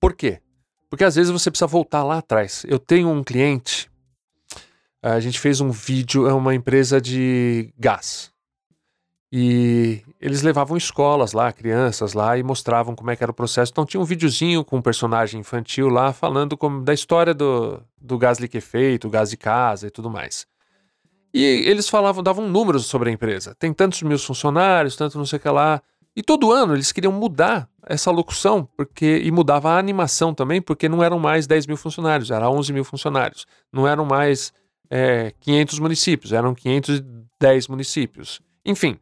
Por 0.00 0.14
quê? 0.14 0.40
Porque 0.88 1.04
às 1.04 1.16
vezes 1.16 1.30
você 1.30 1.50
precisa 1.50 1.66
voltar 1.66 2.02
lá 2.02 2.18
atrás. 2.18 2.64
Eu 2.66 2.78
tenho 2.78 3.10
um 3.10 3.22
cliente, 3.22 3.90
a 5.02 5.20
gente 5.20 5.38
fez 5.38 5.60
um 5.60 5.70
vídeo, 5.70 6.26
é 6.26 6.32
uma 6.32 6.54
empresa 6.54 7.00
de 7.00 7.72
gás. 7.78 8.32
E 9.30 10.02
eles 10.18 10.40
levavam 10.40 10.76
escolas 10.76 11.34
lá, 11.34 11.52
crianças 11.52 12.14
lá, 12.14 12.38
e 12.38 12.42
mostravam 12.42 12.94
como 12.94 13.10
é 13.10 13.16
que 13.16 13.22
era 13.22 13.30
o 13.30 13.34
processo. 13.34 13.70
Então 13.70 13.84
tinha 13.84 14.00
um 14.00 14.04
videozinho 14.04 14.64
com 14.64 14.78
um 14.78 14.82
personagem 14.82 15.40
infantil 15.40 15.88
lá, 15.88 16.14
falando 16.14 16.56
como, 16.56 16.82
da 16.82 16.94
história 16.94 17.34
do, 17.34 17.82
do 18.00 18.16
gás 18.16 18.38
liquefeito, 18.38 19.10
gás 19.10 19.28
de 19.28 19.36
casa 19.36 19.88
e 19.88 19.90
tudo 19.90 20.08
mais. 20.08 20.46
E 21.34 21.44
eles 21.44 21.90
falavam, 21.90 22.22
davam 22.22 22.48
números 22.48 22.86
sobre 22.86 23.10
a 23.10 23.12
empresa. 23.12 23.54
Tem 23.54 23.70
tantos 23.72 24.02
mil 24.02 24.18
funcionários, 24.18 24.96
tanto 24.96 25.18
não 25.18 25.26
sei 25.26 25.38
o 25.38 25.40
que 25.40 25.48
lá. 25.50 25.82
E 26.18 26.22
todo 26.22 26.50
ano 26.50 26.74
eles 26.74 26.90
queriam 26.90 27.12
mudar 27.12 27.70
essa 27.86 28.10
locução 28.10 28.68
porque 28.76 29.20
e 29.22 29.30
mudava 29.30 29.70
a 29.70 29.78
animação 29.78 30.34
também, 30.34 30.60
porque 30.60 30.88
não 30.88 31.00
eram 31.00 31.16
mais 31.16 31.46
10 31.46 31.68
mil 31.68 31.76
funcionários, 31.76 32.32
eram 32.32 32.56
11 32.56 32.72
mil 32.72 32.82
funcionários. 32.82 33.46
Não 33.72 33.86
eram 33.86 34.04
mais 34.04 34.52
é, 34.90 35.32
500 35.38 35.78
municípios, 35.78 36.32
eram 36.32 36.56
510 36.56 37.68
municípios. 37.68 38.40
Enfim, 38.66 38.98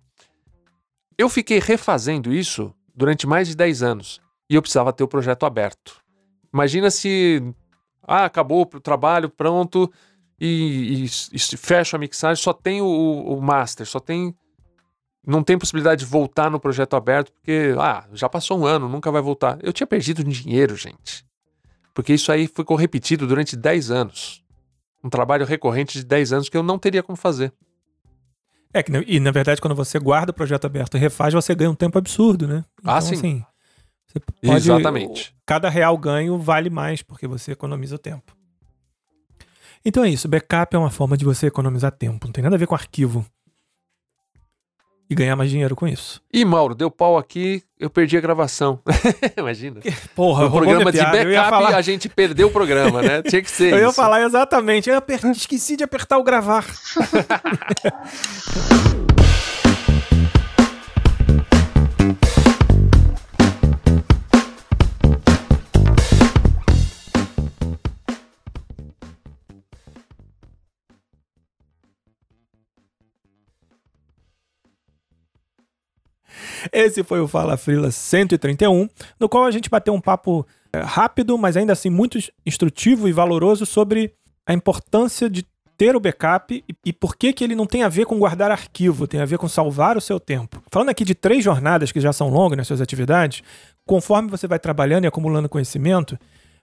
eu 1.16 1.30
fiquei 1.30 1.58
refazendo 1.58 2.34
isso 2.34 2.70
durante 2.94 3.26
mais 3.26 3.48
de 3.48 3.56
10 3.56 3.82
anos 3.82 4.20
e 4.50 4.54
eu 4.54 4.60
precisava 4.60 4.92
ter 4.92 5.02
o 5.02 5.08
projeto 5.08 5.46
aberto. 5.46 5.96
Imagina 6.52 6.90
se 6.90 7.42
ah, 8.02 8.26
acabou 8.26 8.60
o 8.60 8.78
trabalho, 8.78 9.30
pronto, 9.30 9.90
e, 10.38 11.06
e, 11.06 11.34
e 11.34 11.56
fecha 11.56 11.96
a 11.96 11.98
mixagem, 11.98 12.44
só 12.44 12.52
tem 12.52 12.82
o, 12.82 12.86
o 12.86 13.40
master, 13.40 13.86
só 13.86 14.00
tem 14.00 14.36
não 15.26 15.42
tem 15.42 15.58
possibilidade 15.58 16.04
de 16.04 16.06
voltar 16.06 16.48
no 16.48 16.60
projeto 16.60 16.94
aberto, 16.94 17.32
porque, 17.32 17.74
ah, 17.78 18.04
já 18.12 18.28
passou 18.28 18.60
um 18.60 18.64
ano, 18.64 18.88
nunca 18.88 19.10
vai 19.10 19.20
voltar. 19.20 19.58
Eu 19.60 19.72
tinha 19.72 19.86
perdido 19.86 20.22
dinheiro, 20.22 20.76
gente. 20.76 21.26
Porque 21.92 22.14
isso 22.14 22.30
aí 22.30 22.46
ficou 22.46 22.76
repetido 22.76 23.26
durante 23.26 23.56
10 23.56 23.90
anos. 23.90 24.44
Um 25.02 25.10
trabalho 25.10 25.44
recorrente 25.44 25.98
de 25.98 26.04
10 26.04 26.32
anos 26.32 26.48
que 26.48 26.56
eu 26.56 26.62
não 26.62 26.78
teria 26.78 27.02
como 27.02 27.16
fazer. 27.16 27.52
É, 28.72 28.84
e 29.06 29.18
na 29.18 29.30
verdade, 29.32 29.60
quando 29.60 29.74
você 29.74 29.98
guarda 29.98 30.30
o 30.30 30.34
projeto 30.34 30.66
aberto 30.66 30.96
e 30.96 31.00
refaz, 31.00 31.34
você 31.34 31.54
ganha 31.54 31.70
um 31.70 31.74
tempo 31.74 31.98
absurdo, 31.98 32.46
né? 32.46 32.64
Ah, 32.78 32.80
então, 32.80 32.94
ah, 32.94 33.00
sim. 33.00 33.14
Assim, 33.16 33.44
pode, 34.42 34.56
Exatamente. 34.56 35.34
Cada 35.44 35.68
real 35.68 35.96
ganho 35.98 36.38
vale 36.38 36.70
mais, 36.70 37.02
porque 37.02 37.26
você 37.26 37.52
economiza 37.52 37.96
o 37.96 37.98
tempo. 37.98 38.36
Então 39.84 40.04
é 40.04 40.10
isso, 40.10 40.28
backup 40.28 40.74
é 40.74 40.78
uma 40.78 40.90
forma 40.90 41.16
de 41.16 41.24
você 41.24 41.46
economizar 41.46 41.92
tempo, 41.92 42.26
não 42.26 42.32
tem 42.32 42.42
nada 42.42 42.56
a 42.56 42.58
ver 42.58 42.66
com 42.66 42.74
arquivo 42.74 43.24
e 45.08 45.14
ganhar 45.14 45.36
mais 45.36 45.50
dinheiro 45.50 45.76
com 45.76 45.86
isso. 45.86 46.20
E 46.32 46.44
Mauro, 46.44 46.74
deu 46.74 46.90
pau 46.90 47.16
aqui, 47.16 47.62
eu 47.78 47.88
perdi 47.88 48.16
a 48.16 48.20
gravação. 48.20 48.80
Imagina. 49.36 49.80
Porra, 50.14 50.46
o 50.46 50.50
programa 50.50 50.90
de 50.90 50.98
backup, 50.98 51.50
falar... 51.50 51.76
a 51.76 51.82
gente 51.82 52.08
perdeu 52.08 52.48
o 52.48 52.50
programa, 52.50 53.02
né? 53.02 53.22
Tinha 53.22 53.42
que 53.42 53.50
ser 53.50 53.72
Eu 53.72 53.76
isso. 53.76 53.86
ia 53.86 53.92
falar 53.92 54.22
exatamente, 54.22 54.90
eu 54.90 54.96
aper... 54.96 55.24
esqueci 55.26 55.76
de 55.76 55.84
apertar 55.84 56.18
o 56.18 56.22
gravar. 56.22 56.64
Esse 76.72 77.02
foi 77.02 77.20
o 77.20 77.28
Fala 77.28 77.56
Frila 77.56 77.90
131, 77.90 78.88
no 79.18 79.28
qual 79.28 79.44
a 79.44 79.50
gente 79.50 79.70
bateu 79.70 79.94
um 79.94 80.00
papo 80.00 80.46
é, 80.72 80.80
rápido, 80.80 81.36
mas 81.38 81.56
ainda 81.56 81.72
assim 81.72 81.90
muito 81.90 82.18
instrutivo 82.44 83.08
e 83.08 83.12
valoroso 83.12 83.64
sobre 83.64 84.12
a 84.46 84.52
importância 84.52 85.28
de 85.28 85.44
ter 85.76 85.94
o 85.94 86.00
backup 86.00 86.64
e, 86.84 86.92
por 86.92 87.16
que, 87.16 87.32
que 87.32 87.44
ele 87.44 87.54
não 87.54 87.66
tem 87.66 87.82
a 87.82 87.88
ver 87.88 88.06
com 88.06 88.18
guardar 88.18 88.50
arquivo, 88.50 89.06
tem 89.06 89.20
a 89.20 89.26
ver 89.26 89.36
com 89.36 89.46
salvar 89.46 89.96
o 89.96 90.00
seu 90.00 90.18
tempo. 90.18 90.62
Falando 90.70 90.88
aqui 90.88 91.04
de 91.04 91.14
três 91.14 91.44
jornadas 91.44 91.92
que 91.92 92.00
já 92.00 92.12
são 92.12 92.28
longas 92.30 92.56
nas 92.56 92.66
suas 92.66 92.80
atividades, 92.80 93.42
conforme 93.84 94.30
você 94.30 94.46
vai 94.46 94.58
trabalhando 94.58 95.04
e 95.04 95.06
acumulando 95.06 95.48
conhecimento, 95.48 96.18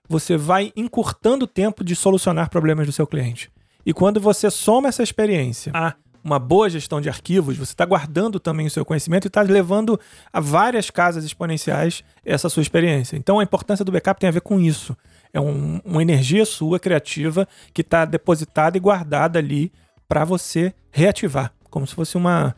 você 0.09 0.35
vai 0.35 0.73
encurtando 0.75 1.45
o 1.45 1.47
tempo 1.47 1.83
de 1.83 1.95
solucionar 1.95 2.49
problemas 2.49 2.87
do 2.87 2.91
seu 2.91 3.05
cliente. 3.05 3.51
E 3.85 3.93
quando 3.93 4.19
você 4.19 4.49
soma 4.49 4.89
essa 4.89 5.03
experiência 5.03 5.71
a 5.75 5.93
uma 6.23 6.39
boa 6.39 6.69
gestão 6.69 7.01
de 7.01 7.09
arquivos, 7.09 7.57
você 7.57 7.73
está 7.73 7.85
guardando 7.85 8.39
também 8.39 8.65
o 8.65 8.69
seu 8.69 8.85
conhecimento 8.85 9.25
e 9.25 9.27
está 9.27 9.41
levando 9.41 9.99
a 10.31 10.39
várias 10.39 10.89
casas 10.89 11.23
exponenciais 11.25 12.03
essa 12.25 12.49
sua 12.49 12.61
experiência. 12.61 13.17
Então 13.17 13.39
a 13.39 13.43
importância 13.43 13.83
do 13.83 13.91
backup 13.91 14.19
tem 14.19 14.29
a 14.29 14.31
ver 14.31 14.41
com 14.41 14.59
isso. 14.59 14.95
É 15.33 15.41
um, 15.41 15.81
uma 15.83 16.01
energia 16.01 16.45
sua 16.45 16.79
criativa 16.79 17.47
que 17.73 17.81
está 17.81 18.05
depositada 18.05 18.77
e 18.77 18.79
guardada 18.79 19.39
ali 19.39 19.71
para 20.07 20.23
você 20.23 20.73
reativar, 20.91 21.51
como 21.69 21.85
se 21.87 21.95
fosse 21.95 22.15
uma, 22.15 22.55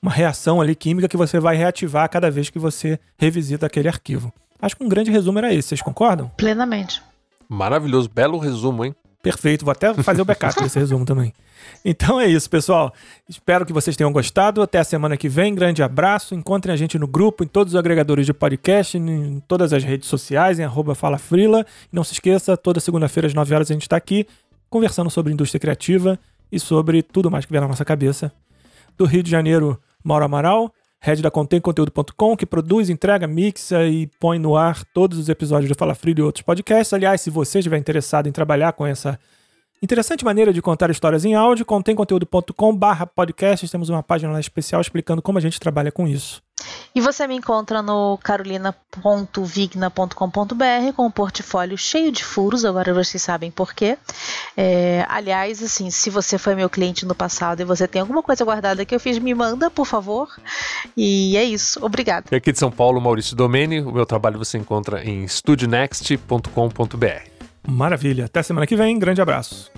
uma 0.00 0.10
reação 0.10 0.60
ali 0.60 0.74
química 0.74 1.08
que 1.08 1.16
você 1.16 1.38
vai 1.40 1.56
reativar 1.56 2.08
cada 2.08 2.30
vez 2.30 2.48
que 2.48 2.58
você 2.58 2.98
revisita 3.18 3.66
aquele 3.66 3.88
arquivo. 3.88 4.32
Acho 4.60 4.76
que 4.76 4.84
um 4.84 4.88
grande 4.88 5.10
resumo 5.10 5.38
era 5.38 5.52
esse, 5.52 5.68
vocês 5.68 5.82
concordam? 5.82 6.30
Plenamente. 6.36 7.02
Maravilhoso, 7.48 8.08
belo 8.08 8.38
resumo, 8.38 8.84
hein? 8.84 8.94
Perfeito, 9.22 9.64
vou 9.64 9.70
até 9.70 9.94
fazer 10.02 10.20
o 10.20 10.24
backup 10.24 10.60
desse 10.60 10.78
resumo 10.78 11.04
também. 11.04 11.32
Então 11.84 12.20
é 12.20 12.26
isso, 12.26 12.50
pessoal. 12.50 12.92
Espero 13.28 13.64
que 13.64 13.72
vocês 13.72 13.96
tenham 13.96 14.12
gostado. 14.12 14.60
Até 14.60 14.80
a 14.80 14.84
semana 14.84 15.16
que 15.16 15.28
vem. 15.28 15.54
Grande 15.54 15.80
abraço. 15.80 16.34
Encontrem 16.34 16.72
a 16.72 16.76
gente 16.76 16.98
no 16.98 17.06
grupo, 17.06 17.44
em 17.44 17.46
todos 17.46 17.74
os 17.74 17.78
agregadores 17.78 18.26
de 18.26 18.32
podcast, 18.32 18.98
em 18.98 19.40
todas 19.46 19.72
as 19.72 19.84
redes 19.84 20.08
sociais, 20.08 20.58
em 20.58 20.64
arroba 20.64 20.96
Fala 20.96 21.18
Frila. 21.18 21.64
E 21.92 21.94
não 21.94 22.02
se 22.02 22.14
esqueça, 22.14 22.56
toda 22.56 22.80
segunda-feira 22.80 23.28
às 23.28 23.34
9 23.34 23.54
horas 23.54 23.70
a 23.70 23.74
gente 23.74 23.82
está 23.82 23.96
aqui 23.96 24.26
conversando 24.68 25.10
sobre 25.10 25.32
indústria 25.32 25.60
criativa 25.60 26.18
e 26.50 26.58
sobre 26.58 27.02
tudo 27.02 27.30
mais 27.30 27.44
que 27.44 27.52
vier 27.52 27.62
na 27.62 27.68
nossa 27.68 27.84
cabeça. 27.84 28.32
Do 28.98 29.04
Rio 29.04 29.22
de 29.22 29.30
Janeiro, 29.30 29.80
Mauro 30.02 30.24
Amaral 30.24 30.72
head 31.02 31.20
da 31.20 31.32
contemconteúdo.com, 31.32 32.36
que 32.36 32.46
produz, 32.46 32.88
entrega, 32.88 33.26
mixa 33.26 33.84
e 33.84 34.06
põe 34.20 34.38
no 34.38 34.56
ar 34.56 34.84
todos 34.94 35.18
os 35.18 35.28
episódios 35.28 35.68
do 35.68 35.74
Fala 35.74 35.96
Frio 35.96 36.14
e 36.16 36.22
outros 36.22 36.42
podcasts. 36.42 36.92
Aliás, 36.92 37.20
se 37.20 37.28
você 37.28 37.58
estiver 37.58 37.76
interessado 37.76 38.28
em 38.28 38.32
trabalhar 38.32 38.72
com 38.72 38.86
essa 38.86 39.18
interessante 39.82 40.24
maneira 40.24 40.52
de 40.52 40.62
contar 40.62 40.90
histórias 40.90 41.24
em 41.24 41.34
áudio, 41.34 41.64
contemconteúdo.com 41.64 42.76
barra 42.76 43.06
podcasts, 43.06 43.70
temos 43.70 43.88
uma 43.88 44.02
página 44.02 44.32
lá 44.32 44.40
especial 44.40 44.80
explicando 44.80 45.20
como 45.20 45.38
a 45.38 45.40
gente 45.40 45.58
trabalha 45.58 45.90
com 45.90 46.06
isso. 46.06 46.42
E 46.94 47.00
você 47.00 47.26
me 47.26 47.34
encontra 47.34 47.82
no 47.82 48.18
carolina.vigna.com.br 48.18 50.92
com 50.94 51.06
um 51.06 51.10
portfólio 51.10 51.78
cheio 51.78 52.12
de 52.12 52.22
furos, 52.22 52.64
agora 52.64 52.92
vocês 52.92 53.22
sabem 53.22 53.50
por 53.50 53.72
quê. 53.74 53.96
É, 54.56 55.04
aliás, 55.08 55.62
assim, 55.62 55.90
se 55.90 56.10
você 56.10 56.36
foi 56.38 56.54
meu 56.54 56.68
cliente 56.68 57.06
no 57.06 57.14
passado 57.14 57.60
e 57.60 57.64
você 57.64 57.88
tem 57.88 58.02
alguma 58.02 58.22
coisa 58.22 58.44
guardada 58.44 58.84
que 58.84 58.94
eu 58.94 59.00
fiz, 59.00 59.18
me 59.18 59.34
manda, 59.34 59.70
por 59.70 59.86
favor. 59.86 60.28
E 60.96 61.36
é 61.36 61.44
isso. 61.44 61.84
Obrigada. 61.84 62.26
E 62.30 62.36
aqui 62.36 62.52
de 62.52 62.58
São 62.58 62.70
Paulo, 62.70 63.00
Maurício 63.00 63.34
Domene. 63.34 63.80
O 63.80 63.90
meu 63.90 64.04
trabalho 64.04 64.38
você 64.38 64.58
encontra 64.58 65.02
em 65.02 65.26
studionext.com.br. 65.26 67.31
Maravilha. 67.68 68.26
Até 68.26 68.42
semana 68.42 68.66
que 68.66 68.76
vem. 68.76 68.98
Grande 68.98 69.20
abraço. 69.20 69.70